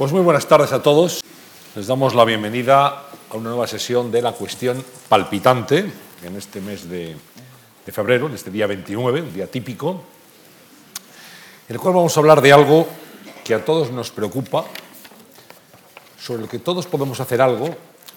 Pues 0.00 0.12
muy 0.12 0.22
buenas 0.22 0.48
tardes 0.48 0.72
a 0.72 0.82
todos. 0.82 1.20
Les 1.76 1.86
damos 1.86 2.14
la 2.14 2.24
bienvenida 2.24 3.10
a 3.28 3.36
una 3.36 3.50
nueva 3.50 3.66
sesión 3.66 4.10
de 4.10 4.22
la 4.22 4.32
cuestión 4.32 4.82
palpitante 5.10 5.92
en 6.22 6.36
este 6.36 6.62
mes 6.62 6.88
de, 6.88 7.14
febrero, 7.84 8.26
en 8.26 8.32
este 8.32 8.50
día 8.50 8.66
29, 8.66 9.20
un 9.20 9.34
día 9.34 9.46
típico, 9.46 10.02
en 11.68 11.74
el 11.74 11.78
cual 11.78 11.96
vamos 11.96 12.16
a 12.16 12.20
hablar 12.20 12.40
de 12.40 12.50
algo 12.50 12.88
que 13.44 13.52
a 13.52 13.62
todos 13.62 13.90
nos 13.90 14.10
preocupa, 14.10 14.64
sobre 16.18 16.44
el 16.44 16.48
que 16.48 16.60
todos 16.60 16.86
podemos 16.86 17.20
hacer 17.20 17.42
algo, 17.42 17.68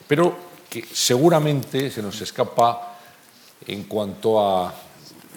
pero 0.07 0.37
que 0.69 0.85
seguramente 0.89 1.91
se 1.91 2.01
nos 2.01 2.21
escapa 2.21 2.97
en 3.67 3.83
cuanto 3.83 4.39
a 4.39 4.73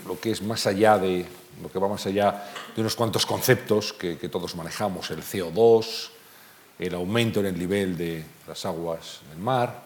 lo 0.07 0.21
que 0.21 0.31
es 0.31 0.43
más 0.43 0.65
allá 0.69 0.97
de 0.97 1.27
lo 1.61 1.73
que 1.73 1.81
va 1.81 1.89
más 1.89 2.07
allá 2.07 2.45
de 2.73 2.83
unos 2.83 2.95
cuantos 2.95 3.27
conceptos 3.27 3.93
que 3.93 4.29
todos 4.29 4.55
manejamos, 4.55 5.11
el 5.11 5.25
CO2, 5.25 6.11
el 6.79 6.95
aumento 6.95 7.41
en 7.41 7.47
el 7.47 7.59
nivel 7.59 7.97
de 7.97 8.25
las 8.47 8.65
aguas 8.67 9.21
del 9.31 9.39
mar, 9.39 9.83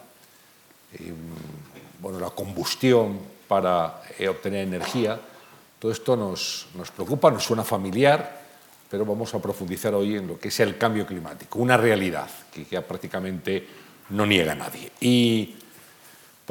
eh, 0.95 1.13
bueno, 2.01 2.19
la 2.19 2.31
combustión 2.31 3.19
para 3.47 4.03
eh, 4.19 4.29
obtener 4.29 4.67
energía. 4.67 5.21
Todo 5.79 5.93
esto 5.93 6.17
nos, 6.17 6.67
nos, 6.75 6.91
preocupa, 6.91 7.31
nos 7.31 7.45
suena 7.45 7.65
familiar, 7.65 8.41
pero 8.91 9.05
vamos 9.05 9.33
a 9.35 9.41
profundizar 9.41 9.95
hoy 9.95 10.17
en 10.17 10.27
lo 10.27 10.39
que 10.39 10.49
es 10.49 10.61
el 10.61 10.77
cambio 10.77 11.07
climático, 11.07 11.59
una 11.59 11.77
realidad 11.77 12.29
que 12.53 12.65
ya 12.65 12.87
prácticamente 12.87 13.67
no 14.11 14.27
niega 14.27 14.55
nadie. 14.55 14.91
Y 15.01 15.55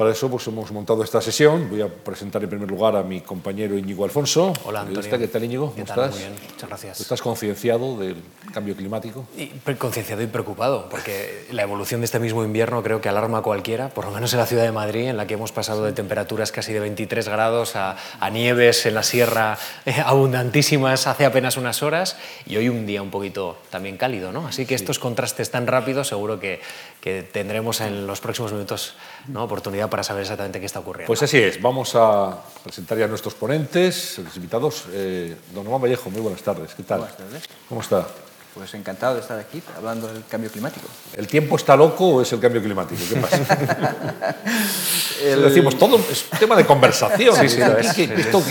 para 0.00 0.12
eso 0.12 0.30
pues, 0.30 0.46
hemos 0.46 0.72
montado 0.72 1.04
esta 1.04 1.20
sesión. 1.20 1.68
Voy 1.68 1.82
a 1.82 1.88
presentar 1.88 2.42
en 2.42 2.48
primer 2.48 2.70
lugar 2.70 2.96
a 2.96 3.02
mi 3.02 3.20
compañero 3.20 3.76
Íñigo 3.76 4.02
Alfonso. 4.02 4.54
Hola, 4.64 4.80
Antonio. 4.80 5.18
¿Qué 5.18 5.28
tal, 5.28 5.44
Íñigo? 5.44 5.74
¿Qué 5.74 5.82
¿Cómo 5.82 5.94
tal? 5.94 6.04
estás? 6.06 6.10
Muy 6.12 6.20
bien, 6.20 6.50
muchas 6.52 6.68
gracias. 6.70 7.00
¿Estás 7.02 7.20
concienciado 7.20 7.98
del 7.98 8.16
cambio 8.54 8.74
climático? 8.74 9.26
Y 9.36 9.48
concienciado 9.74 10.22
y 10.22 10.26
preocupado, 10.26 10.88
porque 10.88 11.44
la 11.50 11.60
evolución 11.64 12.00
de 12.00 12.06
este 12.06 12.18
mismo 12.18 12.42
invierno 12.42 12.82
creo 12.82 13.02
que 13.02 13.10
alarma 13.10 13.38
a 13.40 13.42
cualquiera, 13.42 13.90
por 13.90 14.06
lo 14.06 14.10
menos 14.10 14.32
en 14.32 14.38
la 14.38 14.46
ciudad 14.46 14.62
de 14.62 14.72
Madrid, 14.72 15.06
en 15.06 15.18
la 15.18 15.26
que 15.26 15.34
hemos 15.34 15.52
pasado 15.52 15.84
de 15.84 15.92
temperaturas 15.92 16.50
casi 16.50 16.72
de 16.72 16.80
23 16.80 17.28
grados 17.28 17.76
a, 17.76 17.98
a 18.20 18.30
nieves 18.30 18.86
en 18.86 18.94
la 18.94 19.02
sierra 19.02 19.58
eh, 19.84 19.96
abundantísimas 20.02 21.08
hace 21.08 21.26
apenas 21.26 21.58
unas 21.58 21.82
horas 21.82 22.16
y 22.46 22.56
hoy 22.56 22.70
un 22.70 22.86
día 22.86 23.02
un 23.02 23.10
poquito 23.10 23.58
también 23.68 23.98
cálido, 23.98 24.32
¿no? 24.32 24.46
Así 24.46 24.64
que 24.64 24.74
estos 24.74 24.98
contrastes 24.98 25.50
tan 25.50 25.66
rápidos 25.66 26.08
seguro 26.08 26.40
que, 26.40 26.62
que 27.00 27.22
tendremos 27.22 27.80
en 27.80 28.06
los 28.06 28.20
próximos 28.20 28.52
minutos 28.52 28.94
¿no? 29.28 29.44
oportunidad 29.44 29.88
para 29.88 30.02
saber 30.02 30.22
exactamente 30.22 30.60
qué 30.60 30.66
está 30.66 30.80
ocurriendo. 30.80 31.06
Pues 31.06 31.22
así 31.22 31.38
es, 31.38 31.60
vamos 31.62 31.92
a 31.94 32.38
presentar 32.62 32.98
ya 32.98 33.06
a 33.06 33.08
nuestros 33.08 33.34
ponentes, 33.34 34.18
los 34.18 34.36
invitados. 34.36 34.84
Eh, 34.92 35.34
don 35.54 35.64
Juan 35.64 35.80
Vallejo, 35.80 36.10
muy 36.10 36.20
buenas 36.20 36.42
tardes, 36.42 36.74
¿qué 36.74 36.82
tal? 36.82 36.98
Buenas 37.00 37.16
tardes. 37.16 37.44
¿Cómo 37.68 37.80
está? 37.80 38.06
Pues 38.52 38.74
encantado 38.74 39.14
de 39.14 39.20
estar 39.20 39.38
aquí 39.38 39.62
hablando 39.76 40.08
del 40.12 40.24
cambio 40.26 40.50
climático. 40.50 40.86
¿El 41.16 41.26
tiempo 41.28 41.56
está 41.56 41.76
loco 41.76 42.06
o 42.08 42.22
es 42.22 42.32
el 42.32 42.40
cambio 42.40 42.60
climático? 42.60 43.00
¿Qué 43.08 43.16
pasa? 43.20 43.38
El- 45.22 45.42
Decimos, 45.42 45.78
todo 45.78 45.98
es 46.10 46.24
tema 46.38 46.56
de 46.56 46.66
conversación. 46.66 47.34
Sí, 47.36 47.48
sí. 47.48 47.58
¿Qué- 47.94 48.08
qué- 48.08 48.20
esto 48.20 48.42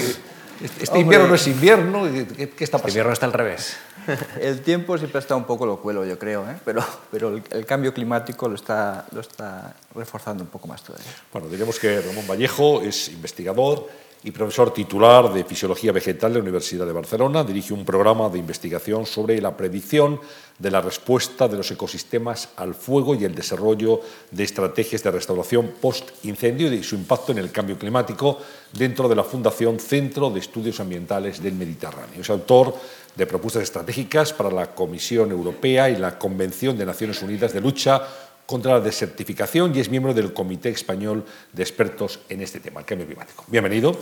este 0.63 0.85
Hombre. 0.88 1.02
invierno 1.02 1.27
no 1.27 1.35
es 1.35 1.47
invierno, 1.47 2.03
¿qué, 2.35 2.49
qué- 2.49 2.63
está 2.63 2.77
El 2.77 2.81
pasando? 2.81 2.88
invierno 2.89 3.13
está 3.13 3.25
al 3.25 3.33
revés. 3.33 3.77
El 4.41 4.61
tiempo 4.61 4.97
siempre 4.97 5.19
está 5.19 5.35
un 5.35 5.43
poco 5.45 5.65
locuelo, 5.65 6.05
yo 6.05 6.17
creo, 6.17 6.49
¿eh? 6.49 6.57
pero, 6.65 6.83
pero 7.11 7.29
el, 7.29 7.43
el 7.52 7.65
cambio 7.65 7.93
climático 7.93 8.47
lo 8.47 8.55
está, 8.55 9.05
lo 9.11 9.21
está 9.21 9.75
reforzando 9.93 10.43
un 10.43 10.49
poco 10.49 10.67
más 10.67 10.81
todavía. 10.83 11.05
Bueno, 11.31 11.47
diremos 11.49 11.77
que 11.80 12.02
Ramón 12.02 12.25
Vallejo 12.27 12.81
es 12.81 13.09
investigador 13.09 13.87
y 14.23 14.31
profesor 14.31 14.73
titular 14.73 15.31
de 15.31 15.45
Fisiología 15.45 15.94
Vegetal 15.94 16.34
de 16.34 16.39
la 16.39 16.44
Universidad 16.44 16.86
de 16.86 16.92
Barcelona. 16.92 17.44
Dirige 17.44 17.73
un 17.73 17.86
programa 17.86 18.28
de 18.30 18.39
investigación 18.39 19.06
sobre 19.06 19.39
la 19.39 19.56
predicción 19.56 20.20
de 20.58 20.72
la 20.72 20.81
respuesta 20.81 21.48
de 21.48 21.56
los 21.56 21.72
ecosistemas 21.72 22.50
al 22.58 22.76
fuego 22.76 23.16
y 23.16 23.23
el 23.23 23.34
desarrollo 23.34 24.02
de 24.31 24.44
estrategias 24.44 25.03
de 25.03 25.11
restauración 25.11 25.72
post-incendio 25.80 26.72
y 26.73 26.84
su 26.84 26.95
impacto 26.95 27.31
en 27.31 27.38
el 27.38 27.52
cambio 27.52 27.80
climático 27.80 28.38
dentro 28.73 29.08
de 29.08 29.16
la 29.16 29.23
Fundación 29.23 29.80
Centro 29.80 30.30
de 30.30 30.42
Estudios 30.42 30.82
Ambientales 30.82 31.42
del 31.42 31.54
Mediterráneo. 31.54 32.20
Es 32.20 32.30
autor 32.30 32.76
de 33.16 33.26
propuestas 33.26 33.64
estratégicas 33.64 34.33
para 34.33 34.52
la 34.52 34.76
Comisión 34.76 35.32
Europea 35.32 35.89
y 35.89 35.95
la 35.95 36.20
Convención 36.20 36.77
de 36.77 36.86
Naciones 36.86 37.22
Unidas 37.22 37.54
de 37.54 37.61
Lucha 37.61 38.02
contra 38.49 38.71
la 38.71 38.80
desertificación 38.80 39.76
y 39.76 39.80
es 39.80 39.92
miembro 39.92 40.11
del 40.11 40.33
Comité 40.33 40.70
Español 40.70 41.23
de 41.54 41.61
Expertos 41.61 42.21
en 42.30 42.42
este 42.42 42.60
tema, 42.60 42.80
el 42.80 42.86
cambio 42.87 43.05
climático. 43.05 43.45
Bienvenido. 43.45 43.95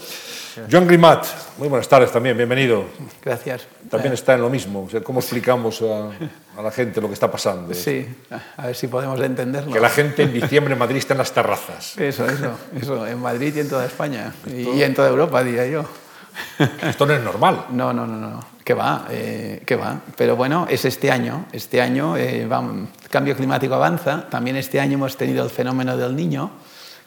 Joan 0.71 0.87
Grimat, 0.87 1.25
muy 1.57 1.67
buenas 1.67 1.89
tardes 1.89 2.13
también, 2.13 2.37
bienvenido. 2.37 2.85
Gracias. 3.21 3.67
También 3.89 4.13
está 4.13 4.35
en 4.35 4.41
lo 4.41 4.49
mismo. 4.49 4.83
O 4.83 4.89
sea, 4.89 5.01
¿Cómo 5.01 5.19
explicamos 5.19 5.81
a, 5.81 6.11
a 6.57 6.61
la 6.61 6.71
gente 6.71 7.01
lo 7.01 7.09
que 7.09 7.15
está 7.15 7.29
pasando? 7.29 7.73
Sí, 7.73 8.07
a 8.55 8.67
ver 8.67 8.75
si 8.77 8.87
podemos 8.87 9.19
entenderlo. 9.19 9.73
Que 9.73 9.81
la 9.81 9.89
gente 9.89 10.23
en 10.23 10.31
diciembre 10.31 10.71
en 10.71 10.79
Madrid 10.79 10.99
está 10.99 11.13
en 11.13 11.17
las 11.17 11.33
terrazas. 11.33 11.97
Eso, 11.97 12.25
eso, 12.25 12.57
eso, 12.73 13.05
en 13.05 13.19
Madrid 13.19 13.53
y 13.53 13.59
en 13.59 13.67
toda 13.67 13.85
España. 13.85 14.33
Y, 14.45 14.61
y 14.61 14.81
en 14.81 14.93
toda 14.93 15.09
Europa, 15.09 15.43
diría 15.43 15.67
yo. 15.67 15.83
Esto 16.83 17.05
no 17.05 17.13
es 17.13 17.21
normal. 17.21 17.65
No, 17.71 17.91
no, 17.91 18.07
no, 18.07 18.15
no. 18.15 18.56
Que 18.67 18.73
va, 18.73 19.07
eh, 19.09 19.61
que 19.65 19.77
va. 19.77 20.01
Pero 20.17 20.35
bueno, 20.35 20.67
es 20.69 20.83
este 20.83 21.09
año. 21.09 21.45
Este 21.53 21.79
año 21.79 22.17
eh, 22.17 22.41
el 22.41 23.09
cambio 23.09 23.33
climático 23.33 23.73
avanza. 23.75 24.27
También 24.29 24.57
este 24.57 24.81
año 24.81 24.95
hemos 24.95 25.15
tenido 25.15 25.45
el 25.45 25.49
fenómeno 25.49 25.95
del 25.95 26.13
niño, 26.13 26.51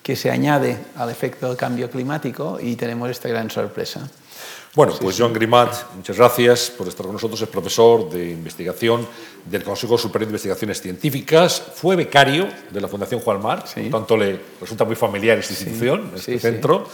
que 0.02 0.16
se 0.16 0.30
añade 0.30 0.78
al 0.96 1.10
efecto 1.10 1.48
del 1.48 1.58
cambio 1.58 1.90
climático 1.90 2.56
y 2.58 2.76
tenemos 2.76 3.10
esta 3.10 3.28
gran 3.28 3.50
sorpresa. 3.50 4.08
Bueno, 4.74 4.94
pues 4.98 5.18
Joan 5.18 5.34
Grimat, 5.34 5.74
muchas 5.96 6.16
gracias 6.16 6.70
por 6.70 6.88
estar 6.88 7.04
con 7.04 7.12
nosotros. 7.12 7.42
Es 7.42 7.48
profesor 7.50 8.08
de 8.08 8.30
investigación 8.30 9.06
del 9.44 9.62
Consejo 9.62 9.98
Superior 9.98 10.28
de 10.28 10.32
Investigaciones 10.32 10.80
Científicas. 10.80 11.62
Fue 11.74 11.94
becario 11.94 12.48
de 12.70 12.80
la 12.80 12.88
Fundación 12.88 13.20
Juan 13.20 13.42
Mar, 13.42 13.64
Sí. 13.66 13.82
por 13.82 14.00
tanto 14.00 14.16
le 14.16 14.40
resulta 14.62 14.86
muy 14.86 14.96
familiar 14.96 15.36
esta 15.36 15.52
institución, 15.52 16.12
este 16.14 16.32
sí, 16.32 16.38
sí. 16.38 16.38
centro. 16.38 16.86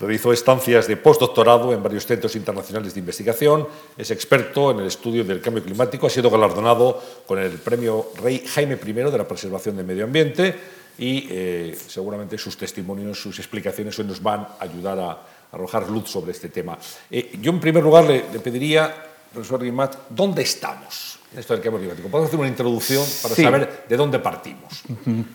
Realizó 0.00 0.32
estancias 0.32 0.86
de 0.86 0.96
postdoctorado 0.96 1.72
en 1.72 1.82
varios 1.82 2.06
centros 2.06 2.36
internacionales 2.36 2.94
de 2.94 3.00
investigación. 3.00 3.66
Es 3.96 4.10
experto 4.10 4.70
en 4.70 4.80
el 4.80 4.86
estudio 4.86 5.24
del 5.24 5.40
cambio 5.40 5.62
climático. 5.62 6.06
Ha 6.06 6.10
sido 6.10 6.30
galardonado 6.30 7.02
con 7.26 7.38
el 7.38 7.52
premio 7.52 8.12
Rey 8.22 8.44
Jaime 8.46 8.78
I 8.84 8.92
de 8.92 9.18
la 9.18 9.26
preservación 9.26 9.76
del 9.76 9.86
medio 9.86 10.04
ambiente 10.04 10.54
y 10.98 11.26
eh, 11.30 11.78
seguramente 11.86 12.38
sus 12.38 12.56
testimonios, 12.56 13.20
sus 13.20 13.38
explicaciones 13.38 13.98
hoy 13.98 14.04
nos 14.04 14.22
van 14.22 14.40
a 14.40 14.56
ayudar 14.60 14.98
a 14.98 15.18
arrojar 15.52 15.88
luz 15.88 16.10
sobre 16.10 16.32
este 16.32 16.48
tema. 16.48 16.78
Eh, 17.10 17.36
yo, 17.40 17.50
en 17.50 17.60
primer 17.60 17.82
lugar, 17.82 18.04
le, 18.04 18.24
le 18.32 18.40
pediría, 18.40 18.94
profesor 19.32 19.62
Guimat, 19.62 19.96
¿dónde 20.10 20.42
estamos 20.42 21.17
esto 21.36 21.52
del 21.54 21.62
cambio 21.62 21.80
climático? 21.80 22.08
¿Podemos 22.08 22.28
hacer 22.28 22.40
una 22.40 22.48
introducción 22.48 23.04
para 23.22 23.34
Sí. 23.34 23.42
saber 23.42 23.84
de 23.88 23.96
dónde 23.96 24.18
partimos? 24.18 24.82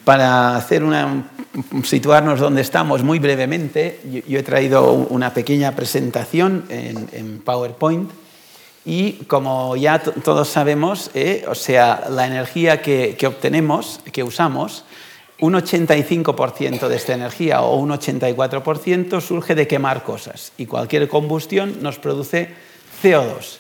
Para 0.03 0.55
hacer 0.55 0.83
una, 0.83 1.31
situarnos 1.83 2.39
donde 2.39 2.61
estamos 2.61 3.03
muy 3.03 3.19
brevemente, 3.19 3.99
yo, 4.11 4.21
yo 4.27 4.39
he 4.39 4.43
traído 4.43 4.91
una 4.91 5.33
pequeña 5.33 5.75
presentación 5.75 6.65
en, 6.69 7.07
en 7.11 7.39
PowerPoint 7.41 8.09
y 8.85 9.13
como 9.27 9.75
ya 9.77 9.99
todos 9.99 10.49
sabemos, 10.49 11.09
eh, 11.13 11.45
o 11.47 11.55
sea, 11.55 12.07
la 12.09 12.27
energía 12.27 12.81
que, 12.81 13.15
que 13.17 13.27
obtenemos, 13.27 14.01
que 14.11 14.23
usamos, 14.23 14.83
un 15.39 15.53
85% 15.53 16.87
de 16.87 16.95
esta 16.95 17.13
energía 17.13 17.61
o 17.61 17.75
un 17.77 17.89
84% 17.91 19.21
surge 19.21 19.55
de 19.55 19.67
quemar 19.67 20.03
cosas 20.03 20.51
y 20.57 20.65
cualquier 20.65 21.07
combustión 21.07 21.77
nos 21.81 21.97
produce 21.97 22.49
CO2. 23.01 23.57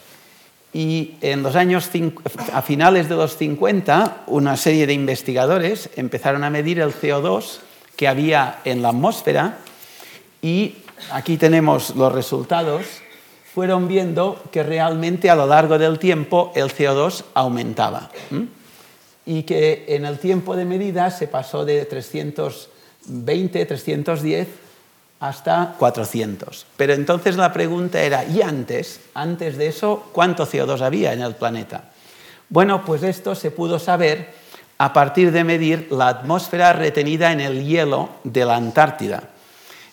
Y 0.73 1.15
en 1.21 1.43
los 1.43 1.55
años, 1.55 1.89
a 2.51 2.61
finales 2.63 3.07
de 3.07 3.15
los 3.15 3.37
50, 3.37 4.23
una 4.27 4.57
serie 4.57 4.87
de 4.87 4.93
investigadores 4.93 5.89
empezaron 5.95 6.43
a 6.43 6.49
medir 6.49 6.79
el 6.79 6.93
CO2 6.93 7.59
que 7.95 8.07
había 8.07 8.59
en 8.65 8.81
la 8.81 8.89
atmósfera 8.89 9.59
y 10.41 10.75
aquí 11.11 11.37
tenemos 11.37 11.95
los 11.95 12.11
resultados. 12.11 12.85
Fueron 13.53 13.87
viendo 13.87 14.41
que 14.51 14.63
realmente 14.63 15.29
a 15.29 15.35
lo 15.35 15.45
largo 15.45 15.77
del 15.77 15.99
tiempo 15.99 16.51
el 16.55 16.73
CO2 16.73 17.23
aumentaba 17.35 18.09
y 19.27 19.43
que 19.43 19.85
en 19.89 20.05
el 20.05 20.17
tiempo 20.17 20.55
de 20.55 20.65
medida 20.65 21.11
se 21.11 21.27
pasó 21.27 21.63
de 21.63 21.85
320, 21.85 23.65
310 23.65 24.47
hasta 25.23 25.75
400. 25.79 26.65
Pero 26.75 26.91
entonces 26.91 27.37
la 27.37 27.53
pregunta 27.53 28.01
era, 28.01 28.25
¿y 28.25 28.41
antes? 28.41 28.99
Antes 29.13 29.57
de 29.57 29.67
eso, 29.67 30.09
¿cuánto 30.11 30.45
CO2 30.45 30.81
había 30.81 31.13
en 31.13 31.21
el 31.21 31.35
planeta? 31.35 31.85
Bueno, 32.49 32.83
pues 32.83 33.03
esto 33.03 33.33
se 33.33 33.49
pudo 33.49 33.79
saber 33.79 34.33
a 34.77 34.91
partir 34.91 35.31
de 35.31 35.45
medir 35.45 35.87
la 35.91 36.09
atmósfera 36.09 36.73
retenida 36.73 37.31
en 37.31 37.39
el 37.39 37.63
hielo 37.63 38.09
de 38.25 38.43
la 38.43 38.57
Antártida. 38.57 39.29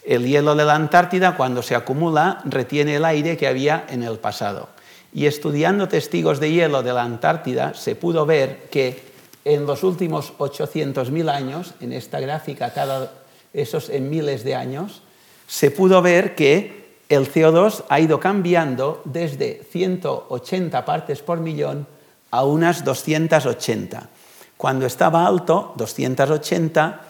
El 0.02 0.26
hielo 0.26 0.56
de 0.56 0.64
la 0.64 0.74
Antártida, 0.74 1.36
cuando 1.36 1.62
se 1.62 1.76
acumula, 1.76 2.40
retiene 2.44 2.96
el 2.96 3.04
aire 3.04 3.36
que 3.36 3.46
había 3.46 3.84
en 3.88 4.02
el 4.02 4.18
pasado. 4.18 4.68
Y 5.14 5.26
estudiando 5.26 5.86
testigos 5.86 6.40
de 6.40 6.50
hielo 6.50 6.82
de 6.82 6.92
la 6.92 7.02
Antártida, 7.02 7.74
se 7.74 7.94
pudo 7.94 8.26
ver 8.26 8.68
que 8.68 9.00
en 9.44 9.64
los 9.64 9.84
últimos 9.84 10.32
800.000 10.38 11.30
años, 11.30 11.74
en 11.80 11.92
esta 11.92 12.18
gráfica, 12.18 12.72
cada, 12.72 13.12
esos 13.54 13.90
en 13.90 14.10
miles 14.10 14.42
de 14.42 14.56
años, 14.56 15.02
se 15.50 15.72
pudo 15.72 16.00
ver 16.00 16.36
que 16.36 17.00
el 17.08 17.28
CO2 17.28 17.82
ha 17.88 17.98
ido 17.98 18.20
cambiando 18.20 19.02
desde 19.04 19.66
180 19.68 20.84
partes 20.84 21.22
por 21.22 21.40
millón 21.40 21.88
a 22.30 22.44
unas 22.44 22.84
280. 22.84 24.08
Cuando 24.56 24.86
estaba 24.86 25.26
alto, 25.26 25.74
280, 25.74 27.00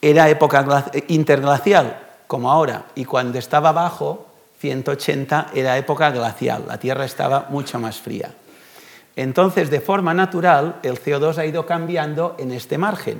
era 0.00 0.28
época 0.28 0.92
interglacial, 1.08 1.98
como 2.28 2.52
ahora, 2.52 2.86
y 2.94 3.04
cuando 3.04 3.40
estaba 3.40 3.72
bajo, 3.72 4.28
180, 4.60 5.48
era 5.52 5.76
época 5.76 6.12
glacial. 6.12 6.66
La 6.68 6.78
Tierra 6.78 7.04
estaba 7.04 7.48
mucho 7.50 7.80
más 7.80 8.00
fría. 8.00 8.30
Entonces, 9.16 9.68
de 9.68 9.80
forma 9.80 10.14
natural, 10.14 10.76
el 10.84 11.02
CO2 11.02 11.38
ha 11.38 11.44
ido 11.44 11.66
cambiando 11.66 12.36
en 12.38 12.52
este 12.52 12.78
margen. 12.78 13.18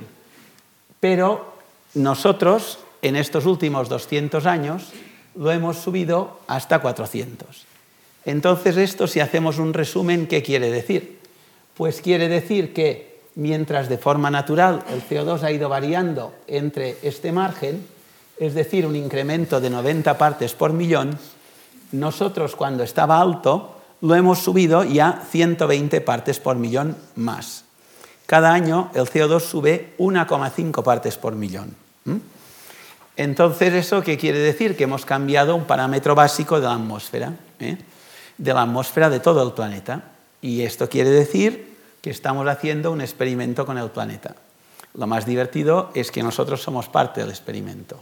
Pero 1.01 1.55
nosotros, 1.93 2.79
en 3.07 3.15
estos 3.15 3.45
últimos 3.45 3.89
200 3.89 4.45
años, 4.45 4.89
lo 5.35 5.51
hemos 5.51 5.77
subido 5.77 6.39
hasta 6.47 6.79
400. 6.79 7.65
Entonces, 8.25 8.77
esto, 8.77 9.07
si 9.07 9.19
hacemos 9.19 9.59
un 9.59 9.73
resumen, 9.73 10.27
¿qué 10.27 10.41
quiere 10.41 10.71
decir? 10.71 11.19
Pues 11.75 12.01
quiere 12.01 12.27
decir 12.27 12.73
que 12.73 13.19
mientras 13.35 13.89
de 13.89 13.97
forma 13.97 14.31
natural 14.31 14.83
el 14.89 15.03
CO2 15.03 15.43
ha 15.43 15.51
ido 15.51 15.69
variando 15.69 16.33
entre 16.47 16.97
este 17.03 17.31
margen, 17.31 17.85
es 18.39 18.53
decir, 18.53 18.85
un 18.85 18.95
incremento 18.95 19.61
de 19.61 19.69
90 19.69 20.17
partes 20.17 20.53
por 20.53 20.73
millón, 20.73 21.17
nosotros 21.91 22.55
cuando 22.55 22.83
estaba 22.83 23.19
alto 23.21 23.75
lo 24.01 24.15
hemos 24.15 24.39
subido 24.39 24.83
ya 24.83 25.23
120 25.29 26.01
partes 26.01 26.39
por 26.39 26.55
millón 26.55 26.97
más. 27.15 27.65
Cada 28.25 28.53
año 28.53 28.89
el 28.95 29.05
CO2 29.05 29.39
sube 29.39 29.93
1,5 29.99 30.83
partes 30.83 31.17
por 31.17 31.35
millón. 31.35 31.75
Entonces, 33.17 33.73
¿eso 33.73 34.01
qué 34.01 34.17
quiere 34.17 34.39
decir? 34.39 34.75
Que 34.75 34.83
hemos 34.83 35.05
cambiado 35.05 35.55
un 35.55 35.65
parámetro 35.65 36.15
básico 36.15 36.59
de 36.59 36.67
la 36.67 36.73
atmósfera, 36.73 37.33
¿eh? 37.59 37.77
de 38.37 38.53
la 38.53 38.63
atmósfera 38.63 39.09
de 39.09 39.19
todo 39.19 39.43
el 39.43 39.53
planeta. 39.53 40.03
Y 40.41 40.61
esto 40.61 40.89
quiere 40.89 41.09
decir 41.09 41.75
que 42.01 42.09
estamos 42.09 42.47
haciendo 42.47 42.91
un 42.91 43.01
experimento 43.01 43.65
con 43.65 43.77
el 43.77 43.89
planeta. 43.89 44.35
Lo 44.93 45.07
más 45.07 45.25
divertido 45.25 45.91
es 45.93 46.11
que 46.11 46.23
nosotros 46.23 46.61
somos 46.61 46.87
parte 46.87 47.21
del 47.21 47.29
experimento. 47.29 47.99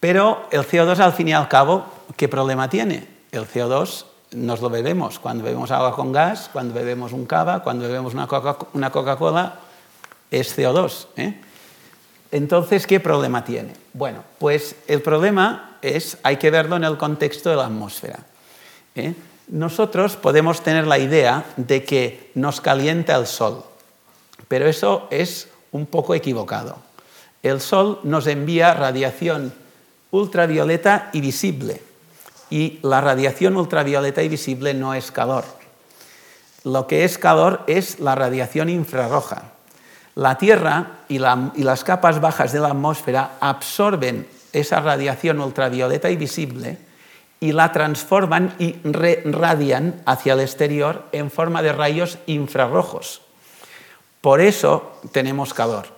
Pero 0.00 0.48
el 0.50 0.62
CO2, 0.62 0.98
al 0.98 1.12
fin 1.12 1.28
y 1.28 1.32
al 1.32 1.48
cabo, 1.48 1.86
¿qué 2.16 2.28
problema 2.28 2.68
tiene? 2.68 3.06
El 3.32 3.46
CO2 3.46 4.04
nos 4.32 4.60
lo 4.60 4.68
bebemos 4.70 5.18
cuando 5.18 5.44
bebemos 5.44 5.70
agua 5.70 5.94
con 5.94 6.12
gas, 6.12 6.50
cuando 6.52 6.74
bebemos 6.74 7.12
un 7.12 7.26
cava, 7.26 7.62
cuando 7.62 7.86
bebemos 7.86 8.14
una 8.14 8.90
Coca-Cola, 8.90 9.60
es 10.30 10.58
CO2. 10.58 11.06
¿eh? 11.16 11.40
Entonces, 12.34 12.88
¿qué 12.88 12.98
problema 12.98 13.44
tiene? 13.44 13.74
Bueno, 13.92 14.24
pues 14.40 14.74
el 14.88 15.02
problema 15.02 15.78
es, 15.82 16.18
hay 16.24 16.36
que 16.36 16.50
verlo 16.50 16.74
en 16.74 16.82
el 16.82 16.96
contexto 16.96 17.48
de 17.48 17.54
la 17.54 17.66
atmósfera. 17.66 18.18
¿eh? 18.96 19.14
Nosotros 19.46 20.16
podemos 20.16 20.60
tener 20.60 20.84
la 20.84 20.98
idea 20.98 21.44
de 21.56 21.84
que 21.84 22.32
nos 22.34 22.60
calienta 22.60 23.14
el 23.14 23.28
sol, 23.28 23.62
pero 24.48 24.66
eso 24.66 25.06
es 25.12 25.46
un 25.70 25.86
poco 25.86 26.12
equivocado. 26.12 26.78
El 27.44 27.60
sol 27.60 28.00
nos 28.02 28.26
envía 28.26 28.74
radiación 28.74 29.54
ultravioleta 30.10 31.10
y 31.12 31.20
visible 31.20 31.82
y 32.50 32.80
la 32.82 33.00
radiación 33.00 33.56
ultravioleta 33.56 34.24
y 34.24 34.28
visible 34.28 34.74
no 34.74 34.94
es 34.94 35.12
calor. 35.12 35.44
Lo 36.64 36.88
que 36.88 37.04
es 37.04 37.16
calor 37.16 37.62
es 37.68 38.00
la 38.00 38.16
radiación 38.16 38.70
infrarroja. 38.70 39.53
La 40.16 40.38
Tierra 40.38 40.98
y, 41.08 41.18
las 41.18 41.84
capas 41.84 42.20
bajas 42.20 42.52
de 42.52 42.60
la 42.60 42.68
atmósfera 42.68 43.36
absorben 43.40 44.28
esa 44.52 44.80
radiación 44.80 45.40
ultravioleta 45.40 46.10
y 46.10 46.16
visible 46.16 46.78
y 47.40 47.52
la 47.52 47.72
transforman 47.72 48.54
y 48.58 48.76
radian 48.84 50.02
hacia 50.06 50.34
el 50.34 50.40
exterior 50.40 51.04
en 51.12 51.30
forma 51.30 51.62
de 51.62 51.72
rayos 51.72 52.18
infrarrojos. 52.26 53.22
Por 54.20 54.40
eso 54.40 55.00
tenemos 55.12 55.52
calor. 55.52 55.88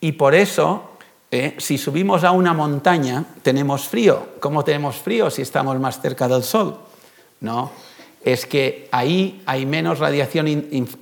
Y 0.00 0.12
por 0.12 0.34
eso 0.34 0.90
¿eh? 1.30 1.54
Si 1.58 1.78
subimos 1.78 2.24
a 2.24 2.32
una 2.32 2.52
montaña, 2.52 3.24
tenemos 3.42 3.88
frío. 3.88 4.28
¿Cómo 4.40 4.64
tenemos 4.64 4.96
frío 4.96 5.30
si 5.30 5.42
estamos 5.42 5.78
más 5.78 6.00
cerca 6.00 6.28
del 6.28 6.42
Sol? 6.42 6.78
No, 7.40 7.70
es 8.24 8.46
que 8.46 8.88
ahí 8.92 9.42
hay 9.46 9.66
menos 9.66 9.98
radiación 9.98 10.48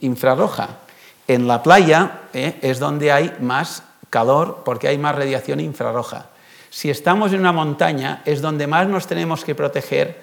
infrarroja. 0.00 0.80
En 1.28 1.46
la 1.46 1.62
playa 1.62 2.22
¿eh? 2.32 2.58
es 2.62 2.78
donde 2.78 3.12
hay 3.12 3.36
más 3.40 3.82
calor 4.08 4.62
porque 4.64 4.88
hay 4.88 4.96
más 4.96 5.14
radiación 5.14 5.60
infrarroja. 5.60 6.26
Si 6.70 6.88
estamos 6.88 7.32
en 7.32 7.40
una 7.40 7.52
montaña 7.52 8.22
es 8.24 8.40
donde 8.40 8.66
más 8.66 8.88
nos 8.88 9.06
tenemos 9.06 9.44
que 9.44 9.54
proteger 9.54 10.22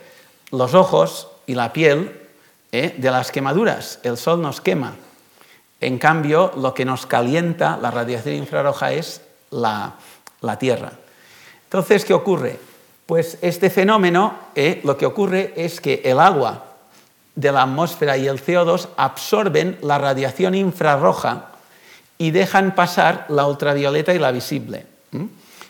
los 0.51 0.73
ojos 0.73 1.29
y 1.45 1.53
la 1.53 1.71
piel 1.71 2.21
¿eh? 2.71 2.95
de 2.97 3.11
las 3.11 3.31
quemaduras. 3.31 3.99
El 4.01 4.17
sol 4.17 4.41
nos 4.41 4.61
quema. 4.61 4.95
En 5.79 5.99
cambio, 5.99 6.51
lo 6.57 6.73
que 6.73 6.85
nos 6.85 7.05
calienta, 7.05 7.77
la 7.77 7.91
radiación 7.91 8.35
infrarroja, 8.35 8.91
es 8.91 9.21
la, 9.51 9.93
Tierra. 10.59 10.91
Entonces, 11.65 12.05
¿qué 12.05 12.13
ocurre? 12.13 12.59
Pues 13.05 13.39
este 13.41 13.69
fenómeno, 13.69 14.35
eh, 14.55 14.81
lo 14.83 14.95
que 14.95 15.05
ocurre 15.05 15.53
es 15.55 15.81
que 15.81 16.01
el 16.05 16.19
agua 16.19 16.74
de 17.35 17.51
la 17.51 17.63
atmósfera 17.63 18.17
y 18.17 18.27
el 18.27 18.43
CO2 18.43 18.89
absorben 18.97 19.77
la 19.81 19.97
radiación 19.97 20.55
infrarroja 20.55 21.49
y 22.17 22.31
dejan 22.31 22.75
pasar 22.75 23.25
la 23.29 23.45
ultravioleta 23.45 24.13
y 24.13 24.19
la 24.19 24.31
visible. 24.31 24.85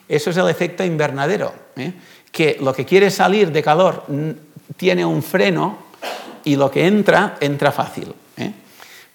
Eso 0.07 0.29
es 0.29 0.37
el 0.37 0.49
efecto 0.49 0.83
invernadero, 0.83 1.53
¿eh? 1.75 1.93
que 2.31 2.57
lo 2.61 2.73
que 2.73 2.85
quiere 2.85 3.09
salir 3.09 3.51
de 3.51 3.63
calor 3.63 4.03
tiene 4.77 5.05
un 5.05 5.23
freno 5.23 5.79
y 6.43 6.55
lo 6.55 6.69
que 6.69 6.85
entra, 6.85 7.37
entra 7.39 7.71
fácil. 7.71 8.13
¿eh? 8.37 8.51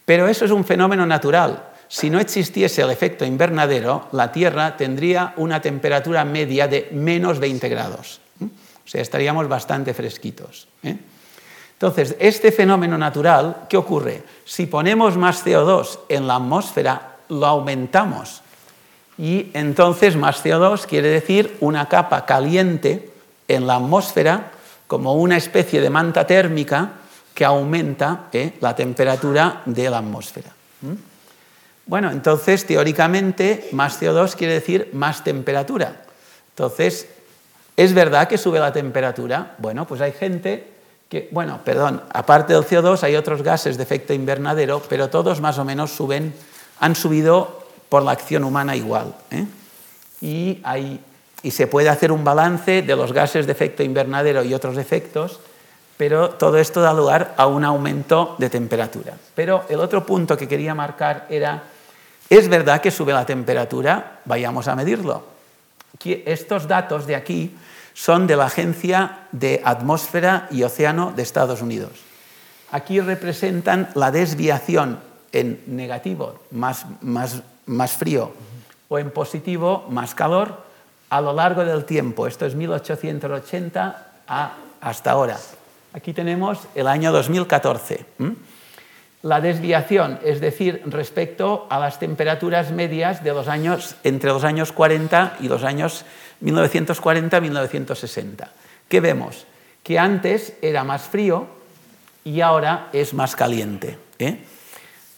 Pero 0.04 0.26
eso 0.26 0.44
es 0.44 0.50
un 0.50 0.64
fenómeno 0.64 1.06
natural 1.06 1.70
si 1.90 2.08
no 2.08 2.20
existiese 2.20 2.82
el 2.82 2.90
efecto 2.90 3.24
invernadero, 3.24 4.06
la 4.12 4.30
Tierra 4.30 4.76
tendría 4.76 5.34
una 5.36 5.60
temperatura 5.60 6.24
media 6.24 6.68
de 6.68 6.88
menos 6.92 7.40
20 7.40 7.68
grados. 7.68 8.20
¿eh? 8.40 8.44
O 8.44 8.88
sea, 8.88 9.02
estaríamos 9.02 9.48
bastante 9.48 9.92
fresquitos. 9.92 10.68
Entonces, 11.80 12.14
este 12.18 12.52
fenómeno 12.52 12.98
natural, 12.98 13.64
¿qué 13.66 13.78
ocurre? 13.78 14.22
Si 14.44 14.66
ponemos 14.66 15.16
más 15.16 15.46
CO2 15.46 16.00
en 16.10 16.26
la 16.26 16.34
atmósfera, 16.36 17.16
lo 17.30 17.46
aumentamos. 17.46 18.42
Y 19.16 19.50
entonces 19.54 20.14
más 20.14 20.44
CO2 20.44 20.84
quiere 20.84 21.08
decir 21.08 21.56
una 21.60 21.88
capa 21.88 22.26
caliente 22.26 23.10
en 23.48 23.66
la 23.66 23.76
atmósfera 23.76 24.50
como 24.86 25.14
una 25.14 25.38
especie 25.38 25.80
de 25.80 25.88
manta 25.88 26.26
térmica 26.26 26.90
que 27.32 27.46
aumenta 27.46 28.26
¿eh? 28.30 28.58
la 28.60 28.76
temperatura 28.76 29.62
de 29.64 29.88
la 29.88 29.98
atmósfera. 29.98 30.50
Bueno, 31.86 32.10
entonces 32.10 32.66
teóricamente 32.66 33.70
más 33.72 33.98
CO2 34.02 34.34
quiere 34.34 34.52
decir 34.52 34.90
más 34.92 35.24
temperatura. 35.24 36.02
Entonces, 36.50 37.08
¿es 37.74 37.94
verdad 37.94 38.28
que 38.28 38.36
sube 38.36 38.58
la 38.58 38.70
temperatura? 38.70 39.54
Bueno, 39.56 39.86
pues 39.86 40.02
hay 40.02 40.12
gente 40.12 40.69
bueno, 41.30 41.60
perdón, 41.64 42.02
aparte 42.12 42.52
del 42.52 42.64
CO2 42.64 43.02
hay 43.02 43.16
otros 43.16 43.42
gases 43.42 43.76
de 43.76 43.82
efecto 43.82 44.12
invernadero, 44.12 44.82
pero 44.88 45.10
todos 45.10 45.40
más 45.40 45.58
o 45.58 45.64
menos 45.64 45.90
suben, 45.90 46.32
han 46.78 46.94
subido 46.94 47.64
por 47.88 48.02
la 48.02 48.12
acción 48.12 48.44
humana 48.44 48.76
igual. 48.76 49.14
¿eh? 49.30 49.44
Y, 50.20 50.62
y 51.42 51.50
se 51.50 51.66
puede 51.66 51.88
hacer 51.88 52.12
un 52.12 52.22
balance 52.22 52.82
de 52.82 52.96
los 52.96 53.12
gases 53.12 53.46
de 53.46 53.52
efecto 53.52 53.82
invernadero 53.82 54.44
y 54.44 54.54
otros 54.54 54.78
efectos, 54.78 55.40
pero 55.96 56.30
todo 56.30 56.58
esto 56.58 56.80
da 56.80 56.94
lugar 56.94 57.34
a 57.36 57.46
un 57.46 57.64
aumento 57.64 58.36
de 58.38 58.48
temperatura. 58.48 59.14
Pero 59.34 59.64
el 59.68 59.80
otro 59.80 60.06
punto 60.06 60.36
que 60.36 60.48
quería 60.48 60.74
marcar 60.74 61.26
era 61.28 61.62
¿Es 62.30 62.48
verdad 62.48 62.80
que 62.80 62.92
sube 62.92 63.12
la 63.12 63.26
temperatura? 63.26 64.20
Vayamos 64.24 64.68
a 64.68 64.76
medirlo. 64.76 65.24
Estos 66.04 66.68
datos 66.68 67.04
de 67.04 67.16
aquí 67.16 67.50
son 67.94 68.26
de 68.26 68.36
la 68.36 68.46
Agencia 68.46 69.28
de 69.32 69.60
Atmósfera 69.64 70.48
y 70.50 70.62
Océano 70.62 71.12
de 71.14 71.22
Estados 71.22 71.62
Unidos. 71.62 71.92
Aquí 72.72 73.00
representan 73.00 73.88
la 73.94 74.10
desviación 74.10 75.00
en 75.32 75.62
negativo, 75.66 76.40
más, 76.50 76.84
frío, 77.96 78.32
o 78.88 78.98
en 78.98 79.10
positivo, 79.10 79.86
más 79.88 80.14
calor, 80.14 80.64
a 81.10 81.20
lo 81.20 81.32
largo 81.32 81.64
del 81.64 81.84
tiempo. 81.84 82.26
Esto 82.26 82.46
es 82.46 82.54
1880 82.54 84.06
hasta 84.80 85.10
ahora. 85.10 85.38
Aquí 85.92 86.12
tenemos 86.12 86.60
el 86.74 86.86
año 86.86 87.12
2014 87.12 88.06
la 89.22 89.40
desviación, 89.40 90.18
es 90.24 90.40
decir, 90.40 90.82
respecto 90.86 91.66
a 91.68 91.78
las 91.78 91.98
temperaturas 91.98 92.70
medias 92.70 93.22
de 93.22 93.32
los 93.32 93.48
años, 93.48 93.96
entre 94.02 94.30
los 94.30 94.44
años 94.44 94.72
40 94.72 95.36
y 95.40 95.48
los 95.48 95.62
años 95.62 96.06
1940-1960. 96.42 98.48
¿Qué 98.88 99.00
vemos? 99.00 99.46
Que 99.82 99.98
antes 99.98 100.54
era 100.62 100.84
más 100.84 101.02
frío 101.02 101.46
y 102.24 102.40
ahora 102.40 102.88
es 102.92 103.14
más 103.14 103.36
caliente. 103.36 103.98
¿eh? 104.18 104.38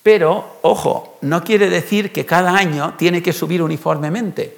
Pero, 0.02 0.59
ojo, 0.62 1.19
no 1.21 1.45
quiere 1.45 1.71
decir 1.71 2.12
que 2.12 2.26
cada 2.26 2.57
año 2.57 2.95
tiene 2.97 3.23
que 3.23 3.33
subir 3.33 3.62
uniformemente. 3.62 4.57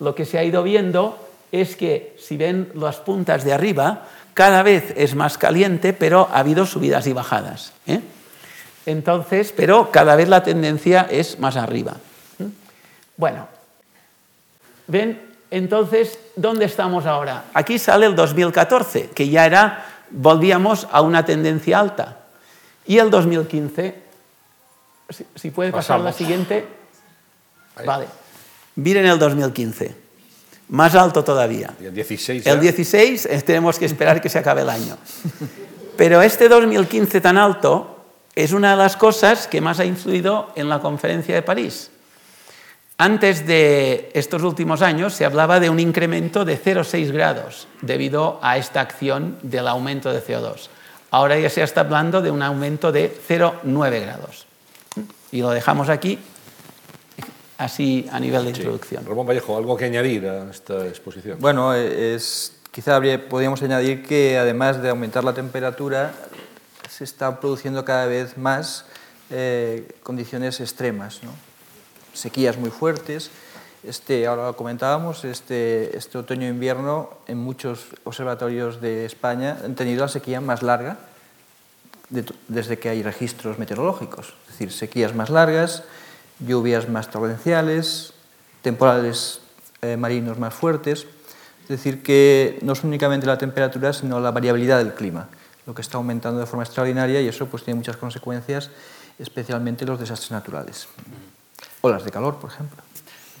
Lo 0.00 0.14
que 0.14 0.26
se 0.26 0.38
ha 0.38 0.44
ido 0.44 0.62
viendo 0.62 1.18
es 1.50 1.76
que, 1.76 2.16
si 2.18 2.36
ven 2.36 2.70
las 2.74 2.96
puntas 2.96 3.44
de 3.44 3.52
arriba, 3.52 4.08
cada 4.34 4.62
vez 4.62 4.92
es 4.96 5.14
más 5.14 5.38
caliente, 5.38 5.92
pero 5.92 6.28
ha 6.32 6.38
habido 6.38 6.66
subidas 6.66 7.06
y 7.06 7.12
bajadas. 7.12 7.72
¿eh? 7.86 8.00
Entonces, 8.86 9.52
pero 9.54 9.90
cada 9.90 10.16
vez 10.16 10.28
la 10.28 10.42
tendencia 10.42 11.06
es 11.10 11.38
más 11.38 11.56
arriba. 11.56 11.96
¿Mm? 12.38 12.46
Bueno, 13.16 13.46
ven, 14.88 15.20
entonces, 15.52 16.18
¿dónde 16.34 16.64
estamos 16.64 17.04
ahora? 17.04 17.44
Aquí 17.52 17.78
sale 17.78 18.06
el 18.06 18.16
2014, 18.16 19.10
que 19.10 19.28
ya 19.28 19.44
era, 19.44 19.84
volvíamos 20.10 20.88
a 20.90 21.02
una 21.02 21.26
tendencia 21.26 21.78
alta. 21.78 22.20
Y 22.86 22.96
el 22.96 23.10
2015, 23.10 24.02
si, 25.10 25.26
si 25.34 25.50
puede 25.50 25.70
pasar 25.70 26.00
la 26.00 26.14
siguiente. 26.14 26.66
Vale. 27.84 28.06
Miren 28.76 29.04
el 29.04 29.18
2015. 29.18 29.94
Más 30.70 30.94
alto 30.94 31.22
todavía. 31.22 31.74
Y 31.78 31.84
el 31.84 31.94
16. 31.94 32.46
El 32.46 32.54
ya. 32.54 32.60
16 32.60 33.26
eh, 33.26 33.42
tenemos 33.42 33.78
que 33.78 33.84
esperar 33.84 34.22
que 34.22 34.30
se 34.30 34.38
acabe 34.38 34.62
el 34.62 34.70
año. 34.70 34.96
Pero 35.98 36.22
este 36.22 36.48
2015 36.48 37.20
tan 37.20 37.36
alto 37.36 38.06
es 38.34 38.52
una 38.52 38.70
de 38.70 38.78
las 38.78 38.96
cosas 38.96 39.48
que 39.48 39.60
más 39.60 39.80
ha 39.80 39.84
influido 39.84 40.50
en 40.56 40.70
la 40.70 40.80
conferencia 40.80 41.34
de 41.34 41.42
París. 41.42 41.91
Antes 43.02 43.48
de 43.48 44.12
estos 44.14 44.44
últimos 44.44 44.80
años 44.80 45.12
se 45.12 45.24
hablaba 45.24 45.58
de 45.58 45.68
un 45.68 45.80
incremento 45.80 46.44
de 46.44 46.56
0,6 46.56 47.10
grados 47.10 47.66
debido 47.80 48.38
a 48.42 48.58
esta 48.58 48.80
acción 48.80 49.38
del 49.42 49.66
aumento 49.66 50.12
de 50.12 50.22
CO2. 50.22 50.68
Ahora 51.10 51.36
ya 51.36 51.50
se 51.50 51.64
está 51.64 51.80
hablando 51.80 52.22
de 52.22 52.30
un 52.30 52.42
aumento 52.42 52.92
de 52.92 53.12
0,9 53.12 54.02
grados. 54.02 54.46
Y 55.32 55.40
lo 55.40 55.50
dejamos 55.50 55.88
aquí, 55.88 56.16
así 57.58 58.08
a 58.12 58.20
nivel 58.20 58.44
de 58.44 58.50
introducción. 58.50 59.04
Ramón 59.04 59.26
Vallejo, 59.26 59.56
¿algo 59.56 59.76
que 59.76 59.86
añadir 59.86 60.28
a 60.28 60.48
esta 60.48 60.86
exposición? 60.86 61.38
Bueno, 61.40 61.74
es, 61.74 62.52
quizá 62.70 62.94
habría, 62.94 63.28
podríamos 63.28 63.60
añadir 63.64 64.04
que 64.04 64.38
además 64.38 64.80
de 64.80 64.90
aumentar 64.90 65.24
la 65.24 65.34
temperatura, 65.34 66.12
se 66.88 67.02
están 67.02 67.40
produciendo 67.40 67.84
cada 67.84 68.06
vez 68.06 68.38
más 68.38 68.84
eh, 69.28 69.88
condiciones 70.04 70.60
extremas, 70.60 71.18
¿no? 71.24 71.51
Sequías 72.12 72.56
muy 72.56 72.70
fuertes. 72.70 73.30
Este, 73.82 74.26
ahora 74.26 74.46
lo 74.46 74.56
comentábamos, 74.56 75.24
este, 75.24 75.96
este 75.96 76.18
otoño-invierno 76.18 77.10
en 77.26 77.38
muchos 77.38 77.86
observatorios 78.04 78.80
de 78.80 79.04
España 79.04 79.58
han 79.64 79.74
tenido 79.74 80.02
la 80.02 80.08
sequía 80.08 80.40
más 80.40 80.62
larga 80.62 80.98
de, 82.08 82.24
desde 82.46 82.78
que 82.78 82.90
hay 82.90 83.02
registros 83.02 83.58
meteorológicos. 83.58 84.34
Es 84.46 84.52
decir, 84.52 84.72
sequías 84.72 85.14
más 85.14 85.30
largas, 85.30 85.82
lluvias 86.38 86.88
más 86.88 87.10
torrenciales, 87.10 88.12
temporales 88.62 89.40
eh, 89.82 89.96
marinos 89.96 90.38
más 90.38 90.54
fuertes. 90.54 91.06
Es 91.62 91.68
decir, 91.68 92.02
que 92.02 92.58
no 92.62 92.72
es 92.74 92.84
únicamente 92.84 93.26
la 93.26 93.38
temperatura, 93.38 93.92
sino 93.92 94.20
la 94.20 94.30
variabilidad 94.30 94.78
del 94.78 94.94
clima, 94.94 95.28
lo 95.66 95.74
que 95.74 95.82
está 95.82 95.96
aumentando 95.96 96.38
de 96.38 96.46
forma 96.46 96.62
extraordinaria 96.62 97.20
y 97.20 97.28
eso 97.28 97.46
pues, 97.46 97.64
tiene 97.64 97.78
muchas 97.78 97.96
consecuencias, 97.96 98.70
especialmente 99.18 99.84
los 99.84 99.98
desastres 99.98 100.30
naturales. 100.30 100.88
Olas 101.80 102.04
de 102.04 102.10
calor, 102.10 102.36
por 102.36 102.50
ejemplo. 102.50 102.82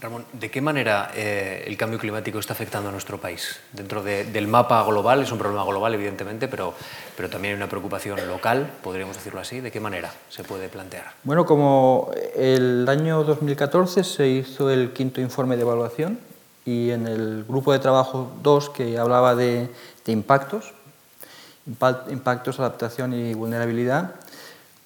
Ramón, 0.02 0.24
¿de 0.32 0.50
qué 0.50 0.60
manera 0.60 1.12
eh, 1.14 1.62
el 1.64 1.76
cambio 1.76 1.96
climático 1.96 2.40
está 2.40 2.54
afectando 2.54 2.88
a 2.88 2.92
nuestro 2.92 3.20
país? 3.20 3.60
Dentro 3.72 4.02
de, 4.02 4.24
del 4.24 4.48
mapa 4.48 4.82
global, 4.82 5.22
es 5.22 5.30
un 5.30 5.38
problema 5.38 5.64
global, 5.64 5.94
evidentemente, 5.94 6.48
pero, 6.48 6.74
pero 7.16 7.30
también 7.30 7.54
hay 7.54 7.56
una 7.56 7.68
preocupación 7.68 8.18
local, 8.26 8.68
podríamos 8.82 9.16
decirlo 9.16 9.38
así. 9.38 9.60
¿De 9.60 9.70
qué 9.70 9.78
manera 9.78 10.12
se 10.28 10.42
puede 10.42 10.68
plantear? 10.68 11.12
Bueno, 11.22 11.46
como 11.46 12.10
el 12.34 12.84
año 12.88 13.22
2014 13.22 14.02
se 14.02 14.26
hizo 14.26 14.70
el 14.70 14.92
quinto 14.92 15.20
informe 15.20 15.54
de 15.54 15.62
evaluación 15.62 16.18
y 16.64 16.90
en 16.90 17.06
el 17.06 17.44
grupo 17.44 17.72
de 17.72 17.78
trabajo 17.78 18.32
2 18.42 18.70
que 18.70 18.98
hablaba 18.98 19.36
de, 19.36 19.68
de 20.04 20.12
impactos, 20.12 20.74
impactos, 21.66 22.58
adaptación 22.58 23.12
y 23.14 23.34
vulnerabilidad, 23.34 24.16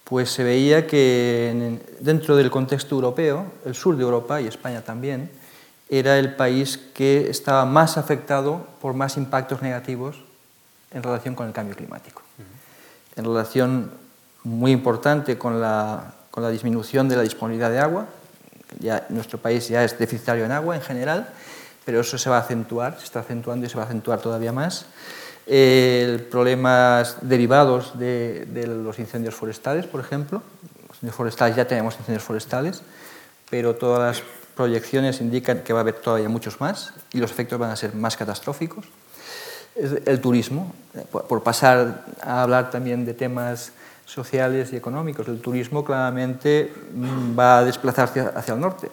pues 0.09 0.31
se 0.31 0.45
veía 0.45 0.87
que 0.87 1.51
en, 1.51 1.83
dentro 1.99 2.37
del 2.37 2.49
contexto 2.49 2.95
europeo, 2.95 3.45
el 3.65 3.75
sur 3.75 3.97
de 3.97 4.05
Europa 4.05 4.41
y 4.41 4.47
España 4.47 4.83
también, 4.83 5.31
era 5.89 6.19
el 6.19 6.37
país 6.37 6.79
que 6.95 7.29
estaba 7.29 7.65
más 7.65 7.99
afectado 7.99 8.67
por 8.81 8.95
más 8.95 9.17
impactos 9.17 9.63
negativos 9.63 10.17
en 10.93 11.03
relación 11.03 11.35
con 11.35 11.49
el 11.49 11.53
cambio 11.53 11.75
climático. 11.75 12.23
En 13.17 13.25
relación 13.25 13.91
muy 14.45 14.71
importante 14.71 15.39
con 15.39 15.61
la, 15.61 16.15
con 16.31 16.43
la 16.45 16.51
disminución 16.51 17.09
de 17.09 17.17
la 17.17 17.23
disponibilidad 17.23 17.71
de 17.71 17.81
agua, 17.81 18.07
ya 18.79 19.07
nuestro 19.09 19.39
país 19.39 19.69
ya 19.69 19.83
es 19.83 19.99
deficitario 19.99 20.45
en 20.45 20.53
agua 20.53 20.77
en 20.77 20.83
general, 20.83 21.31
pero 21.85 22.01
eso 22.01 22.17
se 22.17 22.31
va 22.31 22.37
a 22.37 22.41
acentuar, 22.41 22.99
se 22.99 23.05
está 23.05 23.21
acentuando 23.21 23.67
y 23.67 23.69
se 23.69 23.77
va 23.77 23.83
a 23.83 23.87
acentuar 23.87 24.21
todavía 24.21 24.53
más 24.53 24.87
eh, 25.47 26.27
problemas 26.31 27.19
derivados 27.23 27.99
de, 27.99 28.47
de, 28.47 28.67
los 28.67 28.99
incendios 28.99 29.35
forestales, 29.35 29.87
por 29.87 30.01
ejemplo. 30.01 30.43
Los 30.89 30.97
incendios 30.97 31.17
forestales 31.17 31.57
ya 31.57 31.67
tenemos 31.67 31.95
incendios 31.99 32.25
forestales, 32.25 32.83
pero 33.49 33.77
todas 33.77 34.17
las 34.17 34.27
proyecciones 34.57 35.21
indican 35.21 35.61
que 35.61 35.73
va 35.73 35.81
a 35.81 35.83
haber 35.83 35.95
todavía 35.95 36.29
muchos 36.29 36.61
más 36.61 36.93
y 37.13 37.19
los 37.19 37.31
efectos 37.31 37.59
van 37.59 37.71
a 37.71 37.77
ser 37.77 37.95
más 37.95 38.17
catastróficos. 38.17 38.87
El 39.77 40.21
turismo, 40.23 40.75
por 41.11 41.43
pasar 41.43 42.07
a 42.23 42.43
hablar 42.43 42.71
también 42.71 43.05
de 43.05 43.13
temas 43.13 43.73
sociales 44.07 44.73
y 44.73 44.77
económicos, 44.77 45.29
el 45.29 45.41
turismo 45.41 45.85
claramente 45.85 46.73
va 47.39 47.59
a 47.59 47.65
desplazarse 47.65 48.21
hacia 48.21 48.55
el 48.55 48.61
norte, 48.61 48.91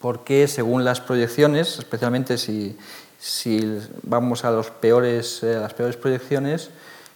porque 0.00 0.46
según 0.46 0.84
las 0.84 1.00
proyecciones, 1.00 1.80
especialmente 1.80 2.38
si, 2.38 2.78
si 3.22 3.78
vamos 4.02 4.44
a 4.44 4.50
los 4.50 4.70
peores, 4.70 5.44
eh, 5.44 5.54
las 5.54 5.72
peores 5.74 5.96
proyecciones, 5.96 6.70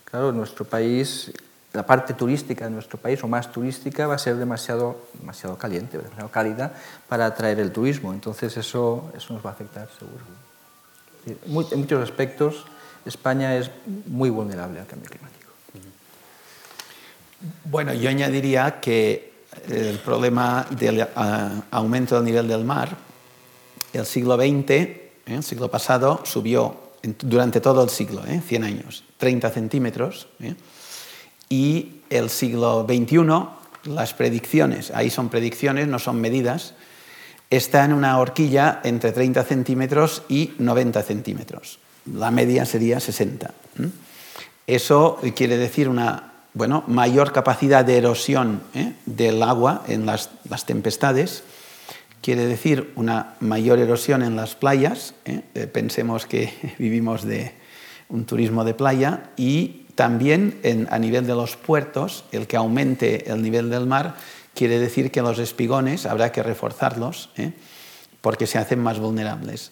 claro, 0.04 0.30
nuestro 0.30 0.64
país, 0.64 1.32
la 1.72 1.84
parte 1.84 2.14
turística 2.14 2.66
de 2.66 2.70
nuestro 2.70 2.96
país, 2.96 3.24
o 3.24 3.28
más 3.28 3.50
turística, 3.50 4.06
va 4.06 4.14
a 4.14 4.18
ser 4.18 4.36
demasiado, 4.36 5.00
demasiado 5.14 5.58
caliente, 5.58 5.98
demasiado 5.98 6.30
cálida 6.30 6.72
para 7.08 7.26
atraer 7.26 7.58
el 7.58 7.72
turismo. 7.72 8.12
Entonces 8.12 8.56
eso, 8.56 9.10
eso 9.16 9.34
nos 9.34 9.44
va 9.44 9.50
a 9.50 9.52
afectar 9.54 9.88
seguro. 9.98 10.22
En 11.26 11.80
muchos 11.80 12.00
aspectos, 12.00 12.64
España 13.04 13.56
es 13.56 13.68
muy 14.06 14.30
vulnerable 14.30 14.78
al 14.78 14.86
cambio 14.86 15.10
climático. 15.10 15.50
Bueno, 17.64 17.92
yo 17.94 18.08
añadiría 18.08 18.78
que 18.80 19.32
el 19.68 19.98
problema 19.98 20.68
del 20.70 21.00
uh, 21.00 21.62
aumento 21.72 22.14
del 22.14 22.24
nivel 22.24 22.46
del 22.46 22.62
mar, 22.62 22.96
el 23.92 24.06
siglo 24.06 24.36
XX 24.36 24.70
¿eh? 24.70 25.05
El 25.26 25.42
siglo 25.42 25.70
pasado 25.70 26.20
subió 26.24 26.76
durante 27.02 27.60
todo 27.60 27.82
el 27.82 27.90
siglo, 27.90 28.24
¿eh? 28.26 28.40
100 28.46 28.64
años, 28.64 29.04
30 29.18 29.50
centímetros. 29.50 30.28
¿eh? 30.40 30.54
Y 31.48 32.00
el 32.10 32.30
siglo 32.30 32.86
XXI, 32.88 33.90
las 33.90 34.14
predicciones, 34.14 34.90
ahí 34.92 35.10
son 35.10 35.28
predicciones, 35.28 35.86
no 35.88 35.98
son 35.98 36.20
medidas, 36.20 36.74
está 37.50 37.84
en 37.84 37.92
una 37.92 38.18
horquilla 38.18 38.80
entre 38.84 39.12
30 39.12 39.44
centímetros 39.44 40.22
y 40.28 40.54
90 40.58 41.02
centímetros. 41.02 41.78
La 42.12 42.30
media 42.30 42.64
sería 42.64 43.00
60. 43.00 43.46
¿eh? 43.48 43.52
Eso 44.66 45.18
quiere 45.34 45.56
decir 45.56 45.88
una 45.88 46.32
bueno, 46.54 46.84
mayor 46.86 47.32
capacidad 47.32 47.84
de 47.84 47.98
erosión 47.98 48.62
¿eh? 48.74 48.94
del 49.04 49.42
agua 49.42 49.84
en 49.88 50.06
las, 50.06 50.30
las 50.48 50.64
tempestades 50.64 51.42
quiere 52.26 52.44
decir 52.44 52.90
una 52.96 53.36
mayor 53.38 53.78
erosión 53.78 54.24
en 54.24 54.34
las 54.34 54.56
playas. 54.56 55.14
¿eh? 55.26 55.42
Eh, 55.54 55.68
pensemos 55.68 56.26
que 56.26 56.52
vivimos 56.80 57.22
de 57.22 57.52
un 58.08 58.26
turismo 58.26 58.64
de 58.64 58.74
playa 58.74 59.30
y 59.36 59.86
también 59.94 60.58
en, 60.64 60.88
a 60.90 60.98
nivel 60.98 61.24
de 61.28 61.36
los 61.36 61.56
puertos, 61.56 62.24
el 62.32 62.48
que 62.48 62.56
aumente 62.56 63.30
el 63.30 63.42
nivel 63.42 63.70
del 63.70 63.86
mar 63.86 64.16
quiere 64.54 64.80
decir 64.80 65.12
que 65.12 65.22
los 65.22 65.38
espigones 65.38 66.04
habrá 66.04 66.32
que 66.32 66.42
reforzarlos 66.42 67.28
¿eh? 67.36 67.52
porque 68.22 68.48
se 68.48 68.58
hacen 68.58 68.80
más 68.80 68.98
vulnerables. 68.98 69.70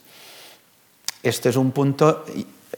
Esto 1.25 1.49
es 1.49 1.57
un 1.57 1.73
punto, 1.73 2.25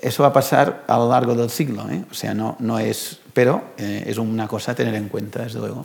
eso 0.00 0.22
va 0.22 0.30
a 0.30 0.32
pasar 0.32 0.84
a 0.86 0.96
lo 0.96 1.10
largo 1.10 1.34
del 1.34 1.50
siglo, 1.50 1.86
¿eh? 1.90 2.02
o 2.10 2.14
sea, 2.14 2.32
no, 2.32 2.56
no 2.60 2.78
es, 2.78 3.20
pero 3.34 3.74
eh, 3.76 4.04
es 4.06 4.16
una 4.16 4.48
cosa 4.48 4.72
a 4.72 4.74
tener 4.74 4.94
en 4.94 5.10
cuenta, 5.10 5.42
desde 5.42 5.58
luego. 5.58 5.84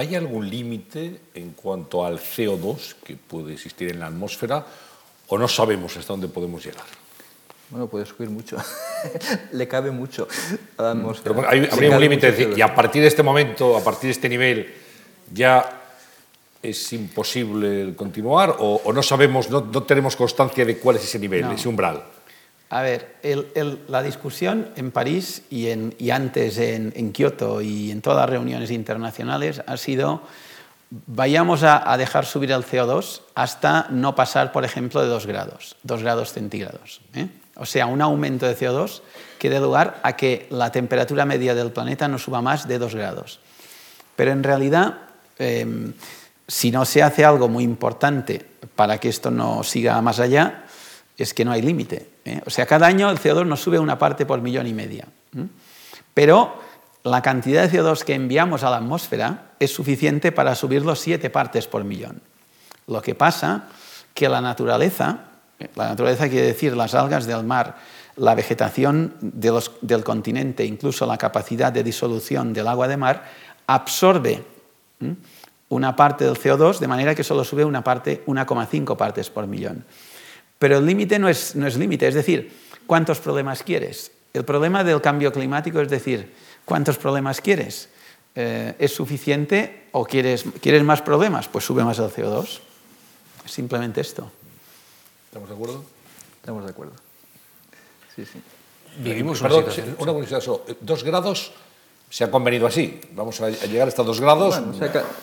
¿Hay 0.00 0.14
algún 0.14 0.48
límite 0.48 1.20
en 1.34 1.50
cuanto 1.50 2.06
al 2.06 2.18
CO2 2.18 2.94
que 3.04 3.16
puede 3.16 3.52
existir 3.52 3.90
en 3.90 4.00
la 4.00 4.06
atmósfera 4.06 4.64
o 5.28 5.36
no 5.36 5.46
sabemos 5.46 5.94
hasta 5.94 6.14
dónde 6.14 6.26
podemos 6.26 6.64
llegar? 6.64 6.86
Bueno, 7.68 7.86
puede 7.86 8.06
subir 8.06 8.30
mucho. 8.30 8.56
Le 9.52 9.68
cabe 9.68 9.90
mucho 9.90 10.26
a 10.78 10.82
la 10.84 10.90
atmósfera. 10.92 11.34
Pero 11.34 11.46
hay, 11.50 11.68
habría 11.70 11.90
un 11.90 12.00
límite, 12.00 12.54
y 12.56 12.62
a 12.62 12.74
partir 12.74 13.02
de 13.02 13.08
este 13.08 13.22
momento, 13.22 13.76
a 13.76 13.84
partir 13.84 14.04
de 14.04 14.12
este 14.12 14.30
nivel, 14.30 14.72
ya 15.34 15.82
es 16.62 16.92
imposible 16.94 17.94
continuar 17.94 18.56
o, 18.58 18.80
o 18.82 18.92
no 18.94 19.02
sabemos, 19.02 19.50
no, 19.50 19.60
no, 19.70 19.82
tenemos 19.82 20.16
constancia 20.16 20.64
de 20.64 20.78
cuál 20.78 20.96
es 20.96 21.04
ese 21.04 21.18
nivel, 21.18 21.42
no. 21.42 21.52
ese 21.52 21.68
umbral. 21.68 22.02
A 22.70 22.82
ver, 22.82 23.16
la 23.88 24.02
discusión 24.02 24.68
en 24.76 24.92
París 24.92 25.42
y, 25.50 25.68
antes 26.10 26.56
en, 26.58 27.12
Kioto 27.12 27.60
y 27.60 27.90
en 27.90 28.00
todas 28.00 28.20
las 28.20 28.30
reuniones 28.30 28.70
internacionales 28.70 29.60
ha 29.66 29.76
sido 29.76 30.22
vayamos 31.06 31.62
a, 31.62 31.90
a, 31.90 31.96
dejar 31.96 32.26
subir 32.26 32.50
el 32.50 32.64
CO2 32.64 33.22
hasta 33.34 33.86
no 33.90 34.14
pasar, 34.14 34.50
por 34.50 34.64
ejemplo, 34.64 35.00
de 35.00 35.08
2 35.08 35.26
grados, 35.26 35.76
2 35.84 36.02
grados 36.02 36.32
centígrados. 36.32 37.00
¿eh? 37.14 37.28
O 37.56 37.66
sea, 37.66 37.86
un 37.86 38.02
aumento 38.02 38.46
de 38.46 38.56
CO2 38.56 39.02
que 39.38 39.50
dé 39.50 39.60
lugar 39.60 40.00
a 40.02 40.16
que 40.16 40.46
la 40.50 40.72
temperatura 40.72 41.24
media 41.24 41.54
del 41.54 41.72
planeta 41.72 42.08
no 42.08 42.18
suba 42.18 42.42
más 42.42 42.66
de 42.66 42.78
2 42.78 42.94
grados. 42.94 43.40
Pero 44.16 44.32
en 44.32 44.42
realidad, 44.42 44.98
em, 45.38 45.92
si 46.46 46.70
no 46.70 46.84
se 46.84 47.02
hace 47.02 47.24
algo 47.24 47.48
muy 47.48 47.64
importante 47.64 48.44
para 48.74 48.98
que 48.98 49.08
esto 49.08 49.30
no 49.30 49.62
siga 49.62 50.00
más 50.02 50.20
allá, 50.20 50.64
es 51.16 51.34
que 51.34 51.44
no 51.44 51.52
hay 51.52 51.62
límite. 51.62 52.09
¿Eh? 52.24 52.40
O 52.46 52.50
sea, 52.50 52.66
cada 52.66 52.86
año 52.86 53.10
el 53.10 53.18
CO2 53.18 53.46
nos 53.46 53.60
sube 53.60 53.78
una 53.78 53.98
parte 53.98 54.26
por 54.26 54.40
millón 54.40 54.66
y 54.66 54.74
media. 54.74 55.06
Pero 56.14 56.54
la 57.02 57.22
cantidad 57.22 57.68
de 57.68 57.78
CO2 57.78 58.04
que 58.04 58.14
enviamos 58.14 58.62
a 58.62 58.70
la 58.70 58.76
atmósfera 58.76 59.52
es 59.58 59.72
suficiente 59.72 60.32
para 60.32 60.54
subirlo 60.54 60.94
siete 60.94 61.30
partes 61.30 61.66
por 61.66 61.84
millón. 61.84 62.20
Lo 62.86 63.00
que 63.00 63.14
pasa 63.14 63.68
que 64.14 64.28
la 64.28 64.40
naturaleza, 64.40 65.20
la 65.76 65.88
naturaleza 65.88 66.28
quiere 66.28 66.46
decir 66.46 66.76
las 66.76 66.94
algas 66.94 67.26
del 67.26 67.44
mar, 67.44 67.76
la 68.16 68.34
vegetación 68.34 69.14
del 69.20 70.04
continente, 70.04 70.64
incluso 70.64 71.06
la 71.06 71.16
capacidad 71.16 71.72
de 71.72 71.82
disolución 71.82 72.52
del 72.52 72.68
agua 72.68 72.88
de 72.88 72.96
mar, 72.96 73.24
absorbe 73.66 74.44
una 75.68 75.96
parte 75.96 76.24
del 76.24 76.36
CO2 76.36 76.78
de 76.78 76.88
manera 76.88 77.14
que 77.14 77.24
solo 77.24 77.44
sube 77.44 77.64
una 77.64 77.82
parte, 77.82 78.24
1,5 78.26 78.96
partes 78.96 79.30
por 79.30 79.46
millón. 79.46 79.84
Pero 80.60 80.76
el 80.76 80.84
límite 80.84 81.18
no 81.18 81.30
es, 81.30 81.56
no 81.56 81.66
es 81.66 81.78
límite, 81.78 82.06
es 82.06 82.14
decir, 82.14 82.52
¿cuántos 82.86 83.18
problemas 83.18 83.62
quieres? 83.62 84.12
El 84.34 84.44
problema 84.44 84.84
del 84.84 85.00
cambio 85.00 85.32
climático 85.32 85.80
es 85.80 85.88
decir, 85.88 86.34
¿cuántos 86.66 86.98
problemas 86.98 87.40
quieres? 87.40 87.88
Eh, 88.34 88.74
¿Es 88.78 88.94
suficiente 88.94 89.88
o 89.92 90.04
quieres, 90.04 90.44
quieres 90.60 90.84
más 90.84 91.00
problemas? 91.00 91.48
Pues 91.48 91.64
sube 91.64 91.82
más 91.82 91.98
el 91.98 92.10
CO2. 92.10 92.60
Simplemente 93.46 94.02
esto. 94.02 94.30
¿Estamos 95.28 95.48
de 95.48 95.54
acuerdo? 95.54 95.84
Estamos 96.42 96.64
de 96.64 96.70
acuerdo. 96.70 96.92
Sí, 98.14 98.26
sí. 98.26 98.42
Vivimos 98.98 99.40
una, 99.40 99.54
una 99.54 100.12
curiosidad, 100.12 100.42
dos 100.82 101.04
grados 101.04 101.52
se 102.10 102.24
ha 102.24 102.30
convenido 102.30 102.66
así. 102.66 103.00
Vamos 103.14 103.40
a 103.40 103.50
llegar 103.50 103.86
hasta 103.86 104.02
dos 104.02 104.20
grados 104.20 104.60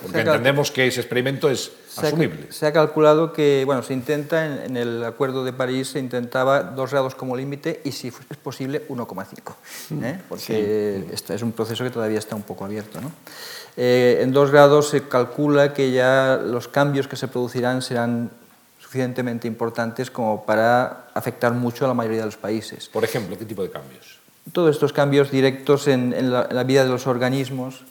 porque 0.02 0.22
entendemos 0.22 0.72
que 0.72 0.88
ese 0.88 1.02
experimento 1.02 1.50
es 1.50 1.70
asumible. 1.98 2.48
se 2.50 2.66
ha 2.66 2.72
calculado 2.72 3.34
que, 3.34 3.64
bueno, 3.66 3.84
se 3.84 3.94
intenta, 3.94 4.64
en, 4.66 4.78
el 4.78 5.04
Acuerdo 5.04 5.44
de 5.44 5.52
París 5.52 5.90
se 5.90 6.00
intentaba 6.00 6.64
dos 6.64 6.92
grados 6.92 7.14
como 7.14 7.36
límite 7.36 7.82
y, 7.84 7.92
si 7.92 8.08
es 8.08 8.38
posible, 8.38 8.88
1,5, 8.88 9.56
¿eh? 10.02 10.20
porque 10.30 11.06
este 11.12 11.36
es 11.36 11.42
un 11.42 11.52
proceso 11.52 11.84
que 11.84 11.90
todavía 11.90 12.20
está 12.20 12.38
un 12.38 12.44
poco 12.44 12.64
abierto. 12.64 13.02
¿no? 13.02 13.12
Eh, 13.76 14.20
en 14.22 14.32
dos 14.32 14.50
grados 14.50 14.88
se 14.88 15.10
calcula 15.10 15.74
que 15.74 15.92
ya 15.92 16.40
los 16.42 16.70
cambios 16.70 17.10
que 17.10 17.18
se 17.18 17.28
producirán 17.28 17.82
serán 17.82 18.32
suficientemente 18.80 19.46
importantes 19.46 20.10
como 20.10 20.46
para 20.46 21.10
afectar 21.14 21.52
mucho 21.52 21.84
a 21.84 21.90
la 21.90 21.94
mayoría 21.94 22.20
de 22.20 22.28
los 22.28 22.38
países. 22.38 22.88
Por 22.88 23.04
ejemplo, 23.04 23.38
¿qué 23.38 23.44
tipo 23.44 23.62
de 23.62 23.70
cambios? 23.70 24.17
Todos 24.52 24.76
estos 24.76 24.94
cambios 24.94 25.32
directos 25.32 25.88
en, 25.88 26.32
la, 26.32 26.64
vida 26.64 26.84
de 26.84 26.90
los 26.90 27.08
organismos, 27.08 27.84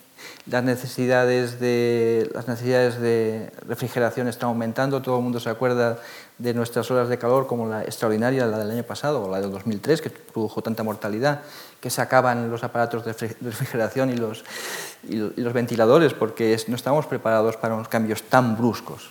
las 0.47 0.63
necesidades, 0.63 1.61
de, 1.61 2.31
las 2.33 2.49
necesidades 2.49 3.01
de 3.01 3.51
refrigeración 3.67 4.29
están 4.29 4.49
aumentando, 4.49 5.03
todo 5.03 5.17
el 5.17 5.23
mundo 5.23 5.41
se 5.41 5.51
acuerda 5.51 5.99
de 6.39 6.55
nuestras 6.55 6.91
horas 6.91 7.09
de 7.09 7.19
calor 7.19 7.47
como 7.47 7.69
la 7.69 7.83
extraordinaria, 7.83 8.47
la 8.47 8.59
del 8.59 8.71
año 8.71 8.83
pasado 8.85 9.25
o 9.25 9.31
la 9.31 9.41
del 9.41 9.51
2003, 9.51 10.01
que 10.01 10.11
produjo 10.11 10.63
tanta 10.63 10.83
mortalidad, 10.83 11.41
que 11.81 11.91
se 11.91 12.01
acaban 12.01 12.51
los 12.51 12.63
aparatos 12.63 13.05
de 13.05 13.13
refrigeración 13.41 14.11
y 14.11 14.17
los, 14.17 14.45
y 15.09 15.17
los 15.17 15.53
ventiladores 15.53 16.15
porque 16.15 16.57
no 16.69 16.77
estamos 16.77 17.07
preparados 17.07 17.57
para 17.57 17.75
unos 17.75 17.89
cambios 17.89 18.23
tan 18.23 18.57
bruscos. 18.57 19.11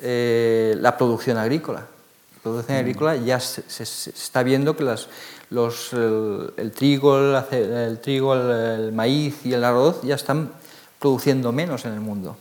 Eh, 0.00 0.76
la 0.78 0.96
producción 0.96 1.38
agrícola. 1.38 1.80
La 1.80 2.42
producción 2.42 2.76
mm. 2.76 2.80
agrícola 2.80 3.16
ya 3.16 3.40
se, 3.40 3.62
se 3.68 4.10
está 4.10 4.42
viendo 4.42 4.76
que 4.76 4.84
las, 4.84 5.08
los, 5.50 5.92
el, 5.92 6.72
trigo, 6.74 7.18
el, 7.50 7.98
trigo 8.00 8.34
el, 8.34 8.92
maíz 8.92 9.44
y 9.44 9.52
el 9.52 9.64
arroz 9.64 10.02
ya 10.02 10.14
están 10.14 10.52
produciendo 10.98 11.52
menos 11.52 11.84
en 11.84 11.94
el 11.94 12.00
mundo. 12.00 12.36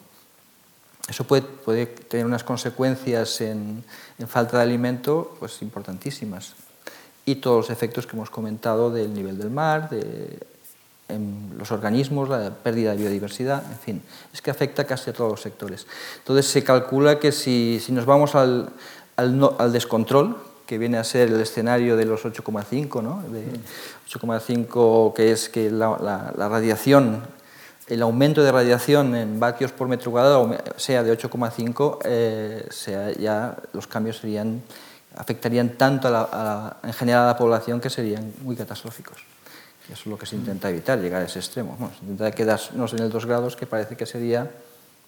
Eso 1.08 1.24
puede, 1.24 1.44
puede 1.44 1.86
tener 1.86 2.26
unas 2.26 2.44
consecuencias 2.44 3.40
en, 3.42 3.84
en, 4.20 4.28
falta 4.28 4.58
de 4.58 4.64
alimento 4.64 5.38
pues, 5.40 5.62
importantísimas. 5.62 6.56
Y 7.26 7.36
todos 7.36 7.58
los 7.58 7.70
efectos 7.70 8.06
que 8.06 8.16
hemos 8.16 8.30
comentado 8.30 8.92
del 8.92 9.14
nivel 9.14 9.38
del 9.38 9.50
mar, 9.50 9.90
de 9.90 10.40
en 11.10 11.56
los 11.58 11.72
organismos, 11.72 12.30
la 12.30 12.52
pérdida 12.52 12.92
de 12.92 12.98
biodiversidad, 12.98 13.64
en 13.72 13.80
fin, 13.80 14.02
es 14.34 14.42
que 14.42 14.52
afecta 14.52 14.86
casi 14.86 15.10
a 15.10 15.14
todos 15.14 15.32
los 15.32 15.42
sectores. 15.42 15.88
Entonces 16.18 16.48
se 16.48 16.64
calcula 16.64 17.20
que 17.20 17.32
si, 17.32 17.80
si 17.82 17.92
nos 17.92 18.06
vamos 18.06 18.36
al, 18.36 18.70
al, 19.16 19.56
al 19.58 19.72
descontrol, 19.72 20.38
que 20.68 20.78
viene 20.78 20.98
a 20.98 21.04
ser 21.04 21.30
el 21.30 21.40
escenario 21.40 21.96
de 21.96 22.06
los 22.06 22.26
8,5, 22.26 23.02
¿no? 23.02 23.24
De 23.32 23.44
8,5 24.08 25.14
que 25.14 25.32
es 25.32 25.50
que 25.50 25.72
la, 25.72 26.34
radiación, 26.36 27.24
el 27.88 28.02
aumento 28.02 28.44
de 28.44 28.52
radiación 28.52 29.16
en 29.16 29.40
vatios 29.40 29.72
por 29.72 29.88
metro 29.88 30.12
cuadrado 30.12 30.56
sea 30.76 31.04
de 31.04 31.18
8,5, 31.18 32.00
eh, 32.04 32.68
sea 32.70 33.12
ya 33.14 33.56
los 33.72 33.88
cambios 33.88 34.18
serían, 34.18 34.62
afectarían 35.16 35.70
tanto 35.70 36.10
en 36.84 36.94
general 36.94 37.24
a 37.24 37.28
la 37.28 37.38
población 37.38 37.80
que 37.80 37.90
serían 37.90 38.34
muy 38.44 38.58
catastróficos. 38.58 39.18
eso 39.86 40.02
es 40.02 40.06
lo 40.06 40.18
que 40.18 40.26
se 40.26 40.36
intenta 40.36 40.70
evitar, 40.70 41.00
llegar 41.00 41.22
a 41.22 41.26
ese 41.26 41.40
extremo. 41.40 41.78
se 41.98 42.06
intenta 42.06 42.32
quedarnos 42.32 42.94
en 42.94 43.00
el 43.00 43.10
2 43.10 43.26
grados, 43.26 43.56
que 43.56 43.66
parece 43.66 43.96
que 43.96 44.06
sería 44.06 44.52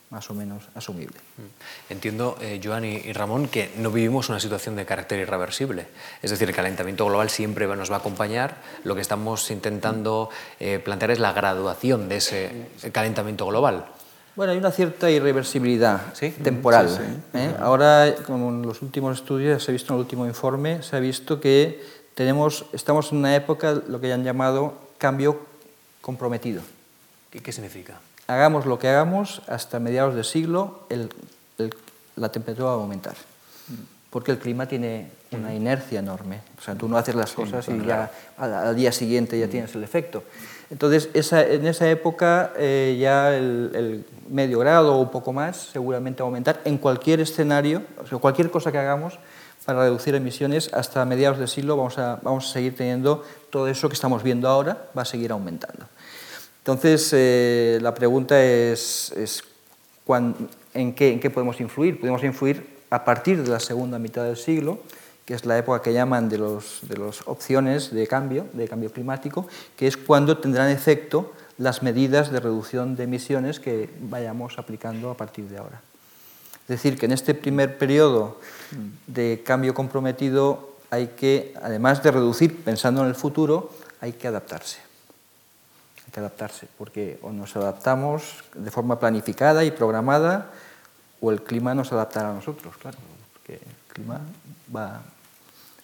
más 0.10 0.30
o 0.30 0.34
menos 0.34 0.64
asumible. 0.76 1.18
Mm. 1.38 1.92
Entiendo, 1.94 2.38
eh, 2.42 2.60
Joan 2.64 2.86
y, 2.86 3.14
Ramón, 3.14 3.48
que 3.48 3.72
no 3.78 3.92
vivimos 3.92 4.30
una 4.30 4.40
situación 4.40 4.76
de 4.76 4.86
carácter 4.86 5.20
irreversible. 5.20 5.88
Es 6.22 6.32
decir, 6.32 6.50
el 6.50 6.56
calentamiento 6.56 7.06
global 7.06 7.30
siempre 7.30 7.68
nos 7.68 7.92
va 7.92 7.96
a 7.96 8.00
acompañar. 8.00 8.58
Lo 8.84 8.96
que 8.96 9.02
estamos 9.02 9.50
intentando 9.52 10.30
eh, 10.60 10.80
plantear 10.80 11.12
es 11.12 11.20
la 11.20 11.34
graduación 11.34 12.10
de 12.10 12.18
ese 12.18 12.68
calentamiento 12.92 13.46
global. 13.46 13.86
Bueno, 14.36 14.54
hay 14.54 14.58
una 14.58 14.72
cierta 14.72 15.12
irreversibilidad 15.12 16.14
temporal. 16.42 16.88
¿eh? 17.34 17.54
Ahora, 17.60 18.16
como 18.26 18.50
en 18.50 18.62
los 18.62 18.82
últimos 18.82 19.18
estudios, 19.20 19.64
se 19.64 19.72
ha 19.72 19.74
visto 19.74 19.94
en 19.94 19.98
el 19.98 20.02
último 20.02 20.26
informe, 20.26 20.82
se 20.82 20.96
ha 20.96 21.00
visto 21.00 21.42
que 21.42 21.84
tenemos, 22.16 22.66
estamos 22.72 23.12
en 23.12 23.18
una 23.18 23.36
época, 23.36 23.82
lo 23.88 24.00
que 24.00 24.14
han 24.14 24.24
llamado 24.24 24.76
cambio 24.98 25.42
comprometido. 26.02 26.62
qué 27.32 27.52
significa? 27.52 28.00
Hagamos 28.30 28.68
lo 28.68 28.78
que 28.78 28.88
hagamos, 28.88 29.42
hasta 29.48 29.80
mediados 29.80 30.14
del 30.14 30.24
siglo 30.24 30.82
la 32.16 32.30
temperatura 32.30 32.68
va 32.68 32.74
a 32.74 32.76
aumentar. 32.76 33.16
Porque 34.12 34.32
el 34.32 34.38
clima 34.38 34.68
tiene 34.68 35.12
una 35.32 35.54
inercia 35.54 36.00
enorme. 36.00 36.42
O 36.60 36.62
sea, 36.62 36.76
tú 36.76 36.88
no 36.88 36.98
haces 36.98 37.16
las 37.16 37.32
cosas 37.34 37.68
y 37.70 37.86
ya 37.86 38.12
al, 38.38 38.76
día 38.76 38.92
siguiente 38.92 39.40
ya 39.40 39.48
tienes 39.48 39.74
el 39.74 39.84
efecto. 39.84 40.24
Entonces, 40.70 41.10
en 41.14 41.66
esa 41.66 41.90
época 41.90 42.54
eh, 42.58 42.98
ya 43.00 43.36
el, 43.36 44.06
medio 44.30 44.60
grado 44.60 44.96
o 44.96 45.02
un 45.02 45.10
poco 45.10 45.34
más 45.34 45.70
seguramente 45.72 46.22
va 46.22 46.28
a 46.28 46.30
aumentar 46.30 46.62
en 46.66 46.78
cualquier 46.78 47.20
escenario, 47.20 47.82
o 48.02 48.06
sea, 48.06 48.20
cualquier 48.20 48.52
cosa 48.52 48.72
que 48.72 48.78
hagamos 48.78 49.18
para 49.66 49.82
reducir 49.82 50.14
emisiones, 50.16 50.72
hasta 50.74 51.04
mediados 51.06 51.40
del 51.40 51.48
siglo 51.48 51.78
vamos 51.78 51.98
a, 51.98 52.20
vamos 52.22 52.50
a 52.50 52.54
seguir 52.54 52.76
teniendo 52.76 53.24
todo 53.50 53.68
eso 53.68 53.90
que 53.90 53.94
estamos 53.94 54.22
viendo 54.22 54.48
ahora, 54.48 54.90
va 54.98 55.02
a 55.04 55.06
seguir 55.06 55.32
aumentando. 55.32 55.86
Entonces, 56.60 57.10
eh, 57.14 57.80
la 57.82 57.96
pregunta 57.96 58.44
es, 58.44 59.14
¿en, 60.74 60.94
qué, 60.94 61.32
podemos 61.34 61.60
influir? 61.62 62.00
Podemos 62.00 62.24
influir 62.24 62.78
a 62.90 63.06
partir 63.06 63.44
de 63.44 63.50
la 63.50 63.60
segunda 63.60 63.98
mitad 63.98 64.24
del 64.26 64.38
siglo, 64.38 64.80
que 65.26 65.36
es 65.36 65.46
la 65.46 65.58
época 65.58 65.82
que 65.82 65.94
llaman 65.94 66.28
de 66.28 66.38
las 66.38 67.28
opciones 67.28 67.92
de 67.92 68.08
cambio, 68.08 68.48
de 68.54 68.68
cambio 68.68 68.92
climático, 68.92 69.48
que 69.78 69.88
es 69.88 69.96
cuando 69.96 70.38
tendrán 70.38 70.70
efecto 70.70 71.34
las 71.58 71.82
medidas 71.82 72.32
de 72.32 72.40
reducción 72.40 72.96
de 72.96 73.04
emisiones 73.04 73.60
que 73.60 73.90
vayamos 74.02 74.58
aplicando 74.58 75.12
a 75.12 75.18
partir 75.18 75.46
de 75.50 75.58
ahora. 75.58 75.82
Es 76.64 76.68
decir, 76.68 76.98
que 76.98 77.06
en 77.06 77.14
este 77.14 77.34
primer 77.34 77.78
periodo 77.78 78.40
de 79.08 79.42
cambio 79.46 79.74
comprometido 79.74 80.76
hay 80.90 81.08
que, 81.08 81.54
además 81.62 82.04
de 82.04 82.12
reducir 82.12 82.64
pensando 82.64 83.02
en 83.02 83.08
el 83.08 83.16
futuro, 83.16 83.72
hay 84.02 84.14
que 84.14 84.28
adaptarse 84.28 84.89
adaptarse, 86.20 86.68
porque 86.78 87.20
o 87.22 87.32
nos 87.32 87.56
adaptamos 87.56 88.44
de 88.54 88.72
forma 88.72 89.00
planificada 89.00 89.64
y 89.66 89.72
programada, 89.72 90.52
o 91.22 91.32
el 91.32 91.44
clima 91.44 91.74
nos 91.74 91.92
adaptará 91.92 92.32
a 92.32 92.34
nosotros, 92.34 92.76
claro, 92.78 92.98
porque 93.34 93.56
el 93.56 93.94
clima 93.94 94.22
va 94.74 95.02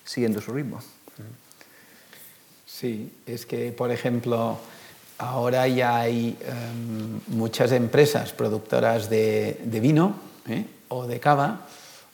siguiendo 0.04 0.40
su 0.40 0.54
ritmo. 0.54 0.80
Sí, 2.66 3.12
es 3.26 3.46
que, 3.46 3.72
por 3.72 3.92
ejemplo, 3.92 4.60
ahora 5.18 5.68
ya 5.68 5.98
hay 5.98 6.38
em, 6.42 7.22
muchas 7.28 7.72
empresas 7.72 8.34
productoras 8.34 9.10
de, 9.10 9.58
vino 9.82 10.16
¿eh? 10.48 10.66
o 10.90 11.08
de 11.08 11.20
cava 11.20 11.68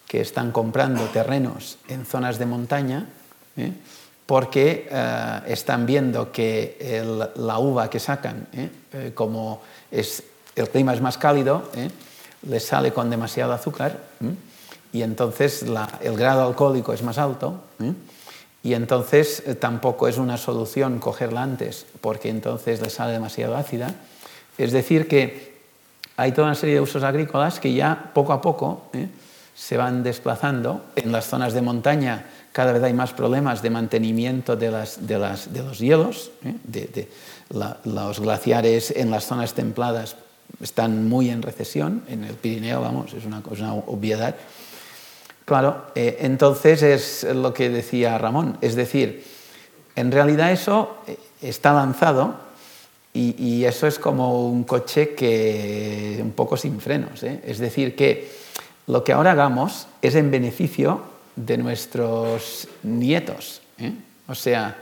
que 0.08 0.22
están 0.22 0.52
comprando 0.52 1.04
terrenos 1.06 1.80
en 1.88 2.06
zonas 2.06 2.38
de 2.38 2.46
montaña. 2.46 3.10
¿eh? 3.58 3.74
Porque 4.32 4.88
eh, 4.90 5.40
están 5.48 5.86
viendo 5.86 6.32
que 6.32 7.04
la 7.36 7.60
uva 7.60 7.90
que 7.90 8.00
sacan, 8.00 8.48
eh, 8.54 8.70
eh, 8.94 9.12
como 9.14 9.62
el 9.92 10.70
clima 10.70 10.94
es 10.94 11.02
más 11.02 11.18
cálido, 11.18 11.64
les 12.48 12.64
sale 12.66 12.94
con 12.94 13.10
demasiado 13.10 13.52
azúcar 13.52 13.98
y 14.94 15.02
entonces 15.02 15.66
el 16.00 16.16
grado 16.16 16.48
alcohólico 16.48 16.94
es 16.94 17.04
más 17.04 17.18
alto 17.18 17.60
y 18.64 18.74
entonces 18.74 19.44
tampoco 19.60 20.08
es 20.08 20.18
una 20.18 20.38
solución 20.38 21.00
cogerla 21.00 21.44
antes 21.44 21.86
porque 22.00 22.30
entonces 22.30 22.80
les 22.80 22.94
sale 22.94 23.12
demasiado 23.12 23.58
ácida. 23.58 23.94
Es 24.58 24.72
decir, 24.72 25.10
que 25.10 25.60
hay 26.16 26.32
toda 26.32 26.48
una 26.48 26.56
serie 26.56 26.76
de 26.76 26.82
usos 26.82 27.04
agrícolas 27.04 27.60
que 27.60 27.74
ya 27.74 28.12
poco 28.14 28.32
a 28.32 28.42
poco 28.42 28.84
se 29.54 29.76
van 29.76 30.04
desplazando. 30.04 30.86
En 30.96 31.12
las 31.12 31.28
zonas 31.28 31.54
de 31.54 31.62
montaña 31.62 32.26
cada 32.52 32.74
vez 32.74 32.84
hay 32.84 32.94
más 32.94 33.14
problemas 33.14 33.62
de 33.62 33.70
mantenimiento 33.70 34.56
de, 34.56 34.72
las, 34.72 35.08
de, 35.08 35.18
las, 35.18 35.54
de 35.54 35.64
los 35.64 35.80
hielos. 35.80 36.32
¿eh? 36.44 36.56
De, 36.64 37.08
los 37.84 38.20
glaciares 38.20 38.92
en 38.92 39.12
las 39.12 39.26
zonas 39.26 39.54
templadas 39.54 40.16
están 40.62 41.08
muy 41.08 41.30
en 41.30 41.42
recesión. 41.42 42.04
En 42.08 42.24
el 42.24 42.36
Pirineo, 42.36 42.82
vamos, 42.82 43.14
es 43.14 43.26
una, 43.26 43.42
obviedad. 43.88 44.36
Claro, 45.46 45.88
eh, 45.96 46.18
entonces 46.22 46.82
es 46.84 47.24
lo 47.24 47.54
que 47.54 47.70
decía 47.70 48.18
Ramón. 48.18 48.58
Es 48.62 48.76
decir, 48.76 49.26
en 49.96 50.12
realidad 50.12 50.52
eso 50.52 50.98
eh, 51.08 51.18
está 51.42 51.74
lanzado 51.74 52.36
y, 53.14 53.66
eso 53.66 53.88
es 53.88 54.00
como 54.00 54.48
un 54.48 54.64
coche 54.64 55.14
que 55.16 56.20
un 56.22 56.32
poco 56.32 56.56
sin 56.56 56.80
frenos. 56.80 57.24
Es 57.24 57.60
decir, 57.60 57.94
que 57.94 58.32
lo 58.88 59.04
que 59.04 59.12
ahora 59.12 59.32
hagamos 59.32 59.88
es 60.02 60.16
en 60.16 60.32
beneficio 60.32 61.11
de 61.36 61.58
nuestros 61.58 62.68
nietos. 62.84 63.62
¿eh? 63.78 63.94
O 64.28 64.36
sea, 64.36 64.78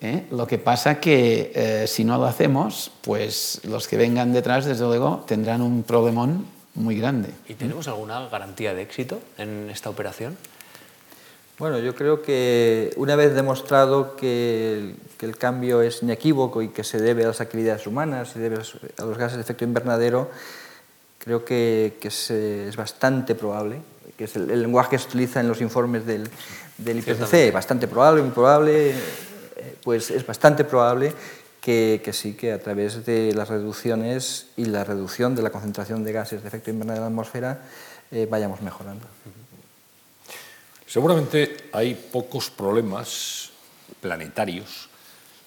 ¿eh? 0.00 0.26
lo 0.30 0.46
que 0.46 0.58
pasa 0.58 1.00
que 1.00 1.52
eh, 1.54 1.86
si 1.86 2.04
no 2.04 2.18
lo 2.18 2.24
hacemos, 2.24 2.90
pues 3.02 3.60
los 3.64 3.88
que 3.88 3.96
vengan 3.96 4.32
detrás, 4.32 4.64
desde 4.64 4.84
luego, 4.84 5.24
tendrán 5.26 5.62
un 5.62 5.82
problemón 5.82 6.46
muy 6.74 6.98
grande. 6.98 7.30
¿Y 7.48 7.54
tenemos 7.54 7.88
alguna 7.88 8.28
garantía 8.28 8.74
de 8.74 8.82
éxito 8.82 9.20
en 9.38 9.70
esta 9.70 9.90
operación? 9.90 10.36
Bueno, 11.58 11.78
yo 11.78 11.94
creo 11.94 12.22
que 12.22 12.92
una 12.96 13.14
vez 13.14 13.34
demostrado 13.34 14.16
que 14.16 14.72
el, 14.72 14.96
que 15.18 15.26
el, 15.26 15.36
cambio 15.36 15.82
es 15.82 16.02
inequívoco 16.02 16.62
y 16.62 16.68
que 16.68 16.82
se 16.82 16.98
debe 16.98 17.24
a 17.24 17.28
las 17.28 17.40
actividades 17.40 17.86
humanas, 17.86 18.30
se 18.30 18.40
debe 18.40 18.56
a 18.56 19.04
los 19.04 19.18
gases 19.18 19.36
de 19.36 19.42
efecto 19.42 19.64
invernadero, 19.64 20.30
creo 21.18 21.44
que, 21.44 21.98
que 22.00 22.08
es, 22.08 22.30
es, 22.30 22.74
bastante 22.74 23.34
probable, 23.34 23.80
que 24.22 24.26
es 24.26 24.36
el, 24.36 24.48
el, 24.52 24.62
lenguaje 24.62 24.90
que 24.90 24.98
se 24.98 25.08
utiliza 25.08 25.40
en 25.40 25.48
los 25.48 25.60
informes 25.60 26.06
del, 26.06 26.30
del 26.78 26.98
IPCC, 26.98 27.52
bastante 27.52 27.88
probable, 27.88 28.22
muy 28.22 28.30
probable, 28.30 28.94
pues 29.82 30.12
es 30.12 30.24
bastante 30.24 30.62
probable 30.62 31.12
que, 31.60 32.00
que, 32.04 32.12
sí, 32.12 32.34
que 32.34 32.52
a 32.52 32.62
través 32.62 33.04
de 33.04 33.34
las 33.34 33.48
reducciones 33.48 34.46
y 34.56 34.66
la 34.66 34.84
reducción 34.84 35.34
de 35.34 35.42
la 35.42 35.50
concentración 35.50 36.04
de 36.04 36.12
gases 36.12 36.40
de 36.42 36.46
efecto 36.46 36.70
invernadero 36.70 37.04
en 37.04 37.10
la 37.10 37.20
atmósfera 37.20 37.62
eh, 38.12 38.28
vayamos 38.30 38.62
mejorando. 38.62 39.06
Seguramente 40.86 41.70
hay 41.72 41.96
pocos 41.96 42.48
problemas 42.48 43.50
planetarios 44.00 44.88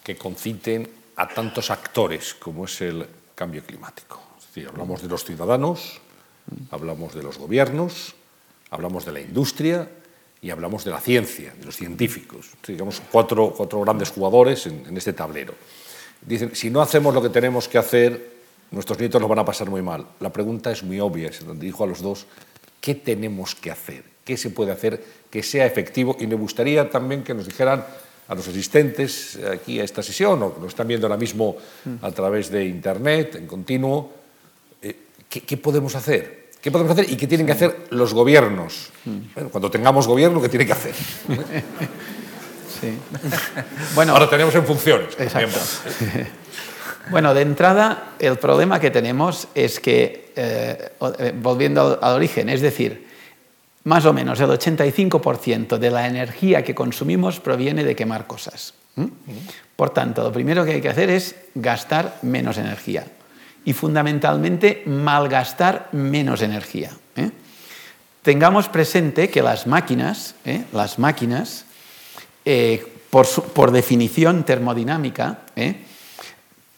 que 0.04 0.18
conciten 0.18 0.90
a 1.16 1.30
tantos 1.30 1.72
actores 1.72 2.34
como 2.34 2.66
es 2.66 2.82
el 2.82 3.08
cambio 3.36 3.64
climático. 3.64 4.22
Es 4.38 4.48
decir, 4.48 4.68
hablamos 4.68 5.02
de 5.02 5.08
los 5.08 5.24
ciudadanos, 5.24 6.02
hablamos 6.72 7.14
de 7.14 7.24
los 7.24 7.38
gobiernos, 7.38 8.16
hablamos 8.70 9.06
de 9.06 9.12
la 9.12 9.20
industria 9.22 9.88
y 10.42 10.50
hablamos 10.50 10.84
de 10.86 10.92
la 10.92 11.00
ciencia, 11.00 11.54
de 11.58 11.66
los 11.66 11.76
científicos. 11.76 12.52
Digamos, 12.68 13.02
cuatro, 13.12 13.54
cuatro 13.56 13.82
grandes 13.82 14.12
jugadores 14.12 14.68
en, 14.68 14.96
este 14.96 15.14
tablero. 15.14 15.56
Dicen, 16.22 16.56
si 16.56 16.70
no 16.70 16.82
hacemos 16.82 17.14
lo 17.14 17.22
que 17.22 17.30
tenemos 17.30 17.68
que 17.68 17.78
hacer, 17.78 18.36
nuestros 18.72 19.00
nietos 19.00 19.22
lo 19.22 19.28
van 19.28 19.40
a 19.40 19.46
pasar 19.46 19.70
muy 19.70 19.82
mal. 19.82 20.06
La 20.20 20.32
pregunta 20.32 20.72
es 20.72 20.84
muy 20.84 21.00
obvia, 21.00 21.32
se 21.32 21.46
dijo 21.56 21.84
a 21.84 21.88
los 21.88 22.02
dos, 22.02 22.28
¿qué 22.80 22.96
tenemos 22.96 23.56
que 23.56 23.72
hacer? 23.72 24.04
¿Qué 24.24 24.38
se 24.38 24.50
puede 24.50 24.72
hacer 24.72 25.04
que 25.30 25.44
sea 25.44 25.66
efectivo? 25.66 26.16
Y 26.20 26.28
me 26.28 26.36
gustaría 26.36 26.90
también 26.90 27.24
que 27.24 27.34
nos 27.34 27.46
dijeran 27.46 27.86
a 28.28 28.36
los 28.36 28.48
asistentes 28.48 29.40
aquí 29.52 29.80
a 29.80 29.84
esta 29.84 30.02
sesión, 30.02 30.42
o 30.44 30.54
que 30.54 30.60
nos 30.60 30.70
están 30.70 30.88
viendo 30.88 31.08
ahora 31.08 31.18
mismo 31.18 31.58
a 32.02 32.12
través 32.12 32.50
de 32.50 32.66
Internet, 32.66 33.36
en 33.36 33.48
continuo, 33.48 34.12
eh, 34.82 34.96
¿qué, 35.30 35.42
¿qué 35.42 35.58
podemos 35.58 35.96
hacer? 35.96 36.45
¿Qué 36.66 36.72
podemos 36.72 36.94
hacer 36.94 37.12
y 37.12 37.16
qué 37.16 37.28
tienen 37.28 37.46
que 37.46 37.52
hacer 37.52 37.86
los 37.92 38.16
gobiernos? 38.16 38.90
Bueno, 39.36 39.52
cuando 39.52 39.70
tengamos 39.70 40.08
gobierno, 40.08 40.42
¿qué 40.42 40.50
tienen 40.50 40.66
que 40.66 40.74
hacer? 40.74 40.96
Sí. 42.82 42.98
Bueno, 43.94 44.14
Ahora 44.14 44.28
tenemos 44.28 44.56
en 44.56 44.66
funciones. 44.66 45.14
Exacto. 45.20 45.60
Bueno, 47.12 47.36
de 47.36 47.42
entrada, 47.42 48.14
el 48.18 48.38
problema 48.38 48.80
que 48.80 48.90
tenemos 48.90 49.48
es 49.54 49.80
que, 49.80 50.32
eh, 50.36 50.90
volviendo 51.40 51.82
al, 51.82 52.00
al, 52.02 52.16
origen, 52.16 52.50
es 52.50 52.62
decir, 52.62 53.08
más 53.84 54.06
o 54.08 54.14
menos 54.14 54.40
el 54.40 54.50
85% 54.50 55.78
de 55.78 55.92
la 55.92 56.08
energía 56.08 56.64
que 56.64 56.74
consumimos 56.74 57.40
proviene 57.40 57.84
de 57.84 57.96
quemar 57.96 58.26
cosas. 58.26 58.74
¿Mm? 58.96 59.06
Por 59.76 59.92
tanto, 59.92 60.24
lo 60.24 60.32
primero 60.32 60.66
que 60.66 60.72
hay 60.72 60.82
que 60.82 60.90
hacer 60.90 61.12
es 61.12 61.36
gastar 61.54 62.18
menos 62.24 62.58
energía 62.58 63.06
y 63.66 63.74
fundamentalmente 63.74 64.84
malgastar 64.86 65.90
menos 65.92 66.42
energía. 66.42 66.92
¿eh? 67.16 67.32
Tengamos 68.22 68.70
presente 68.70 69.30
que 69.30 69.42
las 69.42 69.68
máquinas, 69.68 70.36
¿eh? 70.46 70.64
las 70.72 71.00
máquinas 71.00 71.66
eh, 72.46 72.86
por, 73.10 73.28
por, 73.28 73.72
definición 73.72 74.44
termodinámica, 74.44 75.40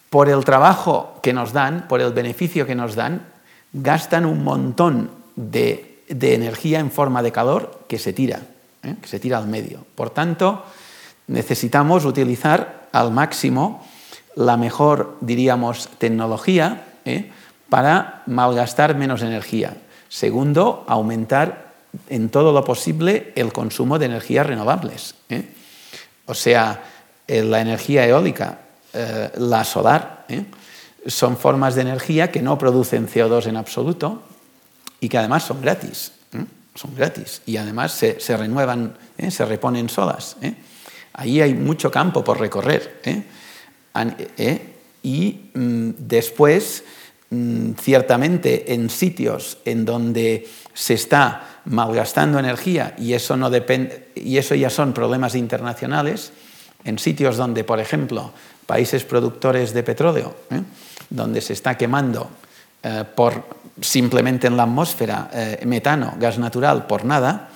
por 0.08 0.28
el 0.28 0.44
trabajo 0.44 1.20
que 1.22 1.32
nos 1.32 1.52
dan, 1.52 1.86
por 1.88 2.00
el 2.00 2.12
beneficio 2.12 2.66
que 2.66 2.74
nos 2.74 2.94
dan, 2.94 3.26
gastan 3.72 4.24
un 4.24 4.44
montón 4.44 5.10
de, 5.36 6.04
de 6.08 6.34
energía 6.34 6.78
en 6.78 6.90
forma 6.90 7.22
de 7.22 7.32
calor 7.32 7.84
que 7.88 7.98
se 7.98 8.12
tira, 8.12 8.40
que 8.80 9.08
se 9.08 9.18
tira 9.18 9.36
al 9.36 9.48
medio. 9.48 9.84
Por 9.94 10.10
tanto, 10.10 10.64
necesitamos 11.26 12.04
utilizar 12.04 12.88
al 12.92 13.10
máximo 13.10 13.84
la 14.38 14.56
mejor, 14.56 15.16
diríamos, 15.20 15.88
tecnología 15.98 16.84
¿eh? 17.04 17.28
para 17.68 18.22
malgastar 18.26 18.94
menos 18.94 19.22
energía. 19.22 19.76
Segundo, 20.08 20.84
aumentar 20.86 21.74
en 22.08 22.28
todo 22.28 22.52
lo 22.52 22.64
posible 22.64 23.32
el 23.34 23.52
consumo 23.52 23.98
de 23.98 24.06
energías 24.06 24.46
renovables. 24.46 25.16
¿eh? 25.28 25.52
O 26.26 26.34
sea, 26.34 26.84
eh, 27.26 27.42
la 27.42 27.60
energía 27.60 28.06
eólica, 28.06 28.60
la 29.36 29.64
solar, 29.64 30.26
son 31.06 31.36
formas 31.36 31.74
de 31.74 31.82
energía 31.82 32.32
que 32.32 32.40
no 32.40 32.58
producen 32.58 33.06
CO2 33.06 33.46
en 33.46 33.56
absoluto 33.56 34.22
y 34.98 35.08
que 35.08 35.18
además 35.18 35.44
son 35.44 35.60
gratis. 35.60 36.12
Son 36.74 36.94
gratis 36.96 37.42
y 37.44 37.58
además 37.58 37.92
se, 37.92 38.18
se 38.18 38.36
renuevan, 38.36 38.96
se 39.30 39.44
reponen 39.44 39.88
solas. 39.88 40.36
Ahí 41.12 41.40
hay 41.40 41.54
mucho 41.54 41.90
campo 41.90 42.24
por 42.24 42.40
recorrer. 42.40 43.00
¿Eh? 43.94 44.74
y 45.02 45.50
mm, 45.54 45.90
después, 45.98 46.84
mm, 47.30 47.72
ciertamente, 47.80 48.74
en 48.74 48.90
sitios 48.90 49.58
en 49.64 49.84
donde 49.84 50.46
se 50.74 50.94
está 50.94 51.60
malgastando 51.64 52.38
energía 52.38 52.94
y 52.98 53.12
eso, 53.12 53.36
no 53.36 53.50
depende, 53.50 54.08
y 54.14 54.38
eso 54.38 54.54
ya 54.54 54.70
son 54.70 54.92
problemas 54.92 55.34
internacionales, 55.34 56.32
en 56.84 56.98
sitios 56.98 57.36
donde, 57.36 57.64
por 57.64 57.80
ejemplo, 57.80 58.32
países 58.66 59.04
productores 59.04 59.74
de 59.74 59.82
petróleo, 59.82 60.34
¿eh? 60.50 60.62
donde 61.10 61.40
se 61.40 61.52
está 61.52 61.76
quemando 61.76 62.30
eh, 62.82 63.04
por 63.14 63.58
simplemente 63.80 64.46
en 64.46 64.56
la 64.56 64.64
atmósfera 64.64 65.30
metano, 65.64 66.14
gas 66.18 66.38
natural, 66.38 66.86
por 66.86 67.04
nada, 67.04 67.50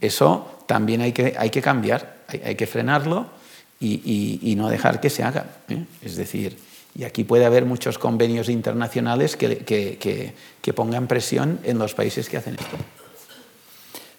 eso 0.00 0.64
también 0.66 1.02
hay 1.02 1.12
que, 1.12 1.36
hay 1.38 1.50
que 1.50 1.62
cambiar, 1.62 2.18
hay 2.26 2.56
que 2.56 2.66
frenarlo 2.66 3.37
y, 3.80 3.94
y, 4.04 4.52
y, 4.52 4.54
no 4.56 4.68
dejar 4.68 5.00
que 5.00 5.10
se 5.10 5.22
haga. 5.22 5.46
¿eh? 5.68 5.84
Es 6.02 6.16
decir, 6.16 6.58
y 6.94 7.04
aquí 7.04 7.24
puede 7.24 7.46
haber 7.46 7.64
muchos 7.64 7.98
convenios 7.98 8.48
internacionales 8.48 9.36
que, 9.36 9.58
que, 9.58 9.98
que, 9.98 10.34
que, 10.60 10.72
pongan 10.72 11.06
presión 11.06 11.60
en 11.62 11.78
los 11.78 11.94
países 11.94 12.28
que 12.28 12.36
hacen 12.36 12.54
esto. 12.54 12.76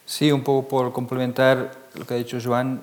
Sí, 0.06 0.32
un 0.32 0.44
poco 0.44 0.68
por 0.68 0.94
complementar 0.94 1.90
lo 1.96 2.06
que 2.06 2.14
ha 2.14 2.18
dicho 2.18 2.40
Joan. 2.42 2.82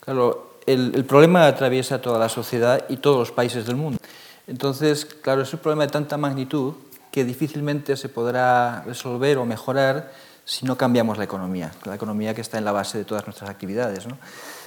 Claro, 0.00 0.58
el, 0.66 0.92
el 0.94 1.04
problema 1.04 1.46
atraviesa 1.46 2.02
toda 2.02 2.18
la 2.18 2.28
sociedad 2.28 2.84
y 2.88 2.98
todos 2.98 3.18
los 3.18 3.32
países 3.32 3.66
del 3.66 3.76
mundo. 3.76 3.98
Entonces, 4.46 5.04
claro, 5.04 5.42
es 5.42 5.52
un 5.54 5.60
problema 5.60 5.86
de 5.86 5.92
tanta 5.92 6.16
magnitud 6.16 6.74
que 7.10 7.24
difícilmente 7.24 7.96
se 7.96 8.08
podrá 8.08 8.82
resolver 8.82 9.38
o 9.38 9.46
mejorar 9.46 10.12
si 10.44 10.66
no 10.66 10.76
cambiamos 10.76 11.18
la 11.18 11.24
economía, 11.24 11.72
la 11.84 11.94
economía 11.94 12.34
que 12.34 12.40
está 12.40 12.58
en 12.58 12.64
la 12.64 12.72
base 12.72 12.98
de 12.98 13.04
todas 13.04 13.24
nuestras 13.26 13.48
actividades. 13.48 14.06
¿no? 14.06 14.18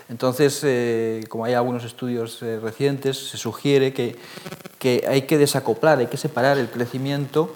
Entonces, 0.10 0.60
eh, 0.64 1.24
como 1.30 1.46
hay 1.46 1.54
algunos 1.54 1.84
estudios 1.84 2.42
eh, 2.42 2.60
recientes, 2.60 3.30
se 3.30 3.38
sugiere 3.38 3.94
que, 3.94 4.18
hay 5.08 5.24
que 5.24 5.38
desacoplar, 5.38 6.00
hay 6.00 6.08
que 6.08 6.18
separar 6.18 6.58
el 6.58 6.70
crecimiento 6.70 7.56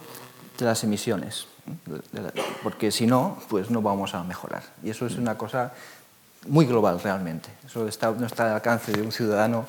de 0.58 0.66
las 0.66 0.84
emisiones, 0.84 1.48
porque 2.64 2.92
si 2.92 3.06
no, 3.06 3.38
pues 3.50 3.70
no 3.70 3.82
vamos 3.82 4.16
a 4.16 4.24
mejorar. 4.24 4.64
Y 4.84 4.90
eso 4.90 5.06
es 5.06 5.18
una 5.18 5.38
cosa 5.38 5.74
muy 6.48 6.66
global 6.66 7.02
realmente. 7.02 7.50
Eso 7.66 7.88
está, 7.88 8.12
no 8.12 8.26
está 8.26 8.46
al 8.46 8.54
alcance 8.54 8.92
de 8.92 9.02
un 9.02 9.12
ciudadano 9.12 9.66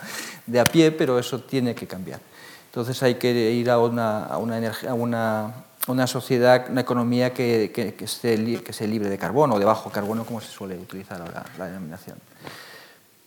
de 0.46 0.60
a 0.60 0.64
pie, 0.64 0.92
pero 0.92 1.18
eso 1.18 1.40
tiene 1.40 1.74
que 1.74 1.86
cambiar. 1.86 2.20
Entonces 2.66 3.02
hay 3.02 3.16
que 3.16 3.32
ir 3.50 3.70
a 3.70 3.78
una, 3.78 4.24
a 4.24 4.38
una, 4.38 4.58
energía, 4.58 4.90
a 4.90 4.94
una, 4.94 5.52
una 5.88 6.06
sociedad, 6.06 6.66
una 6.70 6.82
economía 6.82 7.34
que, 7.34 7.72
que, 7.74 7.94
que, 7.94 8.04
esté, 8.04 8.62
que 8.62 8.72
sea 8.72 8.86
libre 8.86 9.08
de 9.08 9.18
carbono 9.18 9.56
o 9.56 9.58
de 9.58 9.64
bajo 9.64 9.90
carbono, 9.90 10.24
como 10.24 10.40
se 10.40 10.48
suele 10.48 10.76
utilizar 10.76 11.20
ahora 11.20 11.44
la 11.58 11.66
denominación. 11.66 12.18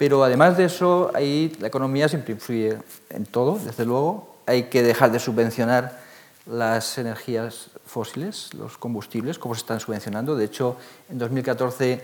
Pero 0.01 0.23
además 0.23 0.57
de 0.57 0.65
eso, 0.65 1.11
ahí 1.13 1.55
la 1.59 1.67
economía 1.67 2.09
siempre 2.09 2.33
influye 2.33 2.75
en 3.11 3.23
todo, 3.27 3.59
desde 3.63 3.85
luego, 3.85 4.35
hay 4.47 4.63
que 4.63 4.81
dejar 4.81 5.11
de 5.11 5.19
subvencionar 5.19 6.01
las 6.47 6.97
energías 6.97 7.69
fósiles, 7.85 8.51
los 8.55 8.79
combustibles, 8.79 9.37
como 9.37 9.53
se 9.53 9.59
están 9.59 9.79
subvencionando. 9.79 10.35
De 10.35 10.45
hecho, 10.45 10.75
en 11.07 11.19
2014 11.19 12.03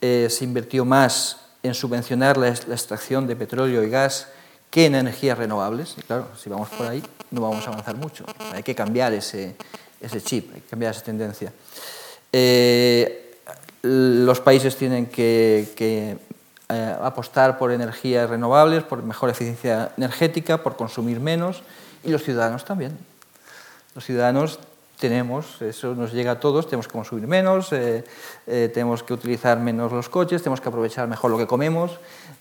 eh, 0.00 0.26
se 0.28 0.44
invirtió 0.44 0.84
más 0.84 1.36
en 1.62 1.74
subvencionar 1.74 2.36
la, 2.36 2.48
extracción 2.48 3.28
de 3.28 3.36
petróleo 3.36 3.84
y 3.84 3.88
gas 3.88 4.26
que 4.68 4.86
en 4.86 4.96
energías 4.96 5.38
renovables. 5.38 5.94
Y 5.96 6.02
claro, 6.02 6.26
si 6.36 6.50
vamos 6.50 6.68
por 6.70 6.88
ahí, 6.88 7.04
no 7.30 7.40
vamos 7.42 7.64
a 7.68 7.70
avanzar 7.70 7.94
mucho. 7.94 8.24
Hay 8.52 8.64
que 8.64 8.74
cambiar 8.74 9.12
ese, 9.12 9.54
ese 10.00 10.20
chip, 10.20 10.52
hay 10.56 10.60
que 10.60 10.70
cambiar 10.70 10.92
esa 10.92 11.04
tendencia. 11.04 11.52
Eh, 12.32 13.28
los 13.82 14.40
países 14.40 14.76
tienen 14.76 15.06
que, 15.06 16.18
eh, 16.70 16.94
apostar 17.00 17.56
por 17.56 17.72
energías 17.72 18.28
renovables, 18.28 18.82
por 18.82 19.02
mejor 19.02 19.30
eficiencia 19.30 19.90
energética, 19.96 20.62
por 20.62 20.76
consumir 20.76 21.18
menos, 21.18 21.62
y 22.04 22.10
los 22.10 22.22
ciudadanos 22.22 22.66
también. 22.66 22.98
Los 23.94 24.04
ciudadanos 24.04 24.58
tenemos, 24.98 25.62
eso 25.62 25.94
nos 25.94 26.12
llega 26.12 26.32
a 26.32 26.40
todos, 26.40 26.66
tenemos 26.66 26.86
que 26.86 26.92
consumir 26.92 27.26
menos, 27.26 27.72
eh, 27.72 28.04
eh, 28.46 28.70
tenemos 28.74 29.02
que 29.02 29.14
utilizar 29.14 29.58
menos 29.58 29.92
los 29.92 30.10
coches, 30.10 30.42
tenemos 30.42 30.60
que 30.60 30.68
aprovechar 30.68 31.08
mejor 31.08 31.30
lo 31.30 31.38
que 31.38 31.46
comemos. 31.46 31.98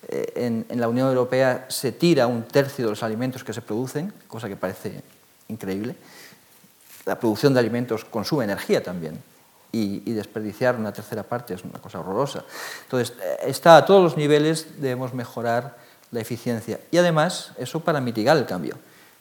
En, 0.10 0.66
en, 0.68 0.82
la 0.82 0.90
Unión 0.90 1.08
Europea 1.08 1.66
se 1.70 1.94
tira 1.94 2.28
un 2.28 2.44
tercio 2.44 2.84
de 2.84 2.92
los 2.92 3.04
alimentos 3.04 3.46
que 3.46 3.54
se 3.54 3.62
producen, 3.62 4.12
cosa 4.28 4.50
que 4.50 4.58
parece 4.58 5.04
increíble. 5.48 5.96
La 7.06 7.18
producción 7.18 7.54
de 7.54 7.62
alimentos 7.62 8.04
consume 8.04 8.44
energía 8.44 8.84
también 8.84 9.22
y, 9.71 10.12
desperdiciar 10.13 10.75
una 10.75 10.91
tercera 10.91 11.23
parte 11.23 11.53
es 11.53 11.63
una 11.63 11.80
cosa 11.80 11.99
horrorosa. 11.99 12.43
Entonces, 12.84 13.15
eh, 13.21 13.38
está 13.45 13.77
a 13.77 13.86
todos 13.86 14.01
los 14.01 14.17
niveles, 14.17 14.82
debemos 14.82 15.13
mejorar 15.13 15.77
la 16.12 16.19
eficiencia. 16.19 16.80
Y 16.91 16.97
además, 16.97 17.51
eso 17.58 17.80
para 17.80 18.01
mitigar 18.01 18.38
el 18.38 18.45
cambio. 18.45 18.75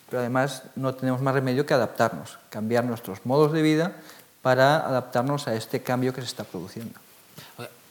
Pero 0.09 0.20
además 0.20 0.62
no 0.76 0.94
tenemos 0.94 1.20
más 1.20 1.35
remedio 1.35 1.66
que 1.66 1.74
adaptarnos, 1.74 2.38
cambiar 2.48 2.85
nuestros 2.85 3.26
modos 3.26 3.52
de 3.52 3.62
vida 3.62 3.92
para 4.40 4.87
adaptarnos 4.87 5.48
a 5.48 5.54
este 5.54 5.82
cambio 5.82 6.14
que 6.14 6.20
se 6.20 6.28
está 6.28 6.44
produciendo. 6.44 6.98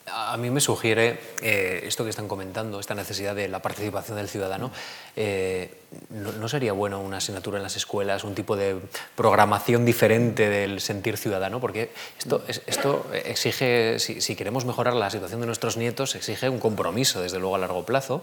A 0.07 0.37
mí 0.37 0.51
me 0.51 0.61
sugiere 0.61 1.19
eh, 1.41 1.81
esto 1.83 2.03
que 2.03 2.11
están 2.11 2.27
comentando, 2.27 2.79
esta 2.79 2.93
necesidad 2.93 3.33
de 3.33 3.47
la 3.47 3.61
participación 3.61 4.17
del 4.17 4.29
ciudadano. 4.29 4.71
Eh, 5.15 5.71
¿no, 6.09 6.47
sería 6.47 6.73
bueno 6.73 6.99
una 6.99 7.17
asignatura 7.17 7.57
en 7.57 7.63
las 7.63 7.75
escuelas, 7.75 8.23
un 8.23 8.35
tipo 8.35 8.55
de 8.55 8.77
programación 9.15 9.83
diferente 9.83 10.49
del 10.49 10.79
sentir 10.81 11.17
ciudadano? 11.17 11.59
Porque 11.59 11.89
esto, 12.19 12.43
esto 12.67 13.07
exige, 13.13 13.97
si, 13.99 14.35
queremos 14.35 14.65
mejorar 14.65 14.93
la 14.93 15.09
situación 15.09 15.41
de 15.41 15.47
nuestros 15.47 15.77
nietos, 15.77 16.15
exige 16.15 16.49
un 16.49 16.59
compromiso, 16.59 17.21
desde 17.21 17.39
luego, 17.39 17.55
a 17.55 17.59
largo 17.59 17.83
plazo 17.83 18.21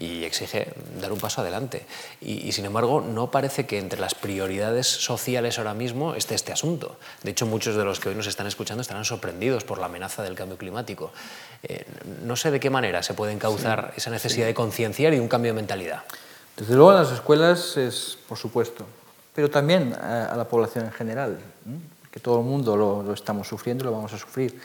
y 0.00 0.24
exige 0.24 0.68
dar 1.00 1.12
un 1.12 1.20
paso 1.20 1.42
adelante. 1.42 1.84
Y, 2.20 2.50
sin 2.52 2.64
embargo, 2.64 3.00
no 3.00 3.30
parece 3.30 3.66
que 3.66 3.78
entre 3.78 4.00
las 4.00 4.14
prioridades 4.14 4.86
sociales 4.86 5.58
ahora 5.58 5.74
mismo 5.74 6.14
esté 6.14 6.34
este 6.34 6.52
asunto. 6.52 6.96
De 7.22 7.30
hecho, 7.30 7.46
muchos 7.46 7.76
de 7.76 7.84
los 7.84 8.00
que 8.00 8.08
hoy 8.08 8.14
nos 8.14 8.26
están 8.26 8.46
escuchando 8.46 8.80
estarán 8.80 9.04
sorprendidos 9.04 9.62
por 9.64 9.78
la 9.78 9.86
amenaza 9.86 10.22
del 10.22 10.34
cambio 10.34 10.58
climático. 10.58 11.12
Eh, 11.62 11.84
no 12.24 12.36
sé 12.36 12.50
de 12.50 12.58
qué 12.58 12.70
manera 12.70 13.02
se 13.02 13.14
puede 13.14 13.32
encauzar 13.32 13.92
esa 13.96 14.10
necesidad 14.10 14.46
de 14.46 14.54
concienciar 14.54 15.12
y 15.12 15.18
un 15.18 15.28
cambio 15.28 15.52
de 15.52 15.56
mentalidad. 15.56 16.02
Desde 16.56 16.74
luego 16.74 16.90
a 16.90 16.94
las 16.94 17.12
escuelas 17.12 17.76
es, 17.76 18.18
por 18.28 18.38
supuesto, 18.38 18.86
pero 19.34 19.50
también 19.50 19.94
a, 19.94 20.34
la 20.36 20.44
población 20.44 20.86
en 20.86 20.92
general, 20.92 21.38
que 22.10 22.20
todo 22.20 22.40
el 22.40 22.46
mundo 22.46 22.76
lo, 22.76 23.12
estamos 23.12 23.46
sufriendo 23.46 23.84
y 23.84 23.86
lo 23.86 23.92
vamos 23.92 24.12
a 24.12 24.18
sufrir. 24.18 24.58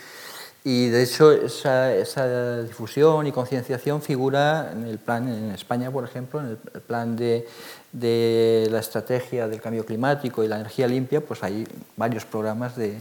Y 0.64 0.90
de 0.90 1.04
hecho 1.04 1.32
esa, 1.32 2.64
difusión 2.64 3.28
y 3.28 3.32
concienciación 3.32 4.02
figura 4.02 4.72
en 4.72 4.86
el 4.86 4.98
plan 4.98 5.28
en 5.28 5.52
España, 5.52 5.92
por 5.92 6.04
ejemplo, 6.04 6.40
en 6.40 6.58
el 6.74 6.82
plan 6.82 7.16
de, 7.16 7.48
de, 7.92 8.68
la 8.72 8.80
estrategia 8.80 9.48
del 9.48 9.62
cambio 9.62 9.86
climático 9.86 10.44
y 10.44 10.48
la 10.48 10.56
energía 10.56 10.88
limpia, 10.88 11.22
pues 11.22 11.44
hay 11.44 11.68
varios 11.96 12.26
programas 12.26 12.76
de, 12.76 13.00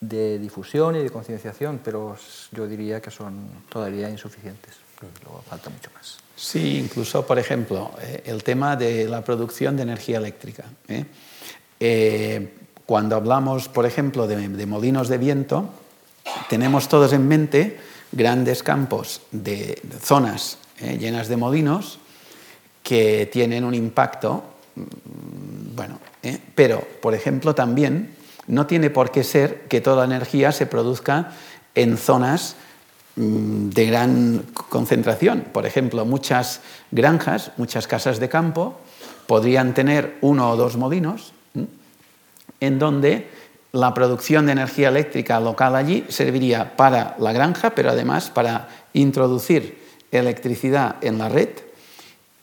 de 0.00 0.38
difusión 0.38 0.96
y 0.96 1.02
de 1.02 1.10
concienciación, 1.10 1.80
pero 1.82 2.16
yo 2.52 2.66
diría 2.66 3.00
que 3.00 3.10
son 3.10 3.64
todavía 3.68 4.08
insuficientes. 4.08 4.74
Luego 5.24 5.42
falta 5.48 5.70
mucho 5.70 5.90
más. 5.94 6.18
Sí, 6.34 6.78
incluso, 6.78 7.26
por 7.26 7.38
ejemplo, 7.38 7.92
eh, 8.00 8.22
el 8.26 8.42
tema 8.42 8.76
de 8.76 9.08
la 9.08 9.22
producción 9.22 9.76
de 9.76 9.82
energía 9.82 10.18
eléctrica. 10.18 10.64
¿eh? 10.88 11.04
Eh, 11.80 12.54
cuando 12.86 13.16
hablamos, 13.16 13.68
por 13.68 13.86
ejemplo, 13.86 14.26
de, 14.26 14.66
molinos 14.66 15.08
de 15.08 15.18
viento, 15.18 15.68
tenemos 16.48 16.88
todos 16.88 17.12
en 17.12 17.26
mente 17.26 17.78
grandes 18.12 18.62
campos 18.62 19.22
de, 19.30 19.80
zonas 20.00 20.58
llenas 20.80 21.28
de 21.28 21.36
molinos 21.36 21.98
que 22.82 23.28
tienen 23.32 23.64
un 23.64 23.74
impacto, 23.74 24.44
mm, 24.76 25.74
bueno, 25.74 25.98
pero, 26.54 26.80
por 27.02 27.14
ejemplo, 27.14 27.54
también 27.54 28.14
no 28.48 28.66
tiene 28.66 28.90
por 28.90 29.10
qué 29.10 29.22
ser 29.22 29.62
que 29.68 29.80
toda 29.80 30.04
energía 30.04 30.52
se 30.52 30.66
produzca 30.66 31.32
en 31.74 31.96
zonas 31.96 32.56
Mm, 33.18 33.70
de 33.70 33.86
gran 33.86 34.44
concentración. 34.68 35.40
Por 35.52 35.66
ejemplo, 35.66 36.04
muchas 36.04 36.60
granjas, 36.92 37.50
muchas 37.56 37.88
casas 37.88 38.20
de 38.20 38.28
campo 38.28 38.78
podrían 39.26 39.74
tener 39.74 40.18
uno 40.20 40.48
o 40.52 40.56
dos 40.56 40.76
molinos 40.76 41.32
en 42.60 42.78
donde 42.78 43.26
la 43.72 43.92
producción 43.92 44.46
de 44.46 44.52
energía 44.52 44.88
eléctrica 44.88 45.40
local 45.40 45.74
allí 45.74 46.04
serviría 46.08 46.76
para 46.76 47.16
la 47.18 47.32
granja, 47.32 47.70
pero 47.70 47.90
además 47.90 48.30
para 48.30 48.68
introducir 48.92 49.82
electricidad 50.12 50.94
en 51.00 51.18
la 51.18 51.28
red 51.28 51.48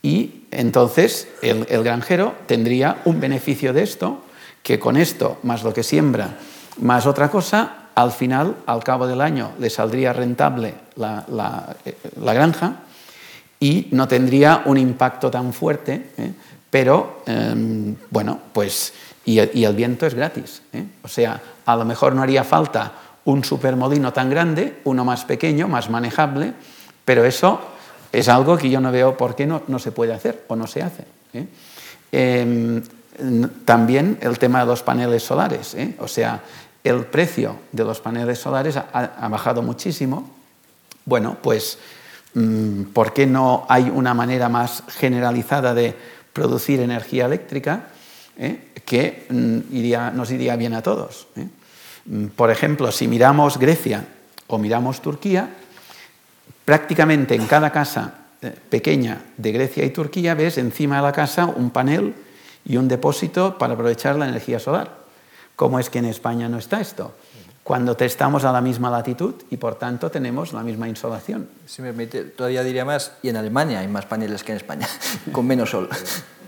y 0.01 0.43
entonces 0.51 1.29
el, 1.41 1.65
el 1.69 1.83
granjero 1.85 2.35
tendría 2.47 3.01
un 3.05 3.21
beneficio 3.21 3.71
de 3.71 3.83
esto, 3.83 4.21
que 4.65 4.79
con 4.79 4.97
esto, 4.97 5.37
más 5.43 5.61
lo 5.61 5.71
que 5.71 5.83
siembra, 5.83 6.37
más 6.81 7.05
otra 7.05 7.29
cosa, 7.29 7.91
al 7.93 8.11
final, 8.11 8.55
al 8.65 8.83
cabo 8.83 9.05
del 9.05 9.21
año, 9.21 9.51
le 9.59 9.69
saldría 9.69 10.11
rentable 10.11 10.73
la, 10.95 11.75
eh, 11.85 11.95
granja 12.17 12.77
y 13.59 13.89
no 13.91 14.07
tendría 14.07 14.63
un 14.65 14.79
impacto 14.79 15.29
tan 15.29 15.53
fuerte, 15.53 16.09
¿eh? 16.17 16.31
pero 16.67 17.21
em, 17.27 17.95
bueno, 18.09 18.39
pues 18.51 18.91
y, 19.23 19.37
el 19.37 19.75
viento 19.75 20.07
es 20.07 20.15
gratis. 20.15 20.63
¿eh? 20.73 20.83
O 21.03 21.07
sea, 21.07 21.39
a 21.63 21.75
lo 21.75 21.85
mejor 21.85 22.15
no 22.15 22.23
haría 22.23 22.43
falta 22.43 22.91
un 23.25 23.43
supermolino 23.43 24.13
tan 24.13 24.31
grande, 24.31 24.81
uno 24.85 25.05
más 25.05 25.25
pequeño, 25.25 25.67
más 25.67 25.91
manejable, 25.91 26.53
pero 27.05 27.23
eso 27.23 27.61
es 28.11 28.27
algo 28.29 28.57
que 28.57 28.71
yo 28.71 28.81
no 28.81 28.91
veo 28.91 29.15
por 29.15 29.35
qué 29.35 29.45
no, 29.45 29.61
no 29.67 29.77
se 29.77 29.91
puede 29.91 30.13
hacer 30.13 30.43
o 30.47 30.55
no 30.55 30.65
se 30.65 30.81
hace. 30.81 31.03
Em, 32.11 32.81
también 33.65 34.17
el 34.21 34.37
tema 34.39 34.59
de 34.59 34.65
los 34.65 34.83
paneles 34.83 35.23
solares, 35.23 35.75
o 35.99 36.07
sea, 36.07 36.41
el 36.85 37.05
precio 37.05 37.57
de 37.71 37.83
los 37.83 37.99
paneles 37.99 38.37
solares 38.37 38.77
ha, 38.77 39.27
bajado 39.27 39.63
muchísimo. 39.63 40.29
Bueno, 41.03 41.35
pues 41.41 41.79
mm, 42.35 42.83
¿por 42.93 43.11
qué 43.11 43.25
no 43.25 43.65
hay 43.67 43.89
una 43.89 44.13
manera 44.13 44.49
más 44.49 44.83
generalizada 44.89 45.73
de 45.73 45.95
producir 46.31 46.79
energía 46.79 47.25
eléctrica 47.25 47.87
eh, 48.37 48.71
que 48.85 49.25
mm, 49.29 50.15
nos 50.15 50.29
iría 50.29 50.55
bien 50.55 50.75
a 50.75 50.83
todos? 50.83 51.27
Eh? 51.35 51.47
Mm, 52.05 52.25
por 52.27 52.51
ejemplo, 52.51 52.91
si 52.91 53.07
miramos 53.07 53.57
Grecia 53.57 54.05
o 54.45 54.59
miramos 54.59 55.01
Turquía, 55.01 55.49
prácticamente 56.65 57.33
en 57.33 57.47
cada 57.47 57.71
casa 57.71 58.25
eh, 58.43 58.53
pequeña 58.69 59.23
de 59.37 59.51
Grecia 59.51 59.83
y 59.83 59.89
Turquía 59.89 60.35
ves 60.35 60.59
encima 60.59 60.97
de 60.97 61.01
la 61.01 61.11
casa 61.11 61.47
un 61.47 61.71
panel 61.71 62.13
y 62.65 62.77
un 62.77 62.87
depósito 62.87 63.57
para 63.57 63.73
aprovechar 63.73 64.15
la 64.15 64.27
energía 64.27 64.59
solar. 64.59 65.05
¿Cómo 65.55 65.79
es 65.79 65.89
que 65.89 65.99
en 65.99 66.05
España 66.05 66.49
no 66.49 66.57
está 66.57 66.81
esto? 66.81 67.13
Cuando 67.63 67.97
estamos 67.97 68.43
a 68.43 68.51
la 68.51 68.61
misma 68.61 68.89
latitud 68.89 69.35
y 69.49 69.57
por 69.57 69.75
tanto 69.75 70.11
tenemos 70.11 70.53
la 70.53 70.61
misma 70.61 70.87
insolación. 70.87 71.49
Si 71.65 71.81
me 71.81 71.89
permite, 71.89 72.23
todavía 72.23 72.63
diría 72.63 72.85
más, 72.85 73.13
y 73.23 73.29
en 73.29 73.37
Alemania 73.37 73.79
hay 73.79 73.87
más 73.87 74.05
paneles 74.05 74.43
que 74.43 74.51
en 74.51 74.57
España, 74.57 74.87
con 75.31 75.47
menos 75.47 75.71
sol. 75.71 75.89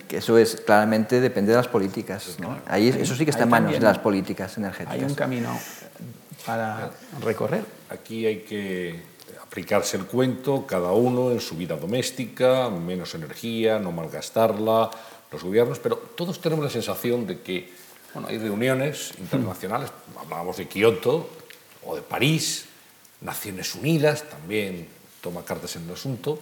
que 0.07 0.17
eso 0.17 0.37
es 0.37 0.61
claramente 0.61 1.19
depende 1.19 1.51
de 1.51 1.57
las 1.57 1.67
políticas. 1.67 2.37
Ahí, 2.67 2.89
eso 2.89 3.15
sí 3.15 3.25
que 3.25 3.31
está 3.31 3.43
en 3.43 3.49
manos 3.49 3.73
de 3.73 3.79
las 3.79 3.99
políticas 3.99 4.57
energéticas. 4.57 4.95
Hay 4.95 5.03
un 5.03 5.15
camino 5.15 5.57
para 6.45 6.91
recorrer. 7.21 7.65
Aquí 7.89 8.25
hay 8.25 8.39
que 8.39 9.01
aplicarse 9.41 9.97
el 9.97 10.05
cuento, 10.05 10.65
cada 10.67 10.91
uno 10.91 11.31
en 11.31 11.39
su 11.39 11.55
vida 11.55 11.75
doméstica, 11.75 12.69
menos 12.69 13.15
energía, 13.15 13.79
no 13.79 13.91
malgastarla, 13.91 14.91
los 15.31 15.43
gobiernos, 15.43 15.79
pero 15.79 15.97
todos 15.97 16.39
tenemos 16.39 16.63
la 16.63 16.71
sensación 16.71 17.27
de 17.27 17.41
que 17.41 17.71
bueno, 18.13 18.29
hay 18.29 18.37
reuniones 18.37 19.11
internacionales, 19.19 19.91
hablábamos 20.19 20.57
de 20.57 20.67
Kioto 20.67 21.29
o 21.85 21.95
de 21.95 22.01
París, 22.01 22.65
Naciones 23.21 23.75
Unidas 23.75 24.23
también 24.29 24.87
toma 25.21 25.43
cartas 25.43 25.75
en 25.75 25.83
el 25.85 25.93
asunto, 25.93 26.39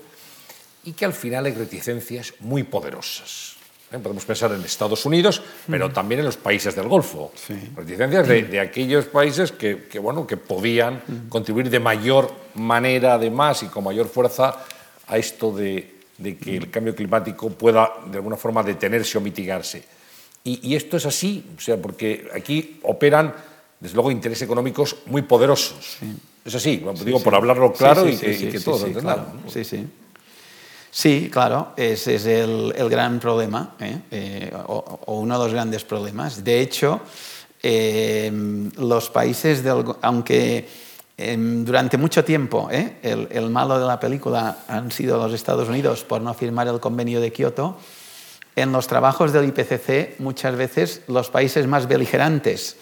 y 0.83 0.93
que 0.93 1.05
al 1.05 1.13
final 1.13 1.45
hay 1.45 1.53
reticencias 1.53 2.33
muy 2.39 2.63
poderosas. 2.63 3.55
¿eh? 3.91 3.97
Podemos 3.97 4.25
pensar 4.25 4.51
en 4.51 4.63
Estados 4.63 5.05
Unidos, 5.05 5.41
pero 5.67 5.89
también 5.91 6.19
en 6.19 6.25
los 6.25 6.37
países 6.37 6.75
del 6.75 6.87
Golfo. 6.87 7.31
Reticencias 7.75 8.27
de, 8.27 8.59
aquellos 8.59 9.05
países 9.05 9.51
que, 9.51 9.99
bueno, 9.99 10.27
que 10.27 10.37
podían 10.37 11.01
contribuir 11.29 11.69
de 11.69 11.79
mayor 11.79 12.31
manera, 12.55 13.15
además, 13.15 13.63
y 13.63 13.67
con 13.67 13.83
mayor 13.83 14.07
fuerza 14.07 14.63
a 15.07 15.17
esto 15.17 15.51
de 15.51 15.94
de 16.17 16.38
que 16.38 16.58
el 16.58 16.71
cambio 16.71 16.95
climático 16.95 17.49
pueda 17.49 17.91
de 18.10 18.17
alguna 18.17 18.38
forma 18.38 18.63
detenerse 18.63 19.17
o 19.17 19.21
mitigarse. 19.21 19.84
Y, 20.43 20.75
esto 20.75 20.97
es 20.97 21.06
así, 21.08 21.43
o 21.58 21.60
sea, 21.60 21.82
porque 21.82 22.30
aquí 22.32 22.80
operan, 22.84 23.34
desde 23.80 23.95
luego, 23.95 24.12
intereses 24.12 24.43
económicos 24.43 24.95
muy 25.08 25.23
poderosos. 25.23 25.97
Es 26.45 26.54
así, 26.54 26.86
digo, 27.04 27.19
por 27.19 27.34
hablarlo 27.34 27.73
claro 27.73 28.08
y 28.08 28.15
que, 28.15 28.60
todos 28.60 28.82
lo 28.82 28.88
entendamos. 28.88 29.51
Sí, 29.51 29.63
sí. 29.63 29.88
Sí, 30.91 31.30
claro, 31.32 31.73
ese 31.75 32.15
es 32.15 32.25
el, 32.28 32.71
gran 32.89 33.19
problema, 33.19 33.75
¿eh? 33.80 33.99
Eh, 34.12 34.51
o, 34.67 35.15
uno 35.15 35.38
de 35.38 35.43
los 35.45 35.54
grandes 35.54 35.84
problemas. 35.84 36.43
De 36.43 36.62
hecho, 36.62 37.01
eh, 37.63 38.32
los 38.78 39.10
países, 39.10 39.63
del, 39.63 39.84
aunque 40.01 40.65
durante 41.17 41.97
mucho 41.97 42.25
tiempo 42.25 42.69
el, 42.71 43.30
el, 43.32 43.49
malo 43.49 43.80
de 43.80 43.86
la 43.86 43.99
película 43.99 44.58
han 44.67 44.91
sido 44.91 45.17
los 45.17 45.34
Estados 45.34 45.69
Unidos 45.69 46.04
por 46.04 46.21
no 46.21 46.34
firmar 46.34 46.67
el 46.67 46.82
convenio 46.82 47.21
de 47.21 47.32
Kioto, 47.32 47.78
en 48.58 48.71
los 48.71 48.88
trabajos 48.88 49.32
del 49.32 49.45
IPCC 49.45 50.19
muchas 50.19 50.56
veces 50.56 51.04
los 51.08 51.30
países 51.30 51.67
más 51.67 51.88
beligerantes 51.88 52.75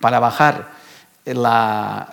para 0.00 0.18
bajar 0.18 0.72
la 1.24 2.08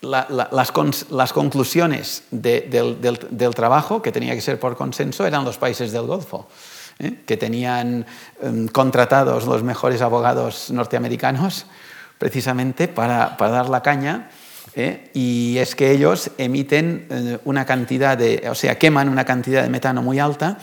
las, 0.00 1.32
conclusiones 1.32 2.24
del, 2.30 3.54
trabajo, 3.54 4.02
que 4.02 4.12
tenía 4.12 4.34
que 4.34 4.40
ser 4.40 4.60
por 4.60 4.76
consenso, 4.76 5.26
eran 5.26 5.44
los 5.44 5.58
países 5.58 5.92
del 5.92 6.02
Golfo, 6.02 6.48
¿eh? 6.98 7.22
que 7.26 7.36
tenían 7.36 8.06
em, 8.40 8.68
contratados 8.68 9.46
los 9.46 9.62
mejores 9.62 10.02
abogados 10.02 10.70
norteamericanos 10.70 11.66
precisamente 12.18 12.88
para, 12.88 13.36
dar 13.38 13.68
la 13.68 13.82
caña. 13.82 14.30
¿Eh? 14.78 15.10
Y 15.12 15.58
es 15.58 15.74
que 15.74 15.90
ellos 15.90 16.30
emiten 16.38 17.06
eh, 17.10 17.38
una 17.44 17.66
cantidad 17.66 18.16
de, 18.16 18.48
o 18.48 18.54
sea, 18.54 18.78
queman 18.78 19.08
una 19.08 19.24
cantidad 19.24 19.62
de 19.62 19.68
metano 19.68 20.02
muy 20.02 20.18
alta 20.18 20.58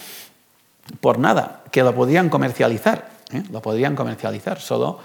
por 1.02 1.20
nada, 1.20 1.64
que 1.72 1.84
lo 1.84 1.94
podrían 1.94 2.30
comercializar, 2.30 3.10
lo 3.52 3.62
podrían 3.62 3.96
comercializar 3.96 4.60
solo 4.60 5.00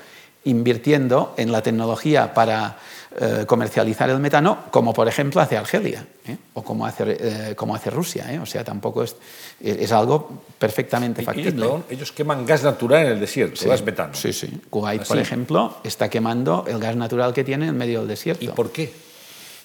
invirtiendo 0.44 1.34
en 1.36 1.52
la 1.52 1.62
tecnología 1.62 2.32
para 2.32 2.78
eh, 3.20 3.44
comercializar 3.44 4.08
el 4.08 4.20
metano, 4.20 4.66
como 4.70 4.94
por 4.94 5.08
ejemplo 5.08 5.40
hace 5.40 5.56
Argelia 5.56 6.06
¿eh? 6.26 6.36
o 6.54 6.62
como 6.62 6.86
hace, 6.86 7.04
eh, 7.08 7.54
como 7.56 7.74
hace 7.74 7.90
Rusia. 7.90 8.38
O 8.40 8.46
sea, 8.46 8.62
tampoco 8.62 9.02
es, 9.02 9.16
es 9.60 9.90
algo 9.92 10.44
perfectamente 10.58 11.22
factible. 11.22 11.68
Ellos, 11.90 12.12
queman 12.12 12.46
gas 12.46 12.62
natural 12.62 13.06
en 13.06 13.12
el 13.14 13.20
desierto, 13.20 13.68
gas 13.68 13.82
metano. 13.82 14.14
Sí, 14.14 14.32
sí. 14.32 14.60
Kuwait, 14.70 15.04
por 15.06 15.18
ejemplo, 15.18 15.78
está 15.82 16.08
quemando 16.08 16.64
el 16.68 16.78
gas 16.78 16.94
natural 16.94 17.34
que 17.34 17.42
tiene 17.42 17.66
en 17.66 17.76
medio 17.76 17.98
del 17.98 18.08
desierto. 18.08 18.44
¿Y 18.44 18.48
por 18.48 18.70
qué? 18.70 18.92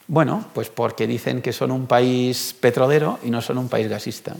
Bueno, 0.07 0.45
pues 0.53 0.69
porque 0.69 1.07
dicen 1.07 1.41
que 1.41 1.53
son 1.53 1.71
un 1.71 1.87
país 1.87 2.55
petrolero 2.59 3.19
y 3.23 3.29
no 3.29 3.41
son 3.41 3.59
un 3.59 3.69
país 3.69 3.87
gasista. 3.87 4.35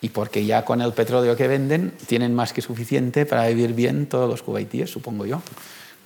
Y 0.00 0.10
porque 0.10 0.44
ya 0.44 0.64
con 0.64 0.80
el 0.80 0.92
petróleo 0.92 1.36
que 1.36 1.48
venden 1.48 1.92
tienen 2.06 2.34
más 2.34 2.52
que 2.52 2.62
suficiente 2.62 3.26
para 3.26 3.48
vivir 3.48 3.72
bien 3.72 4.06
todos 4.06 4.30
los 4.30 4.42
cubaitíes, 4.42 4.90
supongo 4.90 5.26
yo. 5.26 5.42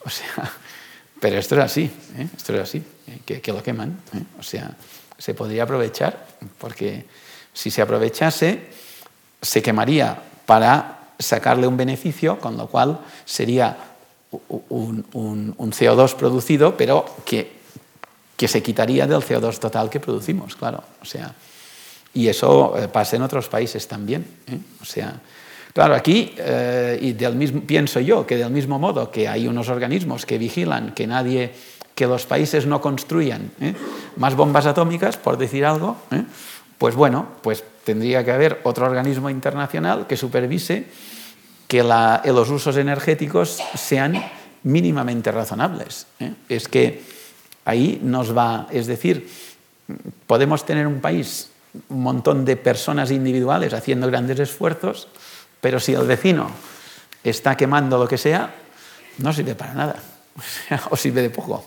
O 0.05 0.11
sea, 0.11 0.51
pero 1.21 1.39
esto 1.39 1.57
es 1.57 1.61
así, 1.61 1.91
¿eh? 2.19 2.29
esto 2.37 2.55
es 2.55 2.61
así, 2.61 2.83
¿eh? 3.07 3.41
que, 3.41 3.53
lo 3.53 3.63
queman. 3.63 4.01
¿eh? 4.15 4.23
O 4.39 4.43
sea, 4.43 4.75
se 5.19 5.35
podría 5.35 5.65
aprovechar, 5.65 6.27
porque 6.59 7.05
si 7.53 7.71
se 7.71 7.83
aprovechase, 7.83 8.61
se 9.41 9.63
quemaría 9.63 10.21
para 10.47 11.13
sacarle 11.19 11.67
un 11.67 11.77
beneficio, 11.77 12.39
con 12.39 12.57
lo 12.57 12.67
cual 12.67 12.99
sería 13.25 13.77
un, 14.71 15.05
CO2 15.59 16.15
producido, 16.17 16.77
pero 16.77 17.05
que, 17.25 17.53
que, 18.37 18.49
se 18.49 18.63
quitaría 18.63 19.07
del 19.07 19.23
CO2 19.23 19.59
total 19.59 19.91
que 19.91 20.01
producimos, 20.01 20.57
claro. 20.57 20.83
O 21.01 21.05
sea, 21.05 21.35
y 22.15 22.29
eso 22.29 22.75
pasa 22.93 23.17
en 23.17 23.23
otros 23.23 23.49
países 23.49 23.87
también. 23.89 24.25
O 24.81 24.85
sea, 24.85 25.21
Claro, 25.73 25.95
aquí, 25.95 26.35
eh, 26.37 26.99
y 27.01 27.13
del 27.15 27.35
mismo, 27.35 27.63
pienso 27.63 27.99
yo 28.01 28.27
que 28.27 28.37
del 28.37 28.51
mismo 28.51 28.79
modo 28.79 29.11
que 29.11 29.27
hay 29.27 29.49
unos 29.49 29.71
organismos 29.71 30.27
que 30.27 30.37
vigilan 30.37 30.93
que 30.93 31.07
nadie, 31.07 31.51
que 31.95 32.07
los 32.07 32.27
países 32.27 32.67
no 32.67 32.81
construyan 32.81 33.51
¿eh? 33.61 33.75
más 34.17 34.37
bombas 34.37 34.67
atómicas, 34.67 35.17
por 35.17 35.39
decir 35.39 35.65
algo, 35.65 35.97
¿eh? 36.11 36.25
pues 36.77 36.95
bueno, 36.95 37.27
pues 37.41 37.65
tendría 37.85 38.23
que 38.23 38.33
haber 38.33 38.61
otro 38.65 38.85
organismo 38.85 39.31
internacional 39.31 40.07
que 40.07 40.17
supervise 40.17 40.87
que 41.67 41.83
los 41.83 42.51
usos 42.51 42.77
energéticos 42.77 43.59
sean 43.75 44.23
mínimamente 44.65 45.33
razonables. 45.33 46.07
Es 46.51 46.69
que 46.69 47.03
ahí 47.65 47.99
nos 48.03 48.37
va, 48.37 48.67
es 48.71 48.87
decir, 48.87 49.27
podemos 50.27 50.67
tener 50.67 50.87
un 50.87 51.01
país, 51.01 51.49
un 51.89 52.03
montón 52.03 52.45
de 52.45 52.57
personas 52.57 53.11
individuales 53.11 53.73
haciendo 53.73 54.07
grandes 54.07 54.39
esfuerzos, 54.39 55.09
pero 55.61 55.81
si 55.81 55.95
el 55.95 56.07
vecino 56.07 56.51
está 57.25 57.57
quemando 57.57 57.99
lo 57.99 58.09
que 58.09 58.19
sea, 58.19 58.55
no 59.19 59.33
sirve 59.33 59.55
para 59.55 59.75
nada, 59.75 59.97
o 60.91 60.97
sirve 60.97 61.23
de 61.23 61.31
poco. 61.31 61.65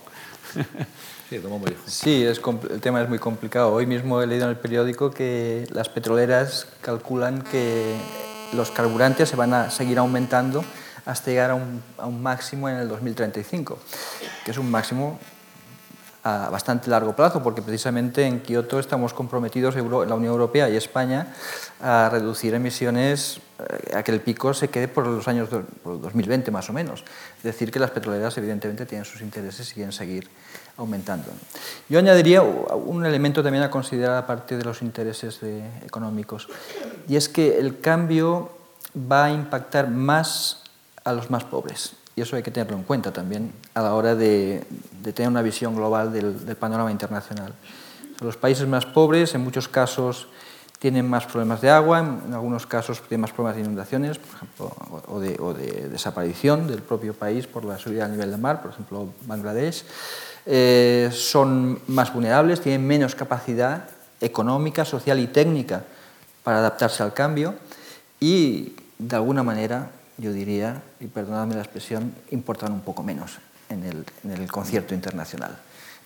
Sí, 1.87 2.23
es, 2.23 2.39
el 2.69 2.81
tema 2.81 3.01
es 3.01 3.09
muy 3.09 3.19
complicado. 3.19 3.73
Hoy 3.73 3.85
mismo 3.85 4.21
he 4.21 4.27
leído 4.27 4.45
en 4.45 4.51
el 4.51 4.57
periódico 4.57 5.11
que 5.11 5.67
las 5.71 5.89
petroleras 5.89 6.67
calculan 6.81 7.41
que 7.41 7.95
los 8.53 8.69
carburantes 8.71 9.29
se 9.29 9.35
van 9.35 9.53
a 9.53 9.71
seguir 9.71 9.97
aumentando 9.97 10.63
hasta 11.05 11.31
llegar 11.31 11.51
a 11.51 11.55
un, 11.55 11.81
a 11.97 12.05
un 12.05 12.21
máximo 12.21 12.69
en 12.69 12.77
el 12.77 12.87
2035, 12.87 13.79
que 14.43 14.51
es 14.51 14.57
un 14.57 14.69
máximo 14.69 15.19
a 16.25 16.49
bastante 16.49 16.89
largo 16.89 17.15
plazo, 17.15 17.43
porque 17.43 17.61
precisamente 17.61 18.25
en 18.25 18.39
Kioto 18.39 18.79
estamos 18.79 19.13
comprometidos, 19.13 19.75
la 19.75 20.15
Unión 20.15 20.33
Europea 20.33 20.67
y 20.67 20.75
España, 20.75 21.27
a 21.79 22.09
reducir 22.11 22.55
emisiones, 22.55 23.39
eh, 23.59 23.95
a 23.95 24.01
que 24.01 24.11
el 24.11 24.21
pico 24.21 24.51
se 24.55 24.69
quede 24.69 24.87
por 24.87 25.05
los 25.05 25.27
años 25.27 25.49
2020 25.51 26.49
más 26.49 26.67
o 26.71 26.73
menos. 26.73 27.03
Es 27.37 27.43
decir, 27.43 27.71
que 27.71 27.77
las 27.77 27.91
petroleras 27.91 28.35
evidentemente 28.39 28.87
tienen 28.87 29.05
sus 29.05 29.21
intereses 29.21 29.69
y 29.69 29.75
quieren 29.75 29.91
seguir 29.91 30.27
aumentando. 30.77 31.27
Yo 31.89 31.99
añadiría 31.99 32.41
un 32.41 33.05
elemento 33.05 33.43
también 33.43 33.63
a 33.63 33.69
considerar 33.69 34.17
aparte 34.17 34.57
de 34.57 34.63
los 34.63 34.81
intereses 34.81 35.39
económicos, 35.85 36.47
y 37.07 37.17
es 37.17 37.29
que 37.29 37.59
el 37.59 37.79
cambio 37.81 38.49
va 38.97 39.25
a 39.25 39.31
impactar 39.31 39.91
más 39.91 40.63
a 41.03 41.13
los 41.13 41.29
más 41.29 41.43
pobres. 41.43 41.93
Y 42.15 42.21
eso 42.21 42.35
hay 42.35 42.43
que 42.43 42.51
tenerlo 42.51 42.77
en 42.77 42.83
cuenta 42.83 43.11
también 43.11 43.51
a 43.73 43.81
la 43.81 43.93
hora 43.93 44.15
de, 44.15 44.63
tener 45.13 45.29
una 45.29 45.41
visión 45.41 45.75
global 45.75 46.13
del, 46.13 46.55
panorama 46.55 46.91
internacional. 46.91 47.53
Los 48.21 48.37
países 48.37 48.65
más 48.67 48.85
pobres, 48.85 49.35
en 49.35 49.41
muchos 49.41 49.67
casos, 49.67 50.29
tienen 50.79 51.09
más 51.09 51.25
problemas 51.25 51.59
de 51.59 51.69
agua, 51.69 51.99
en, 51.99 52.33
algunos 52.33 52.65
casos 52.65 53.01
tienen 53.01 53.21
más 53.21 53.31
problemas 53.31 53.57
de 53.57 53.63
inundaciones, 53.63 54.17
por 54.17 54.35
ejemplo, 54.35 54.75
o 55.07 55.53
de, 55.53 55.89
desaparición 55.89 56.67
del 56.67 56.81
propio 56.81 57.13
país 57.13 57.47
por 57.47 57.65
la 57.65 57.77
subida 57.77 58.03
del 58.03 58.13
nivel 58.13 58.31
del 58.31 58.39
mar, 58.39 58.61
por 58.61 58.71
ejemplo, 58.71 59.09
Bangladesh. 59.25 59.83
Eh, 60.45 61.09
son 61.11 61.79
más 61.87 62.13
vulnerables, 62.13 62.61
tienen 62.61 62.85
menos 62.87 63.13
capacidad 63.13 63.89
económica, 64.21 64.85
social 64.85 65.19
y 65.19 65.27
técnica 65.27 65.83
para 66.43 66.59
adaptarse 66.59 67.03
al 67.03 67.13
cambio 67.13 67.55
y, 68.21 68.75
de 68.97 69.15
alguna 69.15 69.43
manera, 69.43 69.91
yo 70.17 70.31
diría, 70.31 70.81
y 70.99 71.07
perdonadme 71.07 71.55
la 71.55 71.61
expresión, 71.61 72.13
importan 72.31 72.71
un 72.71 72.81
poco 72.81 73.03
menos 73.03 73.37
en 73.69 73.83
el, 73.83 74.51
concierto 74.51 74.93
internacional. 74.93 75.57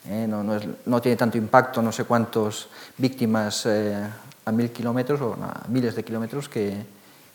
¿eh? 0.07 0.27
no, 0.27 1.01
tiene 1.01 1.15
tanto 1.15 1.37
impacto, 1.37 1.81
no 1.81 1.91
sé 1.91 2.05
cuántas 2.05 2.67
víctimas 2.97 3.65
eh, 3.65 4.07
a 4.45 4.51
mil 4.51 4.71
kilómetros 4.71 5.21
o 5.21 5.33
a 5.33 5.65
miles 5.67 5.95
de 5.95 6.03
kilómetros 6.03 6.49
que, 6.49 6.85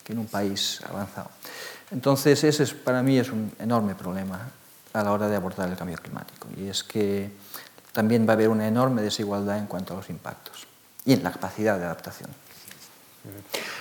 en 0.06 0.18
un 0.18 0.26
país 0.26 0.80
avanzado. 0.88 1.30
Entonces, 1.90 2.42
ese 2.44 2.66
para 2.74 3.02
mí 3.02 3.18
es 3.18 3.30
un 3.30 3.52
enorme 3.58 3.94
problema 3.94 4.50
a 4.92 5.02
la 5.02 5.12
hora 5.12 5.28
de 5.28 5.36
abordar 5.36 5.68
el 5.68 5.76
cambio 5.76 5.96
climático. 5.96 6.48
Y 6.56 6.68
es 6.68 6.84
que 6.84 7.30
también 7.92 8.26
va 8.26 8.32
a 8.32 8.34
haber 8.34 8.48
una 8.48 8.66
enorme 8.66 9.00
desigualdad 9.00 9.58
en 9.58 9.66
cuanto 9.66 9.94
a 9.94 9.96
los 9.96 10.10
impactos 10.10 10.66
y 11.06 11.12
en 11.12 11.22
la 11.22 11.32
capacidad 11.32 11.78
de 11.78 11.84
adaptación. 11.84 12.30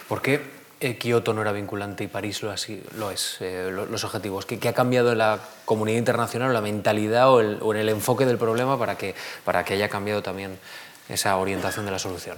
¿Por 0.08 0.22
qué 0.22 0.63
eh, 0.84 0.98
Kioto 0.98 1.34
no 1.34 1.42
era 1.42 1.54
vinculante 1.54 2.04
y 2.04 2.08
París 2.08 2.44
lo, 2.44 2.52
así, 2.52 2.84
lo 2.98 3.10
es, 3.10 3.38
eh, 3.40 3.72
los 3.72 4.04
objetivos. 4.04 4.46
¿Qué, 4.46 4.68
ha 4.68 4.74
cambiado 4.74 5.14
en 5.14 5.20
la 5.20 5.40
comunidad 5.64 5.98
internacional, 5.98 6.52
la 6.52 6.60
mentalidad 6.60 7.32
o, 7.32 7.42
en 7.42 7.80
el 7.80 7.88
enfoque 7.88 8.26
del 8.26 8.38
problema 8.38 8.78
para 8.78 8.98
que, 8.98 9.16
para 9.46 9.64
que 9.64 9.76
haya 9.76 9.88
cambiado 9.88 10.22
también 10.22 10.60
esa 11.08 11.38
orientación 11.38 11.86
de 11.86 11.92
la 11.92 12.00
solución? 12.00 12.38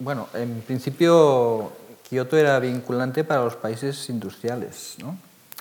Bueno, 0.00 0.28
en 0.34 0.62
principio 0.62 1.72
Kioto 2.08 2.36
era 2.36 2.58
vinculante 2.58 3.22
para 3.22 3.44
los 3.44 3.54
países 3.54 4.08
industriales, 4.10 4.96
¿no? 4.98 5.16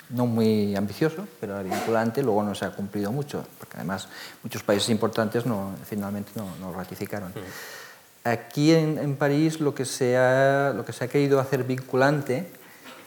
no 0.10 0.26
muy 0.26 0.76
ambicioso, 0.76 1.28
pero 1.40 1.60
era 1.60 1.64
vinculante, 1.64 2.24
luego 2.24 2.44
no 2.44 2.56
se 2.56 2.66
ha 2.66 2.72
cumplido 2.72 3.12
mucho, 3.12 3.46
porque 3.60 3.76
además 3.78 4.08
muchos 4.42 4.64
países 4.64 4.90
importantes 4.90 5.46
no, 5.46 5.76
finalmente 5.86 6.32
no, 6.36 6.48
no 6.60 6.74
ratificaron. 6.74 7.34
Aquí 8.28 8.74
en, 8.74 9.16
París 9.16 9.60
lo 9.60 9.74
que, 9.74 9.86
se 9.86 10.18
ha, 10.18 10.74
lo 10.76 10.84
que 10.84 10.92
se 10.92 11.06
ha 11.06 11.08
querido 11.08 11.40
hacer 11.40 11.64
vinculante 11.64 12.48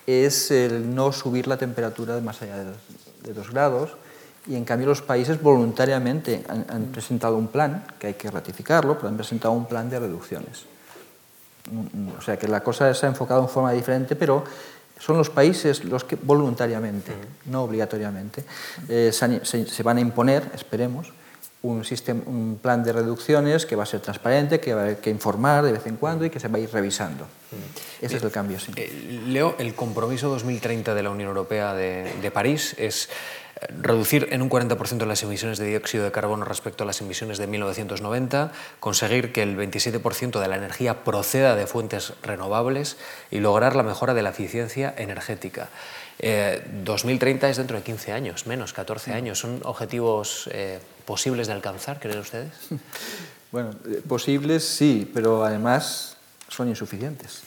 es 0.06 0.50
el 0.50 0.94
no 0.94 1.12
subir 1.12 1.46
la 1.46 1.56
temperatura 1.56 2.18
más 2.20 2.40
allá 2.42 2.56
de 3.22 3.34
dos, 3.34 3.50
grados 3.50 3.90
y 4.46 4.56
en 4.56 4.64
cambio 4.64 4.88
los 4.88 5.02
países 5.02 5.40
voluntariamente 5.42 6.42
han, 6.48 6.84
presentado 6.86 7.36
un 7.36 7.48
plan, 7.48 7.84
que 7.98 8.08
hay 8.08 8.14
que 8.14 8.30
ratificarlo, 8.30 8.96
pero 8.96 9.08
han 9.08 9.16
presentado 9.16 9.52
un 9.52 9.66
plan 9.66 9.90
de 9.90 10.00
reducciones. 10.00 10.64
o 12.18 12.22
sea 12.22 12.38
que 12.38 12.48
la 12.48 12.62
cosa 12.62 12.92
se 12.94 13.04
ha 13.04 13.08
enfocado 13.10 13.42
en 13.42 13.48
forma 13.48 13.72
diferente, 13.72 14.16
pero 14.16 14.44
son 14.98 15.18
los 15.18 15.30
países 15.30 15.84
los 15.84 16.04
que 16.04 16.16
voluntariamente, 16.16 17.12
no 17.46 17.64
obligatoriamente, 17.64 18.44
eh, 18.88 19.10
se, 19.12 19.82
van 19.82 19.98
a 19.98 20.00
imponer, 20.00 20.50
esperemos, 20.54 21.12
un, 21.62 21.84
sistema, 21.84 22.22
un 22.26 22.58
plan 22.60 22.82
de 22.82 22.92
reducciones 22.92 23.66
que 23.66 23.76
va 23.76 23.82
a 23.82 23.86
ser 23.86 24.00
transparente, 24.00 24.60
que 24.60 24.74
va 24.74 24.80
a 24.80 24.84
haber 24.84 24.98
que 24.98 25.10
informar 25.10 25.64
de 25.64 25.72
vez 25.72 25.86
en 25.86 25.96
cuando 25.96 26.24
y 26.24 26.30
que 26.30 26.40
se 26.40 26.48
va 26.48 26.58
a 26.58 26.60
ir 26.60 26.70
revisando. 26.72 27.26
Ese 28.00 28.16
es 28.16 28.22
el 28.22 28.30
cambio, 28.30 28.58
sí. 28.58 28.72
Eh, 28.76 29.22
Leo, 29.26 29.56
el 29.58 29.74
compromiso 29.74 30.28
2030 30.30 30.94
de 30.94 31.02
la 31.02 31.10
Unión 31.10 31.28
Europea 31.28 31.74
de, 31.74 32.12
de 32.20 32.30
París 32.30 32.74
es 32.78 33.08
reducir 33.68 34.28
en 34.30 34.42
un 34.42 34.48
40% 34.48 35.04
las 35.06 35.22
emisiones 35.22 35.58
de 35.58 35.66
dióxido 35.66 36.04
de 36.04 36.12
carbono 36.12 36.44
respecto 36.44 36.84
a 36.84 36.86
las 36.86 37.00
emisiones 37.00 37.38
de 37.38 37.46
1990, 37.46 38.52
conseguir 38.78 39.32
que 39.32 39.42
el 39.42 39.56
27% 39.56 40.40
de 40.40 40.48
la 40.48 40.56
energía 40.56 41.04
proceda 41.04 41.54
de 41.56 41.66
fuentes 41.66 42.14
renovables 42.22 42.96
y 43.30 43.40
lograr 43.40 43.76
la 43.76 43.82
mejora 43.82 44.14
de 44.14 44.22
la 44.22 44.30
eficiencia 44.30 44.94
energética. 44.96 45.68
2030 46.84 47.46
eh, 47.46 47.50
es 47.50 47.56
dentro 47.56 47.76
de 47.76 47.82
15 47.82 48.12
años, 48.12 48.46
menos 48.46 48.72
14 48.72 49.12
años. 49.12 49.38
¿Son 49.38 49.60
objetivos 49.64 50.48
eh, 50.52 50.78
posibles 51.10 51.48
de 51.48 51.54
alcanzar, 51.54 51.98
creen 51.98 52.20
ustedes? 52.20 52.52
Bueno, 53.50 53.70
eh, 53.84 54.00
posibles 54.06 54.62
sí, 54.62 55.10
pero 55.12 55.44
además 55.44 56.16
son 56.46 56.68
insuficientes. 56.68 57.42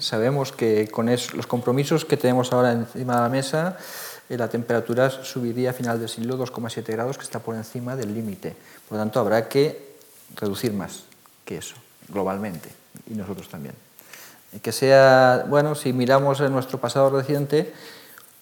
Sabemos 0.00 0.50
que 0.50 0.88
con 0.88 1.06
los 1.06 1.46
compromisos 1.46 2.04
que 2.04 2.16
tenemos 2.16 2.52
ahora 2.52 2.72
encima 2.72 3.14
de 3.14 3.20
la 3.20 3.28
mesa, 3.28 3.76
la 4.28 4.48
temperatura 4.48 5.10
subiría 5.10 5.70
a 5.70 5.72
final 5.72 6.00
del 6.00 6.08
siglo 6.08 6.36
2,7 6.36 6.84
grados, 6.90 7.18
que 7.18 7.22
está 7.22 7.38
por 7.38 7.54
encima 7.54 7.94
del 7.94 8.12
límite. 8.12 8.56
Por 8.88 8.98
lo 8.98 9.04
tanto, 9.04 9.20
habrá 9.20 9.48
que 9.48 9.94
reducir 10.34 10.72
más 10.72 11.04
que 11.44 11.58
eso, 11.58 11.76
globalmente, 12.08 12.70
y 13.08 13.14
nosotros 13.14 13.48
también. 13.48 13.76
Que 14.60 14.72
sea, 14.72 15.46
bueno, 15.48 15.76
si 15.76 15.92
miramos 15.92 16.40
en 16.40 16.50
nuestro 16.50 16.80
pasado 16.80 17.10
reciente, 17.10 17.72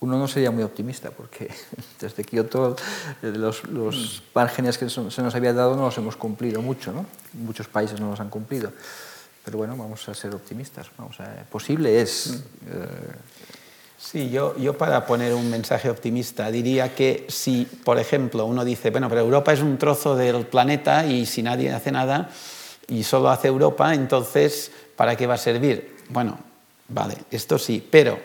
uno 0.01 0.19
no 0.19 0.27
sería 0.27 0.51
muy 0.51 0.63
optimista, 0.63 1.11
porque 1.11 1.51
desde 2.01 2.25
Kioto 2.25 2.77
los, 3.23 3.65
los 3.65 4.23
márgenes 4.35 4.79
que 4.79 4.89
se 4.89 5.01
nos 5.01 5.35
había 5.35 5.53
dado 5.53 5.77
no 5.77 5.83
los 5.83 5.99
hemos 5.99 6.17
cumplido 6.17 6.63
mucho, 6.63 6.93
¿no? 6.93 7.07
Muchos 7.35 7.69
países 7.69 8.01
no 8.01 8.11
los 8.11 8.21
han 8.21 8.31
cumplido. 8.31 8.73
Pero 9.45 9.59
bueno, 9.59 9.77
vamos 9.77 10.09
a 10.09 10.15
ser 10.15 10.35
optimistas. 10.35 10.89
Vamos 10.99 11.19
a, 11.21 11.45
posible 11.51 12.01
es. 12.01 12.29
Mm. 12.29 12.69
Eh, 12.73 12.87
Sí, 14.01 14.31
yo, 14.31 14.57
yo 14.57 14.79
para 14.79 15.05
poner 15.05 15.35
un 15.35 15.51
mensaje 15.51 15.91
optimista 15.91 16.51
diría 16.51 16.95
que 16.95 17.27
si, 17.29 17.67
por 17.85 17.99
ejemplo, 17.99 18.47
uno 18.47 18.65
dice, 18.65 18.89
bueno, 18.89 19.11
pero 19.11 19.21
Europa 19.21 19.53
es 19.53 19.61
un 19.61 19.77
trozo 19.77 20.17
del 20.17 20.47
planeta 20.47 21.05
y 21.05 21.27
si 21.27 21.43
nadie 21.43 21.71
hace 21.71 21.93
nada 21.93 22.31
y 22.89 23.05
solo 23.05 23.29
hace 23.29 23.49
Europa, 23.49 23.93
entonces, 23.93 24.73
¿para 24.97 25.17
qué 25.17 25.27
va 25.27 25.35
a 25.35 25.39
servir? 25.39 25.99
Bueno, 26.09 26.39
vale, 26.89 27.15
esto 27.31 27.59
sí, 27.59 27.87
pero 27.91 28.19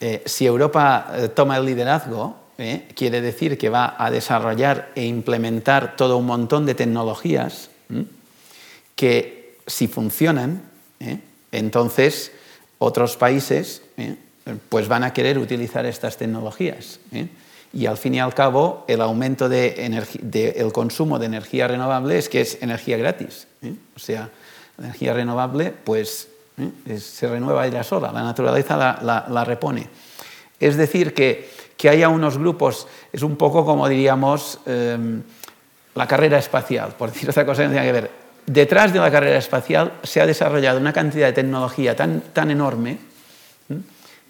eh, 0.00 0.22
si 0.26 0.46
Europa 0.46 1.12
eh, 1.14 1.28
toma 1.28 1.56
el 1.56 1.64
liderazgo, 1.64 2.36
eh, 2.58 2.88
quiere 2.94 3.20
decir 3.20 3.58
que 3.58 3.68
va 3.68 3.96
a 3.98 4.10
desarrollar 4.10 4.90
e 4.94 5.04
implementar 5.04 5.96
todo 5.96 6.16
un 6.16 6.26
montón 6.26 6.66
de 6.66 6.74
tecnologías 6.74 7.70
que 8.94 9.58
si 9.66 9.88
funcionan, 9.88 10.62
entonces 11.52 12.32
otros 12.78 13.16
países 13.16 13.82
pues 14.68 14.88
van 14.88 15.04
a 15.04 15.12
querer 15.12 15.38
utilizar 15.38 15.86
estas 15.86 16.16
tecnologías. 16.16 17.00
¿eh? 17.12 17.28
Y 17.72 17.86
al 17.86 17.98
fin 17.98 18.14
y 18.14 18.20
al 18.20 18.34
cabo, 18.34 18.84
el 18.88 19.00
aumento 19.00 19.48
del 19.48 20.72
consumo 20.72 21.18
de 21.18 21.26
energía 21.26 21.68
renovable 21.68 22.18
es 22.18 22.28
que 22.28 22.40
es 22.40 22.62
energía 22.62 22.96
gratis. 22.96 23.48
¿eh? 23.62 23.74
O 23.94 23.98
sea, 23.98 24.30
la 24.78 24.86
energía 24.86 25.14
renovable 25.14 25.72
pues, 25.84 26.28
¿eh? 26.58 26.98
se 26.98 27.28
renueva 27.28 27.66
ella 27.66 27.82
sola, 27.82 28.12
la 28.12 28.22
naturaleza 28.22 28.76
la, 29.02 29.44
repone. 29.44 29.88
Es 30.58 30.76
decir, 30.76 31.14
que, 31.14 31.50
que, 31.76 31.88
haya 31.88 32.08
unos 32.08 32.38
grupos, 32.38 32.86
es 33.12 33.22
un 33.22 33.36
poco 33.36 33.64
como 33.64 33.88
diríamos 33.88 34.60
em, 34.66 35.22
la 35.94 36.06
carrera 36.06 36.38
espacial, 36.38 36.94
por 36.96 37.12
decir 37.12 37.28
otra 37.28 37.44
cosa 37.44 37.62
que 37.62 37.68
no 37.68 37.74
tiene 37.74 37.86
que 37.86 37.92
ver. 37.92 38.10
Detrás 38.46 38.92
de 38.92 39.00
la 39.00 39.10
carrera 39.10 39.38
espacial 39.38 39.94
se 40.02 40.20
ha 40.20 40.26
desarrollado 40.26 40.78
una 40.78 40.92
cantidad 40.92 41.26
de 41.26 41.32
tecnología 41.32 41.96
tan, 41.96 42.20
tan 42.32 42.50
enorme 42.50 42.98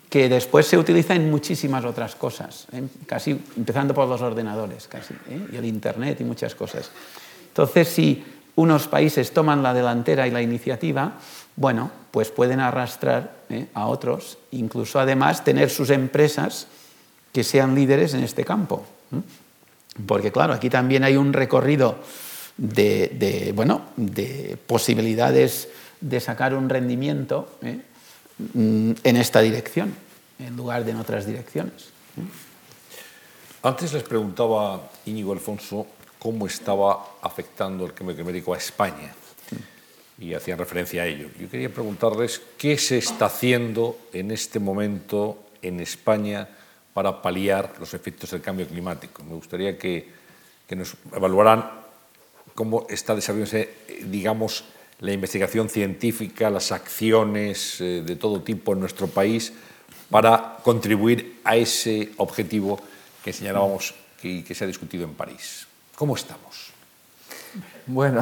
que 0.08 0.28
después 0.28 0.66
se 0.66 0.78
utiliza 0.78 1.14
en 1.14 1.30
muchísimas 1.30 1.84
otras 1.84 2.14
cosas, 2.14 2.66
¿eh? 2.72 2.82
casi 3.06 3.38
empezando 3.56 3.92
por 3.92 4.08
los 4.08 4.20
ordenadores 4.20 4.88
casi, 4.88 5.14
¿eh? 5.28 5.48
y 5.52 5.56
el 5.56 5.64
Internet 5.64 6.20
y 6.20 6.24
muchas 6.24 6.54
cosas. 6.54 6.90
Entonces, 7.48 7.88
si 7.88 8.24
unos 8.54 8.86
países 8.86 9.32
toman 9.32 9.62
la 9.62 9.74
delantera 9.74 10.26
y 10.26 10.30
la 10.30 10.40
iniciativa, 10.40 11.14
bueno, 11.56 11.90
pues 12.10 12.30
pueden 12.30 12.60
arrastrar 12.60 13.32
¿eh? 13.50 13.66
a 13.74 13.86
otros, 13.86 14.38
incluso 14.52 15.00
además 15.00 15.44
tener 15.44 15.70
sus 15.70 15.90
empresas 15.90 16.66
que 17.32 17.44
sean 17.44 17.74
líderes 17.74 18.14
en 18.14 18.22
este 18.22 18.44
campo. 18.44 18.84
Porque 20.06 20.30
claro, 20.30 20.52
aquí 20.52 20.70
también 20.70 21.04
hay 21.04 21.16
un 21.16 21.32
recorrido 21.32 21.96
de, 22.56 23.52
bueno, 23.54 23.82
de 23.96 24.58
posibilidades 24.66 25.68
de 26.00 26.20
sacar 26.20 26.54
un 26.54 26.68
rendimiento 26.68 27.48
Mm, 28.38 28.92
en 29.02 29.16
esta 29.16 29.40
dirección, 29.40 29.94
en 30.38 30.56
lugar 30.56 30.84
de 30.84 30.90
en 30.90 30.98
otras 30.98 31.24
direcciones. 31.24 31.88
Antes 33.62 33.92
les 33.94 34.02
preguntaba 34.02 34.90
Íñigo 35.06 35.32
Alfonso 35.32 35.86
cómo 36.18 36.46
estaba 36.46 37.16
afectando 37.22 37.86
el 37.86 37.94
cambio 37.94 38.14
climático 38.14 38.52
a 38.52 38.58
España 38.58 39.14
y 40.18 40.34
hacían 40.34 40.58
referencia 40.58 41.02
a 41.02 41.06
ello. 41.06 41.28
Yo 41.38 41.50
quería 41.50 41.68
preguntarles 41.68 42.40
qué 42.56 42.78
se 42.78 42.98
está 42.98 43.26
haciendo 43.26 43.98
en 44.12 44.30
este 44.30 44.58
momento 44.58 45.44
en 45.62 45.80
España 45.80 46.48
para 46.94 47.20
paliar 47.20 47.74
los 47.78 47.92
efectos 47.92 48.30
del 48.30 48.40
cambio 48.40 48.66
climático. 48.66 49.22
Me 49.22 49.34
gustaría 49.34 49.76
que, 49.76 50.08
que 50.66 50.76
nos 50.76 50.96
evaluaran 51.14 51.70
cómo 52.54 52.86
está 52.88 53.14
desarrollándose, 53.14 53.70
digamos, 54.06 54.64
la 55.00 55.12
investigación 55.12 55.68
científica, 55.68 56.48
las 56.48 56.72
acciones 56.72 57.80
eh, 57.80 58.02
de 58.04 58.16
todo 58.16 58.40
tipo 58.40 58.72
en 58.72 58.80
nuestro 58.80 59.08
país 59.08 59.52
para 60.10 60.56
contribuir 60.62 61.40
a 61.44 61.56
ese 61.56 62.12
objetivo 62.16 62.80
que 63.22 63.32
señalábamos 63.32 63.94
y 64.22 64.42
que 64.42 64.54
se 64.54 64.64
ha 64.64 64.66
discutido 64.66 65.04
en 65.04 65.14
París. 65.14 65.66
¿Cómo 65.94 66.16
estamos? 66.16 66.65
Bueno, 67.86 68.20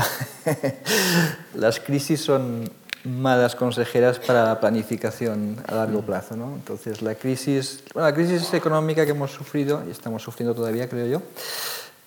las 1.54 1.80
crisis 1.80 2.20
son 2.20 2.70
malas 3.04 3.54
consejeras 3.54 4.18
para 4.18 4.44
la 4.44 4.60
planificación 4.60 5.56
a 5.66 5.74
largo 5.74 6.02
plazo. 6.02 6.36
¿no? 6.36 6.54
Entonces, 6.54 7.02
la 7.02 7.14
crisis, 7.14 7.84
la 7.94 8.12
crisis 8.14 8.52
económica 8.54 9.04
que 9.04 9.12
hemos 9.12 9.30
sufrido, 9.30 9.82
y 9.86 9.90
estamos 9.90 10.22
sufriendo 10.22 10.54
todavía, 10.54 10.88
creo 10.88 11.06
yo, 11.06 11.22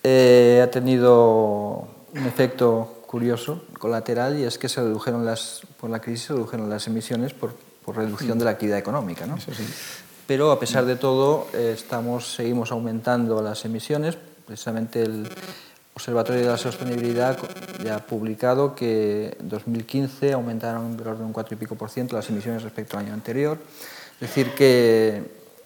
eh, 0.04 0.62
ha 0.64 0.70
tenido 0.72 1.88
un 2.14 2.26
efecto 2.26 3.02
curioso, 3.08 3.64
colateral, 3.80 4.38
y 4.38 4.44
es 4.44 4.58
que 4.58 4.70
se 4.70 4.82
redujeron 4.82 5.26
las, 5.26 5.62
por 5.80 5.90
la 5.90 6.00
crisis 6.00 6.28
se 6.28 6.34
redujeron 6.34 6.70
las 6.70 6.88
emisiones 6.88 7.34
por, 7.34 7.56
por 7.86 7.96
reducción 7.96 8.38
de 8.38 8.46
la 8.46 8.52
actividad 8.52 8.78
económica. 8.78 9.26
¿no? 9.26 9.38
Pero 10.28 10.52
a 10.52 10.60
pesar 10.60 10.86
de 10.86 10.96
todo, 10.96 11.48
eh, 11.54 11.74
estamos, 11.76 12.36
seguimos 12.36 12.72
aumentando 12.72 13.42
las 13.42 13.64
emisiones. 13.66 14.18
Precisamente 14.46 15.02
el 15.02 15.30
Observatorio 15.98 16.44
de 16.44 16.48
la 16.48 16.58
Sostenibilidad 16.60 17.36
ya 17.84 17.96
ha 17.96 18.06
publicado 18.06 18.76
que 18.76 19.36
en 19.40 19.50
2015 19.50 20.32
aumentaron 20.32 20.96
del 20.96 21.08
orden 21.08 21.22
de 21.22 21.26
un 21.26 21.34
4 21.34 21.56
y 21.56 21.58
pico 21.58 21.74
por 21.74 21.90
ciento 21.90 22.16
las 22.16 22.30
emisiones 22.30 22.62
respecto 22.62 23.00
al 23.00 23.06
año 23.06 23.16
anterior. 23.16 23.58
Es 24.14 24.20
decir, 24.20 24.54
que 24.54 25.24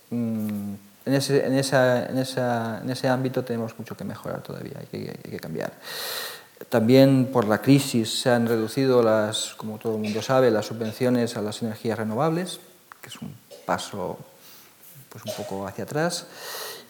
mm, 0.10 0.74
en, 1.06 1.14
ese, 1.14 1.46
en, 1.46 1.54
esa, 1.56 2.06
en, 2.06 2.18
esa, 2.18 2.80
en, 2.82 2.90
ese, 2.90 3.10
ámbito 3.10 3.44
tenemos 3.44 3.78
mucho 3.78 3.98
que 3.98 4.06
mejorar 4.06 4.42
todavía, 4.42 4.80
hay 4.80 4.86
que, 4.86 5.10
hay 5.10 5.32
que 5.32 5.40
cambiar. 5.42 5.74
También 6.70 7.28
por 7.34 7.46
la 7.46 7.58
crisis 7.58 8.22
se 8.22 8.30
han 8.30 8.48
reducido, 8.48 9.04
las, 9.04 9.54
como 9.56 9.80
todo 9.80 9.98
el 9.98 10.02
mundo 10.02 10.22
sabe, 10.22 10.50
las 10.50 10.66
subvenciones 10.66 11.36
a 11.36 11.42
las 11.42 11.62
energías 11.62 12.00
renovables, 12.00 12.62
que 13.02 13.10
es 13.10 13.22
un 13.22 13.36
paso 13.66 14.18
pues, 15.10 15.26
un 15.26 15.34
poco 15.36 15.68
hacia 15.68 15.84
atrás. 15.84 16.26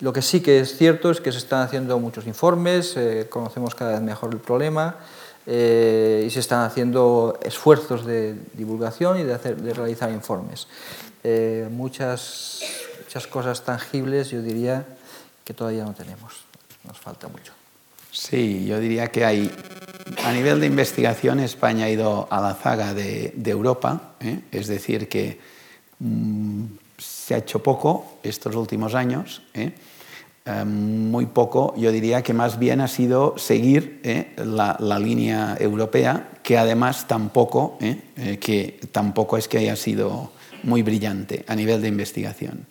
Lo 0.02 0.12
que 0.12 0.24
sí 0.24 0.42
que 0.42 0.60
es 0.60 0.76
cierto 0.78 1.12
es 1.12 1.22
que 1.22 1.32
se 1.32 1.38
están 1.38 1.62
haciendo 1.62 2.00
muchos 2.00 2.26
informes, 2.26 2.98
eh, 2.98 3.28
conocemos 3.30 3.76
cada 3.76 3.92
vez 3.92 4.02
mejor 4.02 4.34
el 4.34 4.40
problema 4.40 4.96
eh, 5.46 6.24
y 6.26 6.30
se 6.32 6.40
están 6.40 6.64
haciendo 6.66 7.40
esfuerzos 7.44 8.04
de 8.04 8.36
divulgación 8.54 9.20
y 9.20 9.24
de, 9.24 9.38
realizar 9.38 10.10
informes. 10.10 10.68
Eh, 11.24 11.68
muchas, 11.70 12.62
muchas 13.04 13.28
cosas 13.28 13.64
tangibles 13.64 14.32
yo 14.32 14.42
diría 14.42 14.88
que 15.46 15.54
todavía 15.54 15.84
no 15.84 15.94
tenemos, 15.94 16.34
nos 16.84 16.98
falta 16.98 17.28
mucho. 17.28 17.54
Sí, 18.12 18.66
yo 18.66 18.80
diría 18.80 19.08
que 19.10 19.24
hay, 19.24 19.52
a 20.26 20.34
nivel 20.34 20.60
de 20.60 20.66
investigación, 20.66 21.40
España 21.40 21.86
ha 21.86 21.90
ido 21.90 22.28
a 22.32 22.42
la 22.42 22.56
zaga 22.56 22.96
de, 22.96 23.34
Europa, 23.46 24.14
es 24.52 24.68
decir, 24.68 25.08
que 25.08 25.40
mm, 26.00 26.66
se 26.98 27.36
ha 27.36 27.38
hecho 27.38 27.62
poco 27.62 28.18
estos 28.24 28.56
últimos 28.56 28.96
años. 28.96 29.44
Eh, 30.44 30.66
muy 30.66 31.28
poco, 31.28 31.76
yo 31.78 31.92
diría 31.92 32.24
que 32.24 32.34
más 32.34 32.58
bien 32.58 32.82
ha 32.82 32.88
sido 32.88 33.36
seguir 33.38 34.00
eh, 34.04 34.34
la, 34.38 34.98
línea 34.98 35.56
europea, 35.60 36.30
que 36.42 36.58
además 36.58 37.08
tampoco, 37.08 37.78
eh, 37.80 38.40
que 38.42 38.80
tampoco 38.92 39.38
es 39.38 39.48
que 39.48 39.60
haya 39.60 39.76
sido 39.76 40.32
muy 40.64 40.82
brillante 40.82 41.46
a 41.48 41.56
nivel 41.56 41.84
de 41.84 41.90
investigación. 41.90 42.66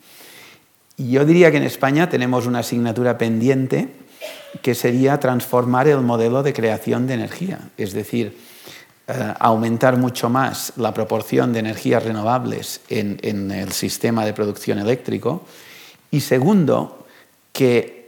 Yo 0.97 1.23
diría 1.23 1.49
que 1.49 1.57
en 1.57 1.63
España 1.63 2.09
tenemos 2.09 2.45
una 2.45 2.59
asignatura 2.59 3.17
pendiente 3.17 3.87
que 4.61 4.75
sería 4.75 5.21
transformar 5.21 5.87
el 5.87 6.01
modelo 6.01 6.43
de 6.43 6.51
creación 6.51 7.07
de 7.07 7.13
energía, 7.13 7.59
es 7.77 7.93
decir, 7.93 8.37
aumentar 9.39 9.97
mucho 9.97 10.29
más 10.29 10.73
la 10.75 10.93
proporción 10.93 11.53
de 11.53 11.59
energías 11.59 12.03
renovables 12.03 12.81
en, 12.89 13.17
en 13.23 13.51
el 13.51 13.71
sistema 13.71 14.25
de 14.25 14.33
producción 14.33 14.77
eléctrico. 14.77 15.43
Y 16.11 16.21
segundo, 16.21 17.00
que 17.51 18.01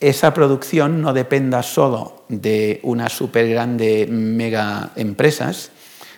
esa 0.00 0.34
producción 0.34 1.00
no 1.00 1.12
dependa 1.12 1.62
solo 1.62 2.24
de 2.28 2.80
unas 2.82 3.12
super 3.12 3.48
grandes 3.48 4.08
mega 4.08 4.90
empresas, 4.96 5.70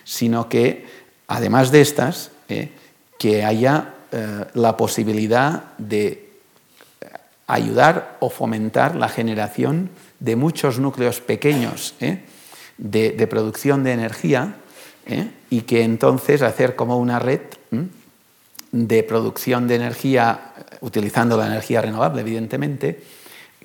sino 0.03 0.49
que 0.49 0.85
además 1.27 1.71
de 1.71 1.81
estas, 1.81 2.31
eh, 2.49 2.69
que 3.17 3.45
haya 3.45 3.93
eh, 4.11 4.45
la 4.53 4.75
posibilidad 4.75 5.63
de 5.77 6.29
ayudar 7.47 8.17
o 8.19 8.29
fomentar 8.29 8.95
la 8.95 9.09
generación 9.09 9.89
de 10.19 10.35
muchos 10.35 10.79
núcleos 10.79 11.19
pequeños 11.21 11.95
eh, 11.99 12.23
de, 12.77 13.27
producción 13.27 13.83
de 13.83 13.93
energía 13.93 14.55
y 15.49 15.61
que 15.61 15.83
entonces 15.83 16.43
hacer 16.43 16.75
como 16.75 16.97
una 16.99 17.17
red 17.17 17.41
de 18.71 19.03
producción 19.03 19.67
de 19.67 19.75
energía, 19.75 20.53
utilizando 20.81 21.37
la 21.37 21.47
energía 21.47 21.81
renovable, 21.81 22.21
evidentemente, 22.21 23.01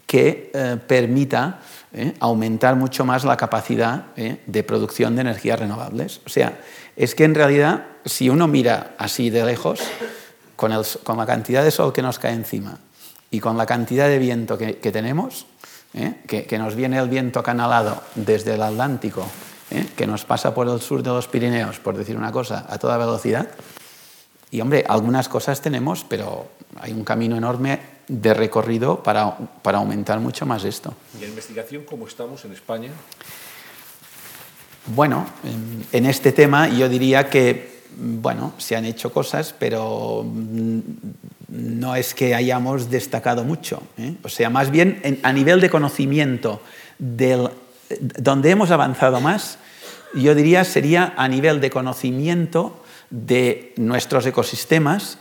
que 0.07 0.51
eh, 0.53 0.77
permita 0.87 1.61
eh, 1.93 2.15
aumentar 2.21 2.77
mucho 2.77 3.05
más 3.05 3.25
la 3.25 3.37
capacidad 3.37 4.07
eh, 4.17 4.43
de 4.47 4.63
producción 4.63 5.15
de 5.15 5.23
energías 5.23 5.59
renovables. 5.59 6.21
O 6.27 6.29
sea, 6.29 6.59
es 6.97 7.15
que 7.15 7.25
en 7.25 7.35
realidad, 7.35 7.85
si 8.05 8.29
uno 8.29 8.47
mira 8.49 8.95
así 8.99 9.31
de 9.31 9.45
lejos, 9.45 9.81
con, 10.57 10.71
la 10.71 11.27
cantidad 11.27 11.65
de 11.65 11.71
sol 11.71 11.93
que 11.93 12.03
nos 12.03 12.19
cae 12.19 12.33
encima 12.33 12.79
y 13.31 13.41
con 13.41 13.57
la 13.57 13.67
cantidad 13.67 14.09
de 14.09 14.19
viento 14.19 14.57
que, 14.57 14.75
tenemos, 14.75 15.47
que, 16.29 16.45
que, 16.45 16.59
nos 16.59 16.77
viene 16.77 16.99
el 16.99 17.09
viento 17.09 17.43
canalado 17.43 18.01
desde 18.15 18.55
el 18.55 18.63
Atlántico, 18.63 19.27
que 19.97 20.07
nos 20.07 20.25
pasa 20.25 20.55
por 20.55 20.69
el 20.69 20.81
sur 20.81 21.03
de 21.03 21.11
los 21.11 21.27
Pirineos, 21.27 21.81
por 21.81 21.97
decir 21.97 22.17
una 22.17 22.31
cosa, 22.31 22.67
a 22.69 22.79
toda 22.79 22.97
velocidad, 22.97 23.49
y 24.55 24.61
hombre, 24.61 24.85
algunas 24.87 25.29
cosas 25.29 25.61
tenemos, 25.61 26.07
pero 26.09 26.47
hay 26.81 26.93
un 26.93 27.03
camino 27.03 27.37
enorme 27.37 27.81
de 28.07 28.33
recorrido 28.35 29.03
para, 29.03 29.37
para 29.37 29.79
aumentar 29.79 30.21
mucho 30.21 30.47
más 30.47 30.63
esto. 30.63 30.95
¿Y 31.21 31.25
en 31.25 31.31
investigación 31.31 31.83
cómo 31.83 32.07
estamos 32.07 32.45
en 32.45 32.53
España? 32.53 32.91
Bueno, 34.95 35.27
en, 35.91 36.07
este 36.07 36.31
tema 36.31 36.69
yo 36.69 36.89
diría 36.89 37.29
que, 37.29 37.81
bueno, 37.99 38.55
se 38.59 38.77
han 38.77 38.85
hecho 38.85 39.13
cosas, 39.13 39.53
pero 39.59 40.25
no 41.49 41.97
es 41.97 42.15
que 42.15 42.37
hayamos 42.37 42.89
destacado 42.91 43.43
mucho. 43.43 43.83
¿eh? 43.99 44.15
O 44.23 44.29
sea, 44.29 44.51
más 44.51 44.71
bien 44.71 45.01
en, 45.03 45.19
a 45.25 45.33
nivel 45.33 45.61
de 45.61 45.69
conocimiento, 45.69 46.61
del, 47.01 47.51
donde 47.99 48.51
hemos 48.51 48.71
avanzado 48.71 49.21
más, 49.21 49.59
yo 50.15 50.33
diría 50.37 50.63
sería 50.63 51.13
a 51.17 51.27
nivel 51.27 51.61
de 51.61 51.71
conocimiento 51.71 52.84
de 53.15 53.73
nuestros 53.77 54.27
ecosistemas, 54.27 55.19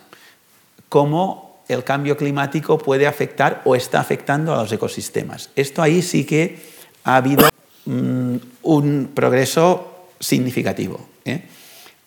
cómo 0.90 1.62
el 1.68 1.84
cambio 1.84 2.18
climático 2.18 2.80
puede 2.80 3.06
afectar 3.06 3.62
o 3.66 3.76
está 3.76 4.00
afectando 4.00 4.52
a 4.52 4.64
los 4.64 4.72
ecosistemas. 4.72 5.52
Esto 5.56 5.84
ahí 5.84 6.02
sí 6.02 6.26
que 6.26 6.58
ha 7.04 7.18
habido 7.18 7.48
mm, 7.86 8.36
un 8.64 9.12
progreso 9.14 10.08
significativo. 10.20 11.06
¿eh? 11.24 11.44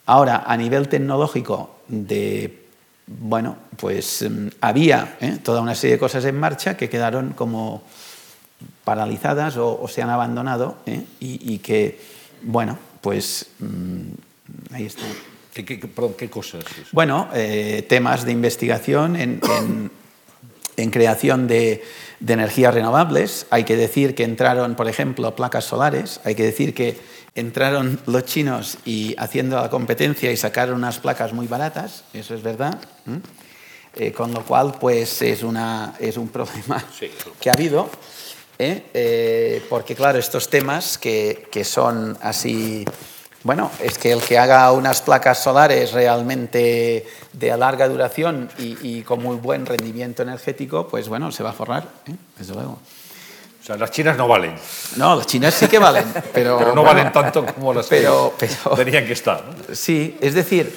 Ahora, 0.07 0.43
a 0.45 0.57
nivel 0.57 0.89
tecnológico, 0.89 1.77
de, 1.87 2.67
bueno, 3.07 3.57
pues 3.77 4.27
mm, 4.29 4.49
había 4.61 5.17
¿eh? 5.21 5.39
toda 5.41 5.61
una 5.61 5.77
serie 5.77 5.95
de 5.95 6.01
cosas 6.01 6.25
en 6.25 6.39
marcha 6.39 6.77
que 6.77 6.91
quedaron 6.91 7.31
como 7.35 7.85
paralizadas 8.83 9.57
o, 9.57 9.87
se 9.87 10.03
han 10.03 10.11
abandonado 10.11 10.79
¿eh? 10.87 11.05
y, 11.21 11.59
que, 11.59 12.01
bueno, 12.43 12.77
pues 13.01 13.47
mm, 13.61 14.75
ahí 14.75 14.87
está. 14.87 15.05
¿Qué, 15.65 15.81
qué, 16.19 16.29
cosas? 16.29 16.65
Bueno, 16.93 17.31
eh, 17.33 17.87
temas 17.89 18.27
de 18.27 18.33
investigación 18.33 19.17
en, 19.17 19.41
en, 20.77 20.91
creación 20.91 21.47
de, 21.47 21.83
de, 22.21 22.33
energías 22.35 22.75
renovables. 22.75 23.47
Hay 23.49 23.65
que 23.65 23.75
decir 23.75 24.15
que 24.15 24.25
entraron, 24.25 24.75
por 24.75 24.87
ejemplo, 24.87 25.35
placas 25.35 25.65
solares. 25.65 26.21
Hay 26.25 26.35
que 26.35 26.43
decir 26.43 26.75
que 26.75 26.99
entraron 27.35 27.99
los 28.05 28.27
chinos 28.27 28.77
y 28.85 29.15
haciendo 29.17 29.57
la 29.57 29.71
competencia 29.71 30.31
y 30.31 30.37
sacaron 30.37 30.75
unas 30.75 30.99
placas 30.99 31.33
muy 31.33 31.47
baratas. 31.47 32.05
Eso 32.13 32.35
es 32.35 32.43
verdad. 32.43 32.79
Eh, 33.95 34.13
con 34.13 34.35
lo 34.35 34.45
cual, 34.45 34.75
pues 34.79 35.23
es, 35.23 35.43
una, 35.43 35.95
es 35.99 36.19
un 36.19 36.29
problema 36.29 36.85
que 37.41 37.49
ha 37.49 37.55
habido. 37.55 37.89
¿eh? 38.59 39.63
porque, 39.71 39.95
claro, 39.95 40.19
estos 40.19 40.51
temas 40.51 40.99
que, 40.99 41.49
que 41.51 41.65
son 41.65 42.19
así 42.21 42.85
bueno, 43.47 43.71
es 43.79 43.97
que 43.97 44.11
el 44.11 44.21
que 44.21 44.37
haga 44.39 44.73
unas 44.73 45.03
placas 45.03 45.41
solares 45.41 45.93
realmente 45.93 47.07
de 47.33 47.57
larga 47.57 47.89
duración 47.89 48.51
y, 48.59 49.03
con 49.03 49.23
muy 49.23 49.37
buen 49.37 49.65
rendimiento 49.65 50.25
energético, 50.25 50.89
pues 50.89 51.09
bueno, 51.09 51.31
se 51.31 51.45
va 51.45 51.51
a 51.51 51.53
forrar, 51.53 51.85
¿eh? 52.09 52.15
desde 52.37 52.55
luego. 52.55 52.73
O 52.73 53.65
sea, 53.65 53.77
las 53.77 53.93
chinas 53.93 54.17
no 54.17 54.27
valen. 54.27 54.57
No, 54.97 55.15
las 55.15 55.29
chinas 55.29 55.55
sí 55.55 55.69
que 55.69 55.79
valen, 55.79 56.13
pero, 56.35 56.75
no 56.75 56.83
valen 56.83 57.13
tanto 57.13 57.47
como 57.47 57.73
las 57.73 57.87
pero, 57.87 58.35
que 58.37 58.49
tenían 58.77 59.07
que 59.07 59.13
estar. 59.13 59.45
Sí, 59.73 60.17
es 60.21 60.35
decir, 60.35 60.77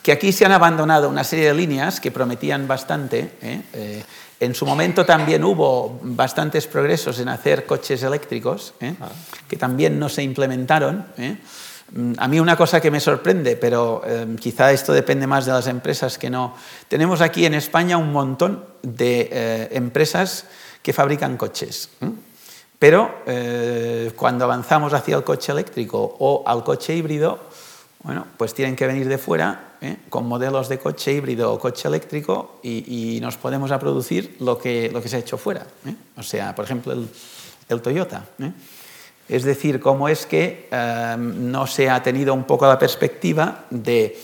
que 0.00 0.12
aquí 0.12 0.32
se 0.32 0.46
han 0.46 0.52
abandonado 0.52 1.08
una 1.08 1.24
serie 1.24 1.48
de 1.48 1.54
líneas 1.54 1.98
que 1.98 2.12
prometían 2.12 2.68
bastante. 2.68 3.32
¿eh? 3.42 3.60
Eh, 3.72 4.04
en 4.38 4.54
su 4.54 4.64
momento 4.66 5.04
también 5.04 5.42
hubo 5.42 5.98
bastantes 6.00 6.68
progresos 6.68 7.18
en 7.18 7.28
hacer 7.28 7.66
coches 7.66 8.04
eléctricos, 8.04 8.74
ah. 8.82 9.08
que 9.48 9.56
también 9.56 9.98
no 9.98 10.08
se 10.08 10.22
implementaron. 10.22 11.06
Mm, 11.94 12.14
a 12.18 12.26
mí 12.26 12.40
una 12.40 12.56
cosa 12.56 12.80
que 12.80 12.90
me 12.90 12.98
sorprende, 12.98 13.56
pero 13.56 14.02
em, 14.04 14.36
quizá 14.36 14.72
esto 14.72 14.92
depende 14.92 15.28
más 15.28 15.46
de 15.46 15.52
las 15.52 15.68
empresas 15.68 16.18
que 16.18 16.28
no. 16.28 16.54
Tenemos 16.88 17.20
aquí 17.20 17.46
en 17.46 17.54
España 17.54 17.96
un 17.96 18.10
montón 18.12 18.64
de 18.82 19.28
eh, 19.30 19.68
empresas 19.72 20.46
que 20.82 20.92
fabrican 20.92 21.36
coches. 21.36 21.90
Pero 22.78 23.22
eh, 23.26 24.12
cuando 24.16 24.44
avanzamos 24.44 24.92
hacia 24.92 25.16
el 25.16 25.24
coche 25.24 25.52
eléctrico 25.52 26.16
o 26.18 26.42
al 26.46 26.64
coche 26.64 26.94
híbrido, 26.96 27.38
bueno, 28.02 28.26
pues 28.36 28.52
tienen 28.52 28.74
que 28.74 28.86
venir 28.86 29.08
de 29.08 29.16
fuera 29.16 29.76
¿eh? 29.80 29.96
con 30.10 30.26
modelos 30.26 30.68
de 30.68 30.78
coche 30.78 31.12
híbrido 31.12 31.52
o 31.52 31.58
coche 31.58 31.88
eléctrico 31.88 32.58
y, 32.62 33.18
nos 33.22 33.36
podemos 33.36 33.70
a 33.70 33.78
producir 33.78 34.36
lo 34.40 34.58
que, 34.58 34.90
lo 34.92 35.00
que 35.00 35.08
se 35.08 35.16
ha 35.16 35.20
hecho 35.20 35.38
fuera. 35.38 35.64
O 36.16 36.22
sea, 36.22 36.54
por 36.54 36.64
ejemplo, 36.64 36.92
el, 36.92 37.08
el 37.68 37.80
Toyota. 37.80 38.26
Es 39.28 39.44
decir, 39.44 39.80
cómo 39.80 40.08
es 40.08 40.26
que 40.26 40.68
em, 40.70 41.50
no 41.50 41.66
se 41.66 41.88
ha 41.88 42.02
tenido 42.02 42.34
un 42.34 42.44
poco 42.44 42.66
la 42.66 42.78
perspectiva 42.78 43.64
de, 43.70 44.16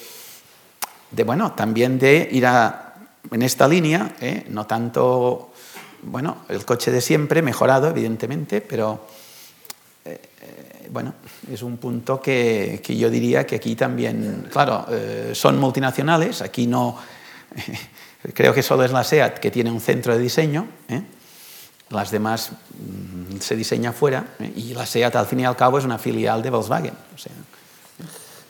bueno, 1.24 1.52
también 1.52 1.98
de 1.98 2.28
ir 2.30 2.46
en 3.30 3.42
esta 3.42 3.66
línea, 3.66 4.14
¿eh? 4.20 4.44
no 4.48 4.66
tanto, 4.66 5.52
bueno, 6.02 6.44
el 6.48 6.64
coche 6.66 6.90
de 6.90 7.00
siempre, 7.00 7.40
mejorado, 7.40 7.88
evidentemente, 7.88 8.60
pero, 8.60 9.06
eh, 10.04 10.20
eh, 10.42 10.88
bueno, 10.90 11.14
es 11.50 11.62
un 11.62 11.78
punto 11.78 12.20
que, 12.20 12.82
que, 12.84 12.94
yo 12.94 13.08
diría 13.08 13.46
que 13.46 13.56
aquí 13.56 13.74
también, 13.76 14.48
claro, 14.52 14.86
son 15.32 15.58
multinacionales, 15.58 16.42
aquí 16.42 16.66
no, 16.66 16.98
creo 18.34 18.52
que 18.52 18.62
solo 18.62 18.84
es 18.84 18.92
la 18.92 19.02
SEAT 19.02 19.38
que 19.38 19.50
tiene 19.50 19.70
un 19.70 19.80
centro 19.80 20.12
de 20.12 20.20
diseño, 20.20 20.66
las 21.90 22.10
demás 22.10 22.50
mm, 22.52 23.38
se 23.40 23.56
diseña 23.56 23.92
fuera 23.92 24.26
¿eh? 24.38 24.52
y 24.56 24.74
la 24.74 24.86
SEAT 24.86 25.14
al 25.16 25.26
fin 25.26 25.40
y 25.40 25.44
al 25.44 25.56
cabo 25.56 25.78
es 25.78 25.84
una 25.84 25.98
filial 25.98 26.42
de 26.42 26.50
Volkswagen. 26.50 26.94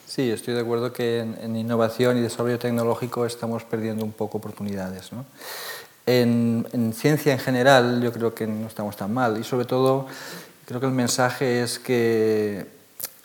Sí, 0.06 0.30
estoy 0.30 0.54
de 0.54 0.60
acuerdo 0.60 0.92
que 0.92 1.20
en, 1.20 1.56
innovación 1.56 2.18
y 2.18 2.20
desarrollo 2.20 2.58
tecnológico 2.58 3.26
estamos 3.26 3.64
perdiendo 3.64 4.04
un 4.04 4.12
poco 4.12 4.38
oportunidades. 4.38 5.10
En, 6.04 6.92
ciencia 6.94 7.32
en 7.32 7.38
general 7.38 8.02
yo 8.02 8.12
creo 8.12 8.34
que 8.34 8.46
no 8.46 8.66
estamos 8.66 8.96
tan 8.96 9.14
mal 9.14 9.38
y 9.38 9.44
sobre 9.44 9.64
todo 9.64 10.06
creo 10.66 10.80
que 10.80 10.86
el 10.86 10.92
mensaje 10.92 11.62
es 11.62 11.78
que 11.78 12.66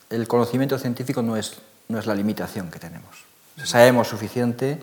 el 0.09 0.27
conocimiento 0.27 0.77
científico 0.77 1.21
no 1.21 1.35
es, 1.35 1.55
no 1.87 1.99
es 1.99 2.05
la 2.05 2.15
limitación 2.15 2.69
que 2.69 2.79
tenemos. 2.79 3.25
Sabemos 3.63 4.07
suficiente, 4.07 4.79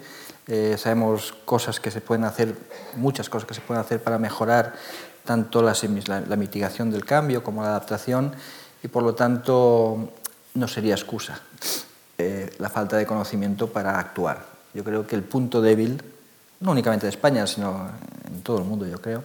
eh, 0.49 0.77
sabemos 0.79 1.35
cosas 1.45 1.79
que 1.79 1.91
se 1.91 2.01
pueden 2.01 2.25
hacer, 2.25 2.57
muchas 2.97 3.29
cosas 3.29 3.47
que 3.47 3.55
se 3.55 3.61
pueden 3.61 3.81
hacer 3.81 4.03
para 4.03 4.19
mejorar 4.19 4.75
tanto 5.25 5.63
la, 5.63 5.75
mitigación 6.37 6.91
del 6.91 7.05
cambio 7.05 7.43
como 7.43 7.63
la 7.63 7.69
adaptación 7.69 8.33
y 8.83 8.89
por 8.89 9.03
lo 9.03 9.15
tanto 9.15 10.13
no 10.55 10.69
sería 10.69 10.95
excusa 10.95 11.41
eh, 12.19 12.55
la 12.59 12.69
falta 12.69 12.97
de 12.97 13.07
conocimiento 13.07 13.69
para 13.69 13.99
actuar. 13.99 14.45
Yo 14.75 14.85
creo 14.85 15.07
que 15.07 15.15
el 15.15 15.23
punto 15.23 15.61
débil, 15.61 16.03
no 16.61 16.73
únicamente 16.73 17.07
de 17.07 17.11
España, 17.11 17.47
sino 17.47 17.89
en 18.27 18.43
todo 18.43 18.59
el 18.59 18.65
mundo, 18.65 18.87
yo 18.87 19.01
creo, 19.01 19.23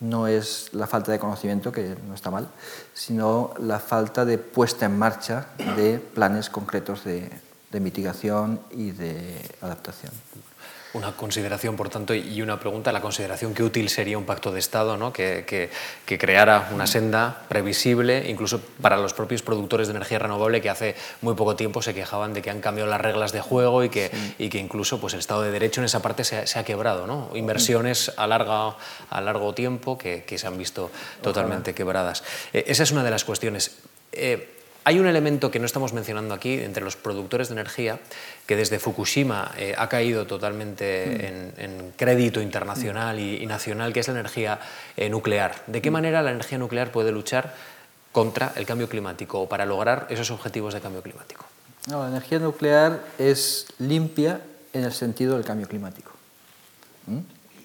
no 0.00 0.26
es 0.26 0.70
la 0.72 0.86
falta 0.86 1.12
de 1.12 1.18
conocimiento, 1.18 1.72
que 1.72 1.96
no 2.06 2.14
está 2.14 2.30
mal, 2.30 2.48
sino 2.92 3.54
la 3.58 3.78
falta 3.78 4.24
de 4.24 4.38
puesta 4.38 4.86
en 4.86 4.98
marcha 4.98 5.46
de 5.76 5.98
planes 5.98 6.50
concretos 6.50 7.04
de 7.04 7.30
mitigación 7.80 8.60
y 8.70 8.90
de 8.90 9.40
adaptación. 9.60 10.12
Una 10.94 11.12
consideración, 11.12 11.76
por 11.76 11.88
tanto, 11.88 12.14
y 12.14 12.40
una 12.40 12.58
pregunta, 12.58 12.92
la 12.92 13.00
consideración 13.00 13.52
qué 13.52 13.62
útil 13.62 13.88
sería 13.88 14.16
un 14.16 14.24
pacto 14.24 14.52
de 14.52 14.60
Estado 14.60 14.96
¿no? 14.96 15.12
que, 15.12 15.44
que, 15.46 15.68
que, 16.06 16.18
creara 16.18 16.70
una 16.72 16.86
senda 16.86 17.42
previsible, 17.48 18.30
incluso 18.30 18.60
para 18.80 18.96
los 18.96 19.12
propios 19.12 19.42
productores 19.42 19.88
de 19.88 19.92
energía 19.92 20.20
renovable 20.20 20.62
que 20.62 20.70
hace 20.70 20.94
muy 21.20 21.34
poco 21.34 21.56
tiempo 21.56 21.82
se 21.82 21.94
quejaban 21.94 22.32
de 22.32 22.42
que 22.42 22.50
han 22.50 22.60
cambiado 22.60 22.88
las 22.88 23.00
reglas 23.00 23.32
de 23.32 23.40
juego 23.40 23.82
y 23.82 23.88
que, 23.88 24.10
sí. 24.12 24.34
y 24.38 24.48
que 24.48 24.58
incluso 24.58 25.00
pues, 25.00 25.14
el 25.14 25.20
Estado 25.20 25.42
de 25.42 25.50
Derecho 25.50 25.80
en 25.80 25.86
esa 25.86 26.00
parte 26.00 26.22
se 26.22 26.38
ha, 26.38 26.46
se 26.46 26.58
ha 26.58 26.64
quebrado. 26.64 27.06
¿no? 27.06 27.30
Inversiones 27.34 28.12
a, 28.16 28.26
larga, 28.26 28.76
a 29.10 29.20
largo 29.20 29.52
tiempo 29.52 29.98
que, 29.98 30.24
que 30.24 30.38
se 30.38 30.46
han 30.46 30.56
visto 30.56 30.90
totalmente 31.22 31.70
Ojalá. 31.70 31.76
quebradas. 31.76 32.24
Eh, 32.52 32.64
esa 32.68 32.84
es 32.84 32.92
una 32.92 33.02
de 33.02 33.10
las 33.10 33.24
cuestiones. 33.24 33.78
Eh, 34.12 34.53
hay 34.84 34.98
un 34.98 35.06
elemento 35.06 35.50
que 35.50 35.58
no 35.58 35.66
estamos 35.66 35.92
mencionando 35.94 36.34
aquí 36.34 36.60
entre 36.60 36.84
los 36.84 36.96
productores 36.96 37.48
de 37.48 37.54
energía 37.54 37.98
que 38.46 38.54
desde 38.54 38.78
Fukushima 38.78 39.52
eh, 39.56 39.74
ha 39.76 39.88
caído 39.88 40.26
totalmente 40.26 41.06
mm. 41.06 41.24
en, 41.24 41.54
en, 41.56 41.92
crédito 41.96 42.42
internacional 42.42 43.18
y, 43.18 43.42
y, 43.42 43.46
nacional, 43.46 43.92
que 43.92 44.00
es 44.00 44.08
la 44.08 44.14
energía 44.14 44.60
eh, 44.96 45.08
nuclear. 45.08 45.54
¿De 45.66 45.80
qué 45.80 45.90
mm. 45.90 45.94
manera 45.94 46.22
la 46.22 46.30
energía 46.30 46.58
nuclear 46.58 46.92
puede 46.92 47.12
luchar 47.12 47.54
contra 48.12 48.52
el 48.56 48.66
cambio 48.66 48.88
climático 48.88 49.40
o 49.40 49.48
para 49.48 49.64
lograr 49.64 50.06
esos 50.10 50.30
objetivos 50.30 50.74
de 50.74 50.80
cambio 50.80 51.02
climático? 51.02 51.46
No, 51.88 52.02
la 52.02 52.10
energía 52.10 52.38
nuclear 52.38 53.00
es 53.18 53.66
limpia 53.78 54.40
en 54.74 54.84
el 54.84 54.92
sentido 54.92 55.34
del 55.34 55.44
cambio 55.44 55.66
climático. 55.66 56.12
¿Mm? 57.06 57.18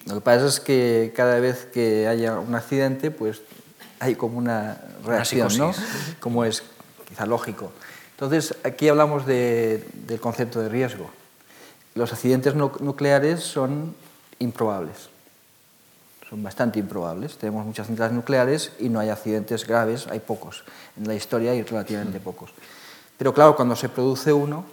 Lo 0.07 0.15
que 0.15 0.22
pasa 0.22 0.47
es 0.47 0.59
que 0.59 1.11
cada 1.15 1.39
vez 1.39 1.65
que 1.65 2.07
haya 2.07 2.39
un 2.39 2.55
accidente, 2.55 3.11
pues 3.11 3.41
hay 3.99 4.15
como 4.15 4.38
una 4.38 4.78
reacción, 5.05 5.51
una 5.53 5.65
¿no? 5.65 5.74
Como 6.20 6.45
es 6.45 6.63
quizá 7.20 7.26
lógico. 7.26 7.72
Entonces, 8.11 8.55
aquí 8.63 8.88
hablamos 8.88 9.26
de, 9.26 9.84
del 10.07 10.20
concepto 10.20 10.61
de 10.61 10.70
riesgo. 10.70 11.09
Los 11.95 12.13
accidentes 12.13 12.55
nucleares 12.55 13.41
son 13.41 13.93
improbables, 14.39 15.09
son 16.30 16.41
bastante 16.41 16.80
improbables. 16.80 17.38
Tenemos 17.38 17.65
muchas 17.65 17.88
centrales 17.88 18.13
nucleares 18.13 18.72
y 18.80 18.88
no 18.88 18.99
hay 19.01 19.09
accidentes 19.09 19.67
graves, 19.67 20.07
hay 20.07 20.20
pocos. 20.20 20.63
En 20.95 21.07
la 21.07 21.15
historia 21.15 21.51
hay 21.51 21.63
relativamente 21.63 22.20
pocos. 22.20 22.51
Pero 23.17 23.34
claro, 23.34 23.55
cuando 23.55 23.76
se 23.76 23.89
produce 23.89 24.32
uno, 24.32 24.65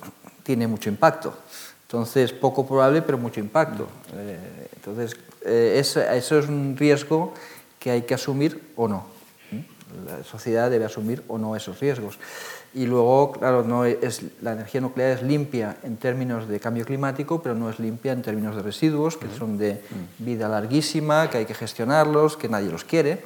tiene 0.45 0.69
mucho 0.69 0.89
impacto. 0.89 1.35
Entonces, 1.83 2.33
poco 2.33 2.65
probable, 2.67 3.03
pero 3.03 3.19
mucho 3.19 3.41
impacto. 3.41 3.89
Eh, 4.15 4.69
entonces, 4.77 5.17
eh, 5.45 5.79
eso 5.81 6.39
es 6.39 6.49
un 6.49 6.77
riesgo 6.77 7.35
que 7.81 7.91
hay 7.91 8.03
que 8.03 8.15
asumir 8.15 8.73
o 8.77 8.87
no 8.87 9.16
la 10.05 10.25
sociedad 10.25 10.71
debe 10.71 10.85
asumir 10.85 11.23
o 11.29 11.39
no 11.39 11.57
esos 11.57 11.81
riesgos. 11.81 12.19
Y 12.75 12.85
luego, 12.85 13.33
claro, 13.33 13.65
no 13.65 13.87
es, 13.87 14.21
la 14.43 14.53
energía 14.53 14.83
nuclear 14.83 15.13
es 15.13 15.23
limpia 15.23 15.79
en 15.83 15.97
términos 15.97 16.47
de 16.47 16.61
cambio 16.61 16.85
climático, 16.85 17.43
pero 17.43 17.55
no 17.55 17.71
es 17.71 17.79
limpia 17.79 18.13
en 18.13 18.21
términos 18.21 18.55
de 18.55 18.61
residuos, 18.61 19.17
que 19.17 19.27
son 19.39 19.57
de 19.57 19.81
vida 20.19 20.47
larguísima, 20.47 21.31
que 21.31 21.39
hay 21.39 21.47
que 21.47 21.55
gestionarlos, 21.55 22.37
que 22.37 22.51
nadie 22.51 22.71
los 22.71 22.85
quiere. 22.85 23.13
¿eh? 23.13 23.21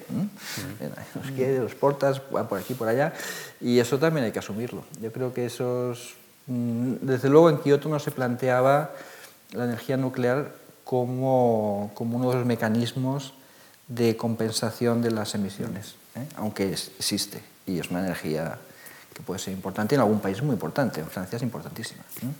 Nadie 0.81 1.09
los 1.16 1.31
quiere, 1.33 1.59
los 1.59 1.75
portas, 1.75 2.23
van 2.31 2.47
por 2.47 2.61
aquí, 2.61 2.75
por 2.75 2.87
allá. 2.87 3.12
Y 3.61 3.81
eso 3.81 3.99
también 3.99 4.27
hay 4.27 4.31
que 4.31 4.39
asumirlo. 4.39 4.85
Yo 5.03 5.11
creo 5.11 5.35
que 5.35 5.47
esos... 5.47 6.14
Mm, 6.47 6.95
desde 7.03 7.29
luego 7.29 7.51
en 7.51 7.59
Kioto 7.59 7.89
no 7.89 7.99
se 7.99 8.12
planteaba 8.12 8.93
la 9.53 9.64
energía 9.64 9.97
nuclear 9.97 10.53
como, 10.85 11.91
como 11.95 12.18
uno 12.18 12.31
de 12.31 12.37
los 12.37 12.47
mecanismos 12.47 13.35
de 13.89 14.16
compensación 14.16 15.03
de 15.03 15.11
las 15.11 15.35
emisiones. 15.35 16.00
¿Eh? 16.17 16.27
aunque 16.37 16.73
es, 16.73 16.91
existe 16.99 17.41
y 17.67 17.79
es 17.79 17.91
una 17.91 18.01
energía 18.01 18.59
que 19.15 19.23
puede 19.23 19.39
ser 19.39 19.53
importante 19.53 19.95
en 19.95 20.01
algún 20.01 20.21
país 20.21 20.43
muy 20.43 20.55
importante, 20.55 21.01
en 21.01 21.07
Francia 21.07 21.37
es 21.37 21.43
importantísima. 21.43 22.03
¿no? 22.23 22.33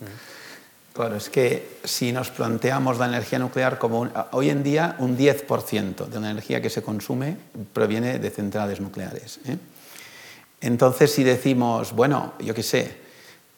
Claro, 0.93 1.15
es 1.15 1.29
que 1.29 1.77
si 1.85 2.11
nos 2.11 2.31
planteamos 2.31 2.97
la 2.97 3.05
energía 3.05 3.39
nuclear 3.39 3.77
como 3.77 4.01
un, 4.01 4.11
hoy 4.31 4.49
en 4.49 4.61
día 4.61 4.95
un 4.99 5.17
10% 5.17 6.07
de 6.07 6.19
la 6.19 6.31
energía 6.31 6.61
que 6.61 6.69
se 6.69 6.81
consume 6.81 7.37
proviene 7.71 8.19
de 8.19 8.29
centrales 8.29 8.81
nucleares. 8.81 9.39
¿eh? 9.45 9.57
Entonces, 10.59 11.11
si 11.13 11.23
decimos, 11.23 11.93
bueno, 11.93 12.33
yo 12.39 12.53
qué 12.53 12.63
sé, 12.63 12.97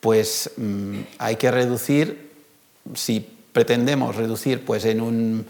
pues 0.00 0.52
mmm, 0.56 1.00
hay 1.18 1.36
que 1.36 1.50
reducir, 1.50 2.30
si 2.94 3.20
pretendemos 3.52 4.14
reducir 4.14 4.64
pues 4.64 4.84
en 4.84 5.00
un 5.00 5.46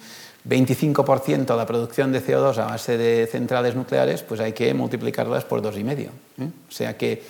25% 0.48 1.56
la 1.56 1.66
producción 1.66 2.12
de 2.12 2.22
CO2 2.22 2.58
a 2.58 2.66
base 2.66 2.98
de 2.98 3.26
centrales 3.26 3.74
nucleares, 3.74 4.22
pues 4.22 4.40
hay 4.40 4.52
que 4.52 4.72
multiplicarlas 4.74 5.44
por 5.44 5.62
dos 5.62 5.76
y 5.78 5.84
medio. 5.84 6.10
¿eh? 6.38 6.48
O 6.68 6.72
sea 6.72 6.96
que, 6.96 7.22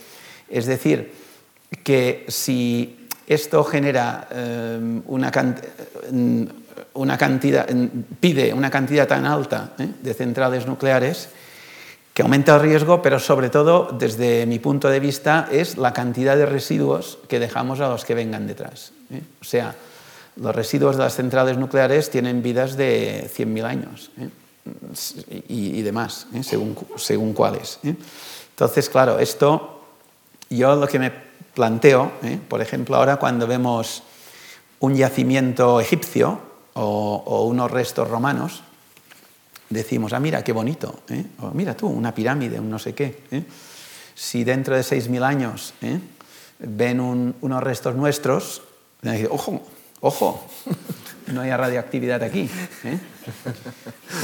es 0.48 0.66
decir, 0.66 1.12
que 1.82 2.24
si 2.28 3.08
esto 3.26 3.64
genera 3.64 4.28
eh, 4.30 5.00
una, 5.06 5.32
una, 6.94 7.18
cantidad, 7.18 7.68
pide 8.20 8.52
una 8.52 8.70
cantidad 8.70 9.08
tan 9.08 9.24
alta 9.24 9.72
¿eh? 9.78 9.88
de 10.02 10.14
centrales 10.14 10.66
nucleares, 10.66 11.28
que 12.14 12.22
aumenta 12.22 12.54
el 12.54 12.62
riesgo, 12.62 13.02
pero 13.02 13.18
sobre 13.18 13.50
todo, 13.50 13.90
desde 13.98 14.46
mi 14.46 14.60
punto 14.60 14.88
de 14.88 15.00
vista, 15.00 15.48
es 15.50 15.76
la 15.76 15.92
cantidad 15.92 16.36
de 16.36 16.46
residuos 16.46 17.18
que 17.28 17.40
dejamos 17.40 17.80
a 17.80 17.88
los 17.88 18.04
que 18.04 18.14
vengan 18.14 18.46
detrás. 18.46 18.92
¿eh? 19.10 19.20
O 19.40 19.44
sea, 19.44 19.74
los 20.37 20.55
residuos 20.55 20.97
de 20.97 21.03
las 21.03 21.14
centrales 21.14 21.59
nucleares 21.59 22.11
tienen 22.11 22.43
vidas 22.43 22.76
de 22.76 23.30
100.000 23.35 23.64
años 23.64 24.11
¿eh? 24.18 24.28
y, 25.49 25.78
y, 25.78 25.82
demás, 25.82 26.26
¿eh? 26.35 26.43
según, 26.43 26.76
según 26.97 27.32
cuáles. 27.32 27.78
¿eh? 27.85 27.95
Entonces, 28.51 28.89
claro, 28.89 29.18
esto 29.18 29.74
yo 30.51 30.76
lo 30.76 30.87
que 30.87 30.99
me 30.99 31.12
planteo, 31.55 32.12
¿eh? 32.22 32.39
por 32.49 32.61
ejemplo, 32.61 32.97
ahora 32.97 33.16
cuando 33.16 33.47
vemos 33.47 34.03
un 34.80 34.95
yacimiento 34.95 35.80
egipcio 35.80 36.41
o, 36.74 37.22
o 37.26 37.45
unos 37.47 37.70
restos 37.70 38.09
romanos, 38.09 38.62
decimos, 39.70 40.12
ah, 40.12 40.20
mira, 40.20 40.43
qué 40.45 40.53
bonito, 40.53 41.01
¿eh? 41.09 41.24
o 41.41 41.51
mira 41.51 41.76
tú, 41.76 41.89
una 41.89 42.14
pirámide, 42.14 42.61
un 42.61 42.70
no 42.70 42.78
sé 42.78 42.95
qué. 42.95 43.22
¿eh? 43.30 43.45
Si 44.14 44.45
dentro 44.45 44.76
de 44.76 44.82
6.000 44.82 45.22
años 45.22 45.74
ven 46.59 47.01
un, 47.01 47.35
unos 47.41 47.62
restos 47.62 47.95
nuestros, 47.97 48.62
ojo, 49.30 49.62
Ojo, 50.07 50.44
no 51.28 51.40
hay 51.40 51.50
radioactividad 51.50 52.22
aquí. 52.22 52.50
¿eh? 52.84 52.98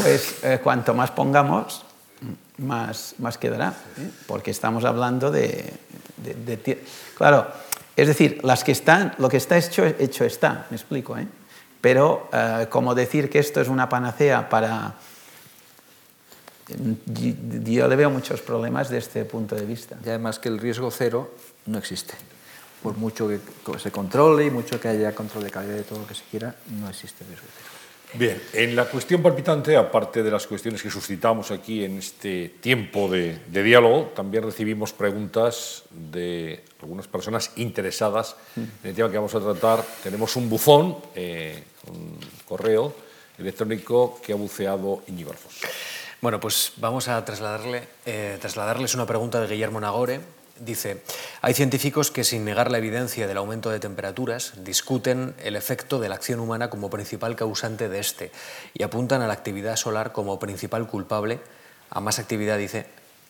Pues 0.03 0.45
eh, 0.45 0.61
cuanto 0.63 0.93
más 0.93 1.11
pongamos, 1.11 1.87
más, 2.59 3.15
más 3.17 3.39
quedará, 3.39 3.73
¿eh? 3.97 4.11
porque 4.27 4.51
estamos 4.51 4.85
hablando 4.85 5.31
de, 5.31 5.73
Claro, 7.17 7.47
es 7.97 8.09
decir, 8.09 8.41
las 8.43 8.63
que 8.63 8.73
están, 8.73 9.15
lo 9.17 9.31
que 9.31 9.39
está 9.39 9.57
hecho, 9.57 9.87
hecho 9.87 10.27
está, 10.27 10.67
me 10.69 10.77
explico, 10.77 11.17
pero 11.81 12.29
como 12.69 12.95
decir 12.95 13.31
que 13.31 13.39
esto 13.39 13.63
es 13.63 13.69
una 13.69 13.89
panacea 13.89 14.51
para... 14.51 14.97
Yo 17.07 17.89
le 17.89 17.97
veo 17.97 18.11
muchos 18.11 18.43
problemas 18.43 18.91
desde 18.91 18.99
este 18.99 19.25
punto 19.25 19.55
de 19.55 19.65
vista. 19.65 19.97
Y 20.05 20.11
además 20.11 20.39
que 20.39 20.51
el 20.51 20.59
riesgo 20.59 20.91
cero 20.91 21.35
no 21.65 21.79
existe 21.79 22.15
por 22.83 22.97
mucho 22.97 23.29
que 23.29 23.39
se 23.79 23.91
controle 23.91 24.47
y 24.47 24.51
mucho 24.51 24.81
que 24.81 24.89
haya 24.89 25.15
control 25.15 25.45
de 25.45 25.51
calidad 25.51 25.75
de 25.75 25.83
todo 25.85 26.01
lo 26.01 26.07
que 26.07 26.15
se 26.15 26.25
quiera, 26.31 26.55
no 26.79 26.89
existe 26.89 27.25
riesgo. 27.25 27.47
Bien, 28.15 28.43
en 28.55 28.75
la 28.75 28.87
cuestión 28.87 29.23
palpitante, 29.23 29.77
aparte 29.77 30.25
de 30.25 30.33
las 30.33 30.45
cuestiones 30.49 30.83
que 30.83 30.91
suscitamos 30.91 31.53
aquí 31.53 31.85
en 31.85 31.99
este 31.99 32.49
tiempo 32.61 33.09
de, 33.09 33.39
de 33.47 33.63
diálogo, 33.63 34.11
también 34.17 34.43
recibimos 34.43 34.93
preguntas 34.93 35.85
de 35.91 36.65
algunas 36.83 37.07
personas 37.07 37.53
interesadas 37.55 38.35
en 38.57 38.69
el 38.83 38.95
tema 38.97 39.11
que 39.11 39.17
vamos 39.17 39.35
a 39.37 39.41
tratar. 39.41 39.85
Tenemos 40.03 40.35
un 40.35 40.51
buzón, 40.51 40.97
eh, 41.15 41.63
un 41.87 42.19
correo 42.49 42.93
electrónico 43.39 44.21
que 44.21 44.33
ha 44.33 44.37
buceado 44.37 45.05
Íñigo 45.07 45.31
Alfonso. 45.31 45.69
Bueno, 46.21 46.41
pues 46.41 46.73
vamos 46.77 47.07
a 47.07 47.25
trasladarle, 47.25 47.89
eh, 48.05 48.39
trasladarles 48.41 48.95
una 48.95 49.07
pregunta 49.07 49.41
de 49.41 49.47
Guillermo 49.47 49.81
Nagore, 49.81 50.21
Dice, 50.61 51.03
hay 51.41 51.55
científicos 51.55 52.11
que 52.11 52.23
sin 52.23 52.45
negar 52.45 52.71
la 52.71 52.77
evidencia 52.77 53.27
del 53.27 53.39
aumento 53.39 53.71
de 53.71 53.81
temperaturas 53.81 54.53
discuten 54.63 55.35
el 55.43 55.57
efecto 55.57 55.99
de 55.99 56.11
la 56.11 56.17
acción 56.17 56.39
humana 56.39 56.69
como 56.69 56.91
principal 56.91 57.35
causante 57.35 57.89
de 57.89 57.99
este 57.99 58.31
y 58.75 58.83
apuntan 58.83 59.23
a 59.23 59.27
la 59.27 59.33
actividad 59.33 59.77
solar 59.77 60.13
como 60.13 60.39
principal 60.39 60.87
culpable, 60.87 61.41
a 61.89 62.01
más 62.01 62.19
actividad, 62.19 62.59
dice, 62.59 62.85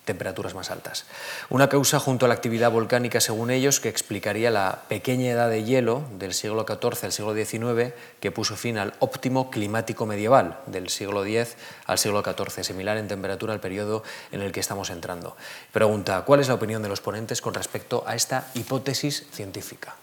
temperaturas 0.04 0.54
más 0.54 0.70
altas. 0.70 1.04
Una 1.50 1.68
causa 1.68 2.00
junto 2.00 2.24
a 2.24 2.28
la 2.28 2.34
actividad 2.34 2.70
volcánica, 2.70 3.20
según 3.20 3.50
ellos, 3.50 3.80
que 3.80 3.88
explicaría 3.88 4.50
la 4.50 4.82
pequeña 4.88 5.30
edad 5.30 5.50
de 5.50 5.64
hielo 5.64 6.02
del 6.18 6.34
siglo 6.34 6.64
XIV 6.66 7.04
al 7.04 7.12
siglo 7.12 7.34
XIX 7.34 7.94
que 8.20 8.30
puso 8.30 8.56
fin 8.56 8.78
al 8.78 8.94
óptimo 8.98 9.50
climático 9.50 10.06
medieval 10.06 10.58
del 10.66 10.88
siglo 10.88 11.24
X 11.24 11.56
al 11.86 11.98
siglo 11.98 12.22
XIV, 12.22 12.64
similar 12.64 12.96
en 12.96 13.08
temperatura 13.08 13.52
al 13.52 13.60
periodo 13.60 14.02
en 14.32 14.40
el 14.40 14.52
que 14.52 14.60
estamos 14.60 14.90
entrando. 14.90 15.36
Pregunta, 15.72 16.22
¿cuál 16.24 16.40
es 16.40 16.48
la 16.48 16.54
opinión 16.54 16.82
de 16.82 16.88
los 16.88 17.00
ponentes 17.00 17.40
con 17.40 17.54
respecto 17.54 18.02
a 18.06 18.14
esta 18.14 18.50
hipótesis 18.54 19.26
científica? 19.32 19.94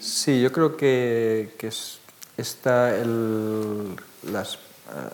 Sí, 0.00 0.40
yo 0.40 0.52
creo 0.52 0.76
que, 0.76 1.54
que 1.58 1.68
es, 1.68 1.98
está 2.36 2.94
el, 2.96 3.96
las 4.22 4.58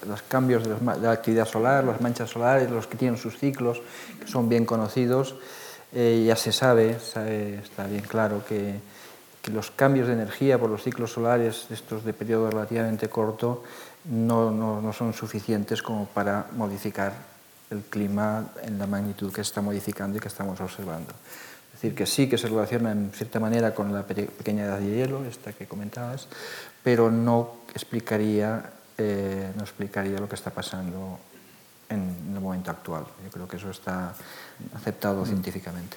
los 0.07 0.23
cambios 0.23 0.64
de, 0.64 0.77
la 1.01 1.12
actividad 1.12 1.47
solar, 1.47 1.85
las 1.85 2.01
manchas 2.01 2.31
solares, 2.31 2.71
los 2.71 2.87
que 2.87 2.97
tienen 2.97 3.18
sus 3.18 3.39
ciclos, 3.39 3.81
que 4.21 4.27
son 4.27 4.49
bien 4.49 4.64
conocidos. 4.64 5.37
Eh, 5.93 6.25
ya 6.27 6.37
se 6.37 6.53
sabe, 6.53 6.91
está 6.91 7.87
bien 7.87 8.05
claro 8.07 8.45
que, 8.47 8.75
que, 9.43 9.51
los 9.51 9.71
cambios 9.71 10.07
de 10.07 10.12
energía 10.12 10.59
por 10.59 10.71
los 10.71 10.85
ciclos 10.85 11.12
solares, 11.12 11.66
estos 11.71 12.05
de 12.05 12.12
periodo 12.12 12.51
relativamente 12.51 13.09
corto, 13.09 13.64
no, 14.05 14.51
no, 14.51 14.81
no 14.81 14.93
son 14.93 15.12
suficientes 15.12 15.83
como 15.83 16.07
para 16.07 16.47
modificar 16.53 17.12
el 17.71 17.83
clima 17.83 18.47
en 18.62 18.79
la 18.79 18.87
magnitud 18.87 19.31
que 19.31 19.37
se 19.37 19.49
está 19.49 19.61
modificando 19.61 20.18
y 20.18 20.21
que 20.21 20.29
estamos 20.29 20.61
observando. 20.61 21.12
Es 21.73 21.83
decir, 21.83 21.95
que 21.95 22.07
sí 22.07 22.29
que 22.29 22.37
se 22.37 22.49
relaciona 22.49 22.93
en 22.93 23.11
cierta 23.12 23.41
manera 23.41 23.75
con 23.75 23.93
la 23.93 24.03
pequeña 24.05 24.64
edad 24.64 24.79
de 24.79 24.97
hielo, 24.97 25.25
esta 25.25 25.53
que 25.53 25.66
comentabas, 25.66 26.29
pero 26.83 27.11
no 27.11 27.61
explicaría, 27.75 28.71
eh, 29.03 29.53
no 29.57 29.62
explicaría 29.62 30.18
lo 30.18 30.28
que 30.28 30.34
está 30.34 30.51
pasando 30.51 31.18
en 31.88 32.34
el 32.34 32.40
momento 32.40 32.70
actual. 32.70 33.05
Yo 33.24 33.30
creo 33.30 33.48
que 33.48 33.57
eso 33.57 33.70
está 33.70 34.14
aceptado 34.74 35.22
mm. 35.22 35.26
científicamente. 35.26 35.96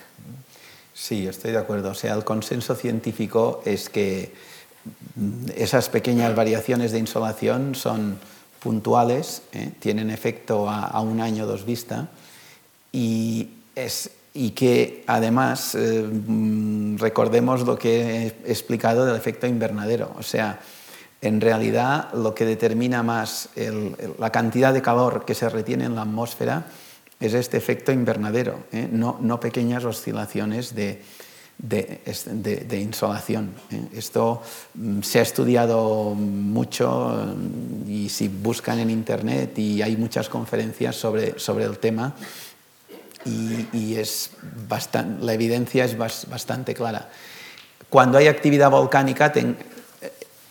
Sí, 0.94 1.28
estoy 1.28 1.52
de 1.52 1.58
acuerdo. 1.58 1.92
O 1.92 1.94
sea, 1.94 2.14
el 2.14 2.24
consenso 2.24 2.76
científico 2.76 3.62
es 3.66 3.90
que 3.90 4.34
esas 5.56 5.90
pequeñas 5.90 6.34
variaciones 6.34 6.94
de 6.94 7.00
insolación 7.00 7.76
son 7.76 8.18
puntuales, 8.60 9.42
¿eh? 9.52 9.72
tienen 9.80 10.10
efecto 10.10 10.70
a, 10.70 11.00
un 11.02 11.20
año 11.20 11.46
dos 11.46 11.66
vista 11.66 12.08
y, 12.94 13.50
es, 13.76 14.12
y 14.34 14.52
que 14.52 15.04
además 15.08 15.76
eh, 15.76 16.04
mm, 16.04 16.98
recordemos 16.98 17.64
lo 17.64 17.78
que 17.78 18.28
he 18.46 18.52
explicado 18.52 19.06
del 19.06 19.18
efecto 19.18 19.48
invernadero. 19.48 20.14
O 20.18 20.24
sea, 20.24 20.62
en 21.24 21.40
realidad 21.40 22.14
lo 22.14 22.36
que 22.36 22.46
determina 22.46 23.02
más 23.02 23.50
la 24.20 24.30
cantidad 24.32 24.74
de 24.74 24.82
calor 24.82 25.24
que 25.26 25.34
se 25.34 25.50
retiene 25.50 25.86
en 25.86 25.96
la 25.96 26.02
atmósfera 26.02 26.66
es 27.20 27.34
este 27.34 27.58
efecto 27.58 27.94
invernadero, 27.94 28.66
¿eh? 28.74 28.90
no, 28.92 29.18
no 29.22 29.40
pequeñas 29.40 29.86
oscilaciones 29.86 30.76
de, 30.76 31.02
de, 31.58 32.80
insolación. 32.80 33.52
¿eh? 33.72 33.82
Esto 33.94 34.42
mm, 34.74 35.02
se 35.02 35.20
ha 35.20 35.22
estudiado 35.22 36.14
mucho 36.16 37.26
mm, 37.26 37.90
y 37.90 38.10
si 38.10 38.28
buscan 38.28 38.80
en 38.80 38.90
Internet 38.90 39.58
y 39.58 39.82
hay 39.82 39.96
muchas 39.96 40.28
conferencias 40.28 40.98
sobre, 40.98 41.40
sobre 41.40 41.64
el 41.64 41.78
tema 41.78 42.14
y, 43.26 43.96
es 43.96 44.32
bastante, 44.68 45.24
la 45.24 45.34
evidencia 45.34 45.86
es 45.86 45.98
bastante 45.98 46.74
clara. 46.74 47.10
Cuando 47.90 48.18
hay 48.18 48.28
actividad 48.28 48.70
volcánica, 48.70 49.32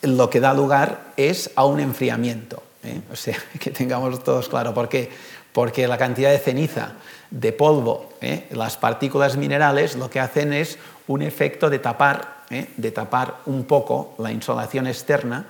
lo 0.03 0.31
que 0.31 0.41
da 0.41 0.55
lugar 0.55 1.13
es 1.17 1.51
a 1.57 1.65
un 1.65 1.81
enfriamiento. 1.81 2.63
¿eh? 2.85 3.01
O 3.13 3.17
sea, 3.17 3.37
que 3.61 3.71
tengamos 3.71 4.23
todos 4.23 4.49
claro. 4.49 4.75
¿Por 4.75 4.89
qué? 4.89 5.11
Porque 5.53 5.87
la 5.87 5.99
cantidad 5.99 6.31
de 6.31 6.39
ceniza, 6.39 6.93
de 7.31 7.53
polvo, 7.53 8.11
las 8.51 8.79
partículas 8.79 9.37
minerales, 9.37 9.97
lo 9.97 10.09
que 10.09 10.19
hacen 10.19 10.55
es 10.55 10.79
un 11.09 11.23
efecto 11.23 11.71
de 11.71 11.79
tapar, 11.79 12.45
¿eh? 12.51 12.69
de 12.77 12.91
tapar 12.91 13.41
un 13.47 13.65
poco 13.65 14.15
la 14.19 14.33
insolación 14.33 14.87
externa, 14.87 15.47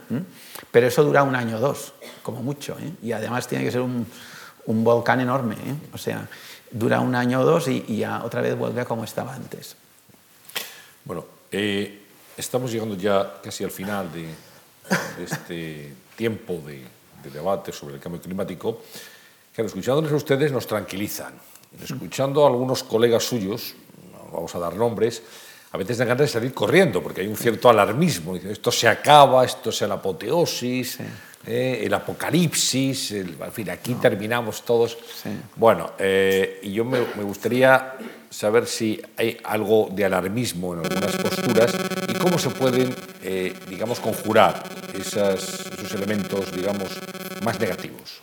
pero 0.70 0.86
eso 0.86 1.04
dura 1.04 1.22
un 1.22 1.34
año 1.34 1.56
o 1.56 1.60
dos, 1.60 1.92
como 2.22 2.42
mucho, 2.42 2.76
¿eh? 2.80 2.92
y 3.02 3.12
además 3.12 3.46
tiene 3.48 3.64
que 3.64 3.70
ser 3.70 3.80
un, 3.80 4.06
volcán 4.66 5.20
enorme, 5.20 5.54
¿eh? 5.54 5.74
o 5.92 5.98
sea, 5.98 6.28
dura 6.70 7.00
un 7.00 7.14
año 7.14 7.40
o 7.40 7.44
dos 7.44 7.68
y, 7.68 7.96
ya 7.96 8.24
otra 8.24 8.40
vez 8.40 8.56
vuelve 8.56 8.80
a 8.80 8.84
como 8.84 9.04
estaba 9.04 9.34
antes. 9.34 9.76
Bueno, 11.04 11.24
estamos 12.42 12.72
llegando 12.72 12.96
ya 12.96 13.40
casi 13.42 13.64
al 13.64 13.70
final 13.70 14.10
de, 14.12 14.26
este 15.22 15.94
tiempo 16.16 16.60
de, 16.66 16.82
de, 17.22 17.30
debate 17.30 17.72
sobre 17.72 17.94
el 17.94 18.00
cambio 18.00 18.20
climático, 18.20 18.82
que 19.54 19.62
escuchándoles 19.62 20.12
a 20.12 20.16
ustedes 20.16 20.50
nos 20.50 20.66
tranquilizan. 20.66 21.34
Escuchando 21.82 22.44
a 22.44 22.48
algunos 22.48 22.82
colegas 22.82 23.24
suyos, 23.24 23.74
vamos 24.32 24.54
a 24.54 24.58
dar 24.58 24.74
nombres, 24.74 25.22
a 25.70 25.78
veces 25.78 25.98
dan 25.98 26.08
ganas 26.08 26.26
de 26.26 26.28
salir 26.28 26.52
corriendo, 26.52 27.02
porque 27.02 27.22
hay 27.22 27.28
un 27.28 27.36
cierto 27.36 27.70
alarmismo. 27.70 28.36
Esto 28.36 28.70
se 28.70 28.88
acaba, 28.88 29.44
esto 29.44 29.70
es 29.70 29.80
la 29.82 29.94
apoteosis, 29.94 30.98
eh, 31.46 31.82
el 31.84 31.92
apocalipsis, 31.94 33.12
en 33.12 33.52
fin, 33.52 33.70
aquí 33.70 33.94
terminamos 33.94 34.64
todos. 34.64 34.96
Bueno, 35.56 35.92
eh, 35.98 36.60
y 36.62 36.72
yo 36.72 36.84
me, 36.84 37.00
gustaría 37.22 37.94
saber 38.30 38.66
si 38.66 39.00
hay 39.16 39.38
algo 39.44 39.88
de 39.92 40.04
alarmismo 40.04 40.74
en 40.74 40.80
algunas 40.80 41.16
posturas 41.16 41.74
y 42.08 42.14
cómo 42.14 42.38
se 42.38 42.50
pueden, 42.50 42.94
eh, 43.22 43.54
digamos, 43.68 43.98
conjurar 44.00 44.62
esas, 44.94 45.66
esos 45.72 45.92
elementos, 45.94 46.52
digamos, 46.52 46.88
más 47.42 47.58
negativos. 47.58 48.20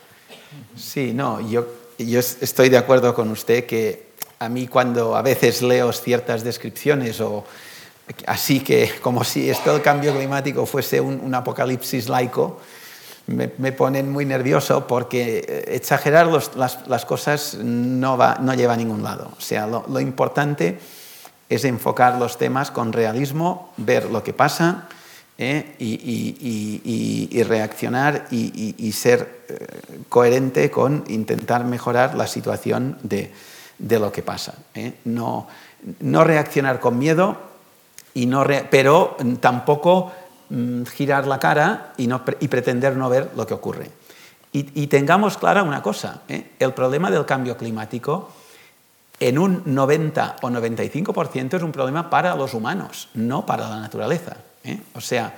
Sí, 0.74 1.12
no, 1.12 1.46
yo, 1.48 1.66
yo 1.98 2.20
estoy 2.20 2.70
de 2.70 2.78
acuerdo 2.78 3.14
con 3.14 3.30
usted 3.30 3.66
que 3.66 4.10
a 4.38 4.48
mí 4.48 4.66
cuando 4.66 5.14
a 5.14 5.20
veces 5.20 5.60
leo 5.60 5.92
ciertas 5.92 6.42
descripciones 6.42 7.20
o 7.20 7.44
así 8.26 8.60
que 8.60 8.90
como 9.02 9.22
si 9.22 9.50
esto 9.50 9.74
del 9.74 9.82
cambio 9.82 10.16
climático 10.16 10.64
fuese 10.64 11.00
un, 11.00 11.34
apocalipsis 11.34 12.08
laico, 12.08 12.58
me, 13.26 13.72
ponen 13.72 14.10
muy 14.10 14.24
nervioso 14.24 14.86
porque 14.86 15.38
eh, 15.38 15.64
exagerar 15.76 16.26
las, 16.26 17.04
cosas 17.04 17.54
no, 17.54 18.16
va, 18.16 18.38
no 18.40 18.54
lleva 18.54 18.74
a 18.74 18.76
ningún 18.76 19.02
lado. 19.02 19.30
O 19.36 19.40
sea, 19.40 19.66
lo, 19.66 20.00
importante 20.00 20.78
es 21.48 21.64
enfocar 21.64 22.16
los 22.16 22.38
temas 22.38 22.70
con 22.70 22.92
realismo, 22.92 23.72
ver 23.76 24.06
lo 24.06 24.22
que 24.22 24.32
pasa 24.32 24.88
eh, 25.38 25.74
y, 25.78 27.42
reaccionar 27.44 28.26
y, 28.30 28.92
ser 28.92 29.44
eh, 29.48 29.66
coherente 30.08 30.70
con 30.70 31.04
intentar 31.08 31.64
mejorar 31.64 32.14
la 32.14 32.26
situación 32.26 32.98
de, 33.02 33.32
de 33.78 33.98
lo 33.98 34.12
que 34.12 34.22
pasa. 34.22 34.54
No, 35.04 35.46
no, 36.00 36.24
reaccionar 36.24 36.80
con 36.80 36.98
miedo, 36.98 37.36
y 38.14 38.26
no 38.26 38.44
pero 38.70 39.16
tampoco 39.40 40.12
mm, 40.50 40.84
girar 40.84 41.26
la 41.26 41.38
cara 41.38 41.92
y, 41.96 42.06
no, 42.06 42.22
y, 42.40 42.48
pretender 42.48 42.96
no 42.96 43.08
ver 43.08 43.30
lo 43.36 43.46
que 43.46 43.54
ocurre. 43.54 43.90
Y, 44.52 44.88
tengamos 44.88 45.38
clara 45.38 45.62
una 45.62 45.80
cosa, 45.80 46.22
¿eh? 46.28 46.50
el 46.58 46.74
problema 46.74 47.08
del 47.08 47.24
cambio 47.24 47.56
climático 47.56 48.32
en 49.20 49.38
un 49.38 49.62
90 49.64 50.36
o 50.42 50.48
95% 50.50 51.54
es 51.54 51.62
un 51.62 51.70
problema 51.70 52.10
para 52.10 52.34
los 52.34 52.52
humanos, 52.52 53.10
no 53.14 53.46
para 53.46 53.68
la 53.68 53.78
naturaleza. 53.78 54.38
¿eh? 54.64 54.80
O 54.94 55.00
sea, 55.00 55.36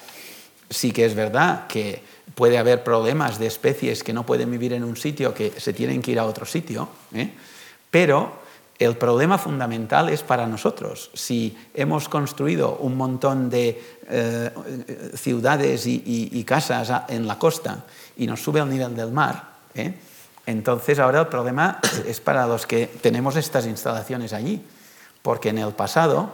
sí 0.71 0.93
que 0.93 1.05
es 1.05 1.15
verdad 1.15 1.67
que 1.67 2.03
puede 2.35 2.57
haber 2.57 2.83
problemas 2.83 3.39
de 3.39 3.49
especies 3.49 4.03
que 4.03 4.15
no 4.15 4.25
pueden 4.25 4.51
vivir 4.51 4.73
en 4.73 4.83
un 4.83 4.97
sitio, 4.97 5.35
que 5.35 5.53
se 5.61 5.75
tienen 5.75 6.01
que 6.01 6.13
ir 6.13 6.19
a 6.19 6.25
otro 6.25 6.47
sitio, 6.47 6.89
pero 7.91 8.42
el 8.83 8.97
problema 8.97 9.39
fundamental 9.39 10.09
es 10.09 10.23
para 10.23 10.47
nosotros. 10.47 11.11
Si 11.15 11.57
hemos 11.75 12.09
construido 12.09 12.77
un 12.77 12.97
montón 12.97 13.49
de 13.49 13.83
eh, 14.09 14.51
ciudades 15.15 15.87
y, 15.87 16.45
casas 16.45 16.91
en 17.09 17.27
la 17.27 17.39
costa 17.39 17.85
y 18.17 18.27
nos 18.27 18.43
sube 18.43 18.61
el 18.61 18.69
nivel 18.69 18.95
del 18.97 19.13
mar, 19.13 19.51
¿eh? 19.75 19.95
entonces 20.47 20.99
ahora 20.99 21.21
el 21.21 21.29
problema 21.29 21.81
es 22.07 22.21
para 22.21 22.47
los 22.47 22.67
que 22.67 22.87
tenemos 22.87 23.37
estas 23.37 23.67
instalaciones 23.67 24.33
allí, 24.33 24.63
porque 25.23 25.51
en 25.51 25.59
el 25.59 25.73
pasado 25.73 26.33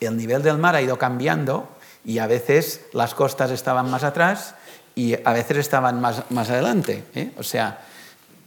el 0.00 0.16
nivel 0.16 0.42
del 0.42 0.58
mar 0.58 0.74
ha 0.74 0.82
ido 0.82 0.98
cambiando 0.98 1.68
y 2.04 2.18
a 2.18 2.26
veces 2.26 2.86
las 2.92 3.14
costas 3.14 3.50
estaban 3.50 3.90
más 3.90 4.04
atrás 4.04 4.54
y 4.94 5.14
a 5.14 5.32
veces 5.32 5.58
estaban 5.58 6.00
más, 6.00 6.22
más 6.30 6.50
adelante. 6.50 7.04
¿eh? 7.14 7.32
O 7.36 7.42
sea, 7.42 7.80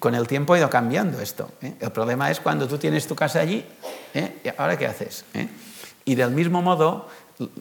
con 0.02 0.16
el 0.16 0.28
tiempo 0.28 0.56
ha 0.56 0.58
ido 0.58 0.70
cambiando 0.70 1.22
esto. 1.22 1.52
¿eh? 1.62 1.76
El 1.80 1.92
problema 1.92 2.32
es 2.32 2.40
cuando 2.40 2.68
tú 2.68 2.80
tienes 2.80 3.06
tu 3.06 3.16
casa 3.16 3.40
allí, 3.40 3.64
¿eh? 4.16 4.52
¿ahora 4.58 4.76
qué 4.76 4.88
haces? 4.88 5.26
¿Eh? 5.36 5.48
Y 6.06 6.16
del 6.16 6.32
mismo 6.32 6.64
modo, 6.64 7.08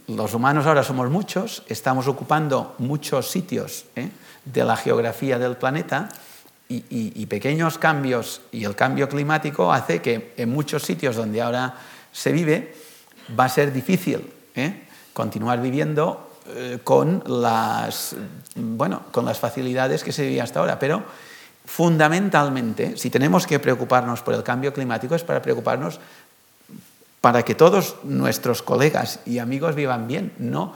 los 0.06 0.32
humanos 0.32 0.64
ahora 0.64 0.82
somos 0.82 1.10
muchos, 1.10 1.62
estamos 1.68 2.08
ocupando 2.08 2.76
muchos 2.78 3.30
sitios 3.30 3.84
de 4.42 4.64
la 4.64 4.74
geografía 4.74 5.38
del 5.38 5.58
planeta 5.58 6.08
y, 6.70 7.26
pequeños 7.26 7.76
cambios 7.76 8.40
y 8.52 8.64
el 8.64 8.74
cambio 8.74 9.06
climático 9.06 9.70
hace 9.70 10.00
que 10.00 10.32
en 10.38 10.50
muchos 10.50 10.82
sitios 10.82 11.16
donde 11.16 11.42
ahora 11.42 11.74
se 12.10 12.32
vive 12.32 12.74
va 13.38 13.44
a 13.44 13.48
ser 13.50 13.70
difícil 13.70 14.32
continuar 15.12 15.60
viviendo 15.60 16.30
con 16.84 17.22
las, 17.26 18.16
bueno, 18.54 19.02
con 19.12 19.26
las 19.26 19.38
facilidades 19.38 20.02
que 20.02 20.12
se 20.12 20.22
vivía 20.22 20.44
hasta 20.44 20.60
ahora, 20.60 20.78
pero 20.78 21.04
fundamentalmente, 21.70 22.96
si 22.96 23.10
tenemos 23.10 23.46
que 23.46 23.60
preocuparnos 23.60 24.22
por 24.22 24.34
el 24.34 24.42
cambio 24.42 24.74
climático, 24.74 25.14
es 25.14 25.22
para 25.22 25.40
preocuparnos 25.40 26.00
para 27.20 27.44
que 27.44 27.54
todos 27.54 27.96
nuestros 28.02 28.60
colegas 28.60 29.20
y 29.24 29.38
amigos 29.38 29.76
vivan 29.76 30.08
bien. 30.08 30.32
No, 30.38 30.74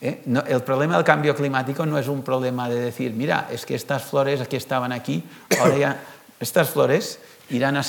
¿eh? 0.00 0.22
el 0.46 0.62
problema 0.62 0.96
del 0.96 1.04
cambio 1.04 1.36
climático 1.36 1.84
no 1.84 1.98
es 1.98 2.08
un 2.08 2.22
problema 2.22 2.66
de 2.70 2.80
decir, 2.80 3.12
mira, 3.12 3.48
es 3.52 3.66
que 3.66 3.74
estas 3.74 4.04
flores 4.04 4.48
que 4.48 4.56
estaban 4.56 4.90
aquí, 4.90 5.22
ahora 5.60 5.76
ya 5.76 6.00
estas 6.40 6.70
flores 6.70 7.18
irán 7.50 7.82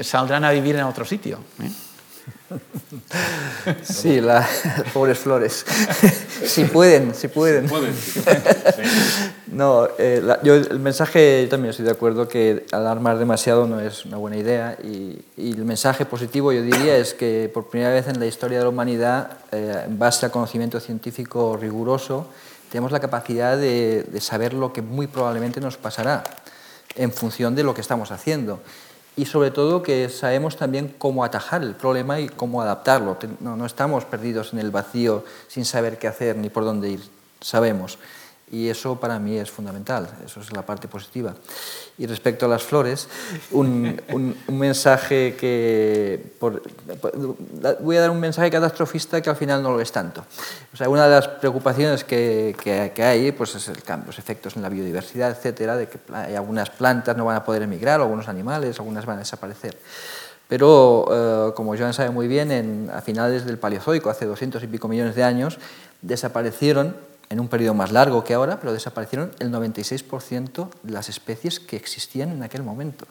saldrán 0.00 0.44
a 0.44 0.50
vivir 0.50 0.76
en 0.76 0.84
otro 0.84 1.06
sitio. 1.06 1.38
¿eh? 1.62 1.70
Sí, 3.82 4.20
las 4.20 4.48
pobres 4.94 5.18
flores. 5.18 5.64
si 6.44 6.64
pueden, 6.64 7.14
si 7.14 7.28
pueden. 7.28 7.66
Pueden. 7.68 7.92
No, 9.48 9.88
eh, 9.98 10.20
la- 10.22 10.40
yo 10.42 10.54
el 10.54 10.78
mensaje 10.80 11.46
también 11.50 11.70
estoy 11.70 11.86
de 11.86 11.92
acuerdo 11.92 12.28
que 12.28 12.66
alarmar 12.72 13.18
demasiado 13.18 13.66
no 13.66 13.80
es 13.80 14.04
una 14.04 14.16
buena 14.16 14.36
idea 14.36 14.76
y, 14.82 15.18
y 15.36 15.52
el 15.52 15.64
mensaje 15.64 16.04
positivo 16.04 16.52
yo 16.52 16.62
diría 16.62 16.96
es 16.96 17.14
que 17.14 17.50
por 17.52 17.68
primera 17.68 17.90
vez 17.92 18.06
en 18.08 18.18
la 18.20 18.26
historia 18.26 18.58
de 18.58 18.64
la 18.64 18.70
humanidad, 18.70 19.38
eh, 19.52 19.84
en 19.86 19.98
base 19.98 20.26
al 20.26 20.32
conocimiento 20.32 20.78
científico 20.80 21.56
riguroso, 21.60 22.28
tenemos 22.70 22.92
la 22.92 23.00
capacidad 23.00 23.56
de, 23.56 24.04
de 24.04 24.20
saber 24.20 24.52
lo 24.52 24.72
que 24.72 24.82
muy 24.82 25.06
probablemente 25.06 25.60
nos 25.60 25.76
pasará 25.76 26.22
en 26.96 27.12
función 27.12 27.54
de 27.54 27.62
lo 27.62 27.74
que 27.74 27.80
estamos 27.80 28.10
haciendo. 28.10 28.60
Y 29.16 29.24
sobre 29.24 29.50
todo 29.50 29.82
que 29.82 30.10
sabemos 30.10 30.56
también 30.56 30.94
cómo 30.98 31.24
atajar 31.24 31.62
el 31.62 31.74
problema 31.74 32.20
y 32.20 32.28
cómo 32.28 32.60
adaptarlo. 32.60 33.16
No, 33.40 33.56
no 33.56 33.64
estamos 33.64 34.04
perdidos 34.04 34.52
en 34.52 34.58
el 34.58 34.70
vacío 34.70 35.24
sin 35.48 35.64
saber 35.64 35.98
qué 35.98 36.06
hacer 36.06 36.36
ni 36.36 36.50
por 36.50 36.64
dónde 36.64 36.90
ir. 36.90 37.00
Sabemos. 37.40 37.98
Y 38.48 38.68
eso 38.68 38.94
para 39.00 39.18
mí 39.18 39.36
es 39.36 39.50
fundamental, 39.50 40.08
eso 40.24 40.40
es 40.40 40.52
la 40.52 40.62
parte 40.62 40.86
positiva. 40.86 41.34
Y 41.98 42.06
respecto 42.06 42.46
a 42.46 42.48
las 42.48 42.62
flores, 42.62 43.08
un, 43.50 44.00
un- 44.12 44.36
mensaje 44.56 45.34
que... 45.36 46.32
por- 46.38 46.62
voy 47.80 47.96
a 47.96 48.02
dar 48.02 48.10
un 48.10 48.20
mensaje 48.20 48.48
catastrofista 48.48 49.20
que 49.20 49.30
al 49.30 49.34
final 49.36 49.64
no 49.64 49.72
lo 49.72 49.80
es 49.80 49.90
tanto. 49.90 50.24
O 50.72 50.76
sea, 50.76 50.88
una 50.88 51.08
de 51.08 51.10
las 51.16 51.26
preocupaciones 51.26 52.04
que, 52.04 52.54
que- 52.62 53.02
hay 53.02 53.32
pues 53.32 53.56
es 53.56 53.66
el 53.66 53.82
cambio, 53.82 54.06
los 54.08 54.18
efectos 54.20 54.54
en 54.54 54.62
la 54.62 54.68
biodiversidad, 54.68 55.30
etcétera, 55.32 55.76
de 55.76 55.88
que 55.88 55.98
algunas 56.36 56.70
plantas 56.70 57.16
no 57.16 57.24
van 57.24 57.36
a 57.36 57.44
poder 57.44 57.62
emigrar, 57.62 58.00
algunos 58.00 58.28
animales, 58.28 58.78
algunas 58.78 59.06
van 59.06 59.16
a 59.16 59.20
desaparecer. 59.20 59.76
Pero, 60.48 61.48
eh, 61.50 61.52
como 61.56 61.76
Joan 61.76 61.92
sabe 61.94 62.10
muy 62.10 62.28
bien, 62.28 62.52
en- 62.52 62.90
a 62.94 63.00
finales 63.02 63.44
del 63.44 63.58
Paleozoico, 63.58 64.08
hace 64.08 64.24
200 64.26 64.62
y 64.62 64.68
pico 64.68 64.86
millones 64.86 65.16
de 65.16 65.24
años, 65.24 65.58
desaparecieron, 66.02 66.94
en 67.28 67.40
un 67.40 67.48
periodo 67.48 67.74
más 67.74 67.92
largo 67.92 68.24
que 68.24 68.34
ahora, 68.34 68.60
pero 68.60 68.72
desaparecieron 68.72 69.32
el 69.38 69.50
96% 69.50 70.68
de 70.82 70.92
las 70.92 71.08
especies 71.08 71.60
que 71.60 71.76
existían 71.76 72.30
en 72.30 72.42
aquel 72.42 72.62
momento. 72.62 73.06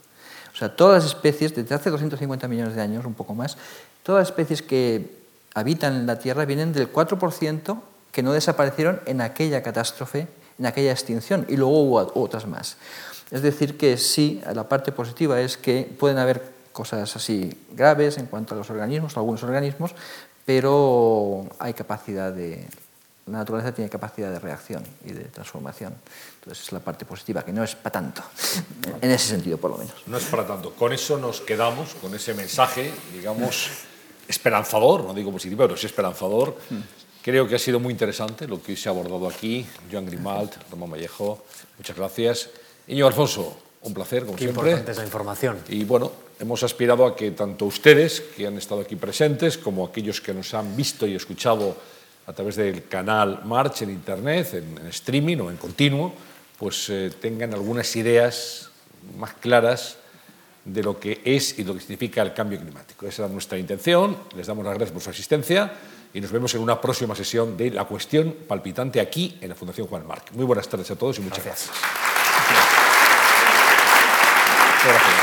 O 0.53 0.57
sea, 0.57 0.75
todas 0.75 1.03
las 1.03 1.13
especies, 1.13 1.53
desde 1.53 1.75
hace 1.75 1.89
250 1.89 2.47
millones 2.47 2.75
de 2.75 2.81
años, 2.81 3.05
un 3.05 3.13
poco 3.13 3.35
más, 3.35 3.57
todas 4.03 4.21
las 4.21 4.29
especies 4.29 4.61
que 4.61 5.17
habitan 5.53 6.05
la 6.05 6.17
Tierra 6.19 6.45
vienen 6.45 6.71
del 6.71 6.91
4% 6.91 7.77
que 8.11 8.23
no 8.23 8.31
desaparecieron 8.31 9.01
en 9.05 9.19
aquella 9.19 9.61
catástrofe, 9.61 10.27
en 10.57 10.65
aquella 10.65 10.91
extinción, 10.91 11.45
y 11.49 11.57
luego 11.57 11.81
hubo 11.81 12.11
otras 12.15 12.47
más. 12.47 12.77
Es 13.31 13.41
decir, 13.41 13.77
que 13.77 13.97
sí, 13.97 14.41
la 14.53 14.69
parte 14.69 14.93
positiva 14.93 15.41
es 15.41 15.57
que 15.57 15.93
pueden 15.99 16.17
haber 16.17 16.41
cosas 16.71 17.13
así 17.15 17.51
graves 17.73 18.17
en 18.17 18.27
cuanto 18.27 18.53
a 18.53 18.57
los 18.57 18.69
organismos, 18.69 19.17
algunos 19.17 19.43
organismos, 19.43 19.95
pero 20.45 21.45
hay 21.59 21.73
capacidad 21.73 22.31
de... 22.31 22.65
La 23.27 23.39
naturaleza 23.39 23.73
tiene 23.73 23.89
capacidad 23.89 24.31
de 24.31 24.39
reacción 24.39 24.83
y 25.03 25.11
de 25.11 25.23
transformación. 25.25 25.95
Entonces 26.35 26.65
es 26.65 26.71
la 26.71 26.79
parte 26.79 27.05
positiva, 27.05 27.43
que 27.43 27.51
no 27.51 27.63
es 27.63 27.73
para 27.75 27.93
tanto, 27.93 28.21
en 29.01 29.09
ese 29.09 29.29
sentido 29.29 29.57
por 29.57 29.71
lo 29.71 29.77
menos. 29.77 29.95
No 30.05 30.17
es 30.17 30.25
para 30.25 30.45
tanto. 30.45 30.71
Con 30.73 30.93
eso 30.93 31.17
nos 31.17 31.41
quedamos, 31.41 31.95
con 31.95 32.13
ese 32.13 32.35
mensaje, 32.35 32.91
digamos, 33.11 33.69
esperanzador, 34.27 35.03
no 35.03 35.13
digo 35.13 35.31
positivo, 35.31 35.63
pero 35.63 35.75
sí 35.75 35.87
esperanzador. 35.87 36.55
Creo 37.23 37.47
que 37.47 37.55
ha 37.55 37.59
sido 37.59 37.79
muy 37.79 37.91
interesante 37.91 38.47
lo 38.47 38.61
que 38.61 38.73
hoy 38.73 38.77
se 38.77 38.89
ha 38.89 38.91
abordado 38.91 39.27
aquí. 39.27 39.65
Joan 39.91 40.05
Grimald, 40.05 40.51
Ramón 40.69 40.91
Vallejo, 40.91 41.43
muchas 41.79 41.97
gracias. 41.97 42.49
Iñigo 42.87 43.07
Alfonso, 43.07 43.57
un 43.81 43.93
placer, 43.95 44.25
como 44.25 44.35
Qué 44.35 44.43
siempre. 44.43 44.69
importante 44.69 44.91
es 44.91 44.97
la 44.99 45.03
información. 45.05 45.57
Y 45.69 45.83
bueno, 45.83 46.11
hemos 46.39 46.61
aspirado 46.61 47.07
a 47.07 47.15
que 47.15 47.31
tanto 47.31 47.65
ustedes, 47.65 48.21
que 48.21 48.45
han 48.45 48.59
estado 48.59 48.81
aquí 48.81 48.95
presentes, 48.95 49.57
como 49.57 49.83
aquellos 49.83 50.21
que 50.21 50.35
nos 50.35 50.53
han 50.53 50.75
visto 50.75 51.07
y 51.07 51.15
escuchado 51.15 51.75
a 52.27 52.33
través 52.33 52.55
del 52.55 52.87
canal 52.87 53.41
March 53.45 53.81
en 53.81 53.89
Internet, 53.91 54.53
en, 54.53 54.77
en 54.77 54.87
streaming 54.87 55.37
o 55.37 55.51
en 55.51 55.57
continuo, 55.57 56.13
pues 56.57 56.89
eh, 56.89 57.11
tengan 57.19 57.53
algunas 57.53 57.95
ideas 57.95 58.69
más 59.17 59.33
claras 59.33 59.97
de 60.63 60.81
lo 60.81 60.99
que 60.99 61.21
es 61.23 61.59
y 61.59 61.63
lo 61.63 61.75
que 61.75 61.79
significa 61.79 62.21
el 62.21 62.33
cambio 62.33 62.59
climático. 62.59 63.05
Esa 63.05 63.25
es 63.25 63.31
nuestra 63.31 63.57
intención. 63.57 64.17
Les 64.35 64.47
damos 64.47 64.65
las 64.65 64.73
gracias 64.73 64.91
por 64.93 65.01
su 65.01 65.09
asistencia 65.11 65.71
y 66.13 66.21
nos 66.21 66.31
vemos 66.31 66.55
en 66.55 66.61
una 66.61 66.81
próxima 66.81 67.13
sesión 67.15 67.55
de 67.55 67.69
La 67.71 67.85
Cuestión 67.85 68.35
Palpitante 68.47 68.99
aquí 68.99 69.37
en 69.41 69.49
la 69.49 69.55
Fundación 69.55 69.87
Juan 69.87 70.07
Marc. 70.07 70.31
Muy 70.31 70.45
buenas 70.45 70.67
tardes 70.67 70.89
a 70.89 70.95
todos 70.95 71.19
y 71.19 71.21
muchas 71.21 71.45
gracias. 71.45 71.71
Muchas 74.83 74.93
gracias. 74.93 75.14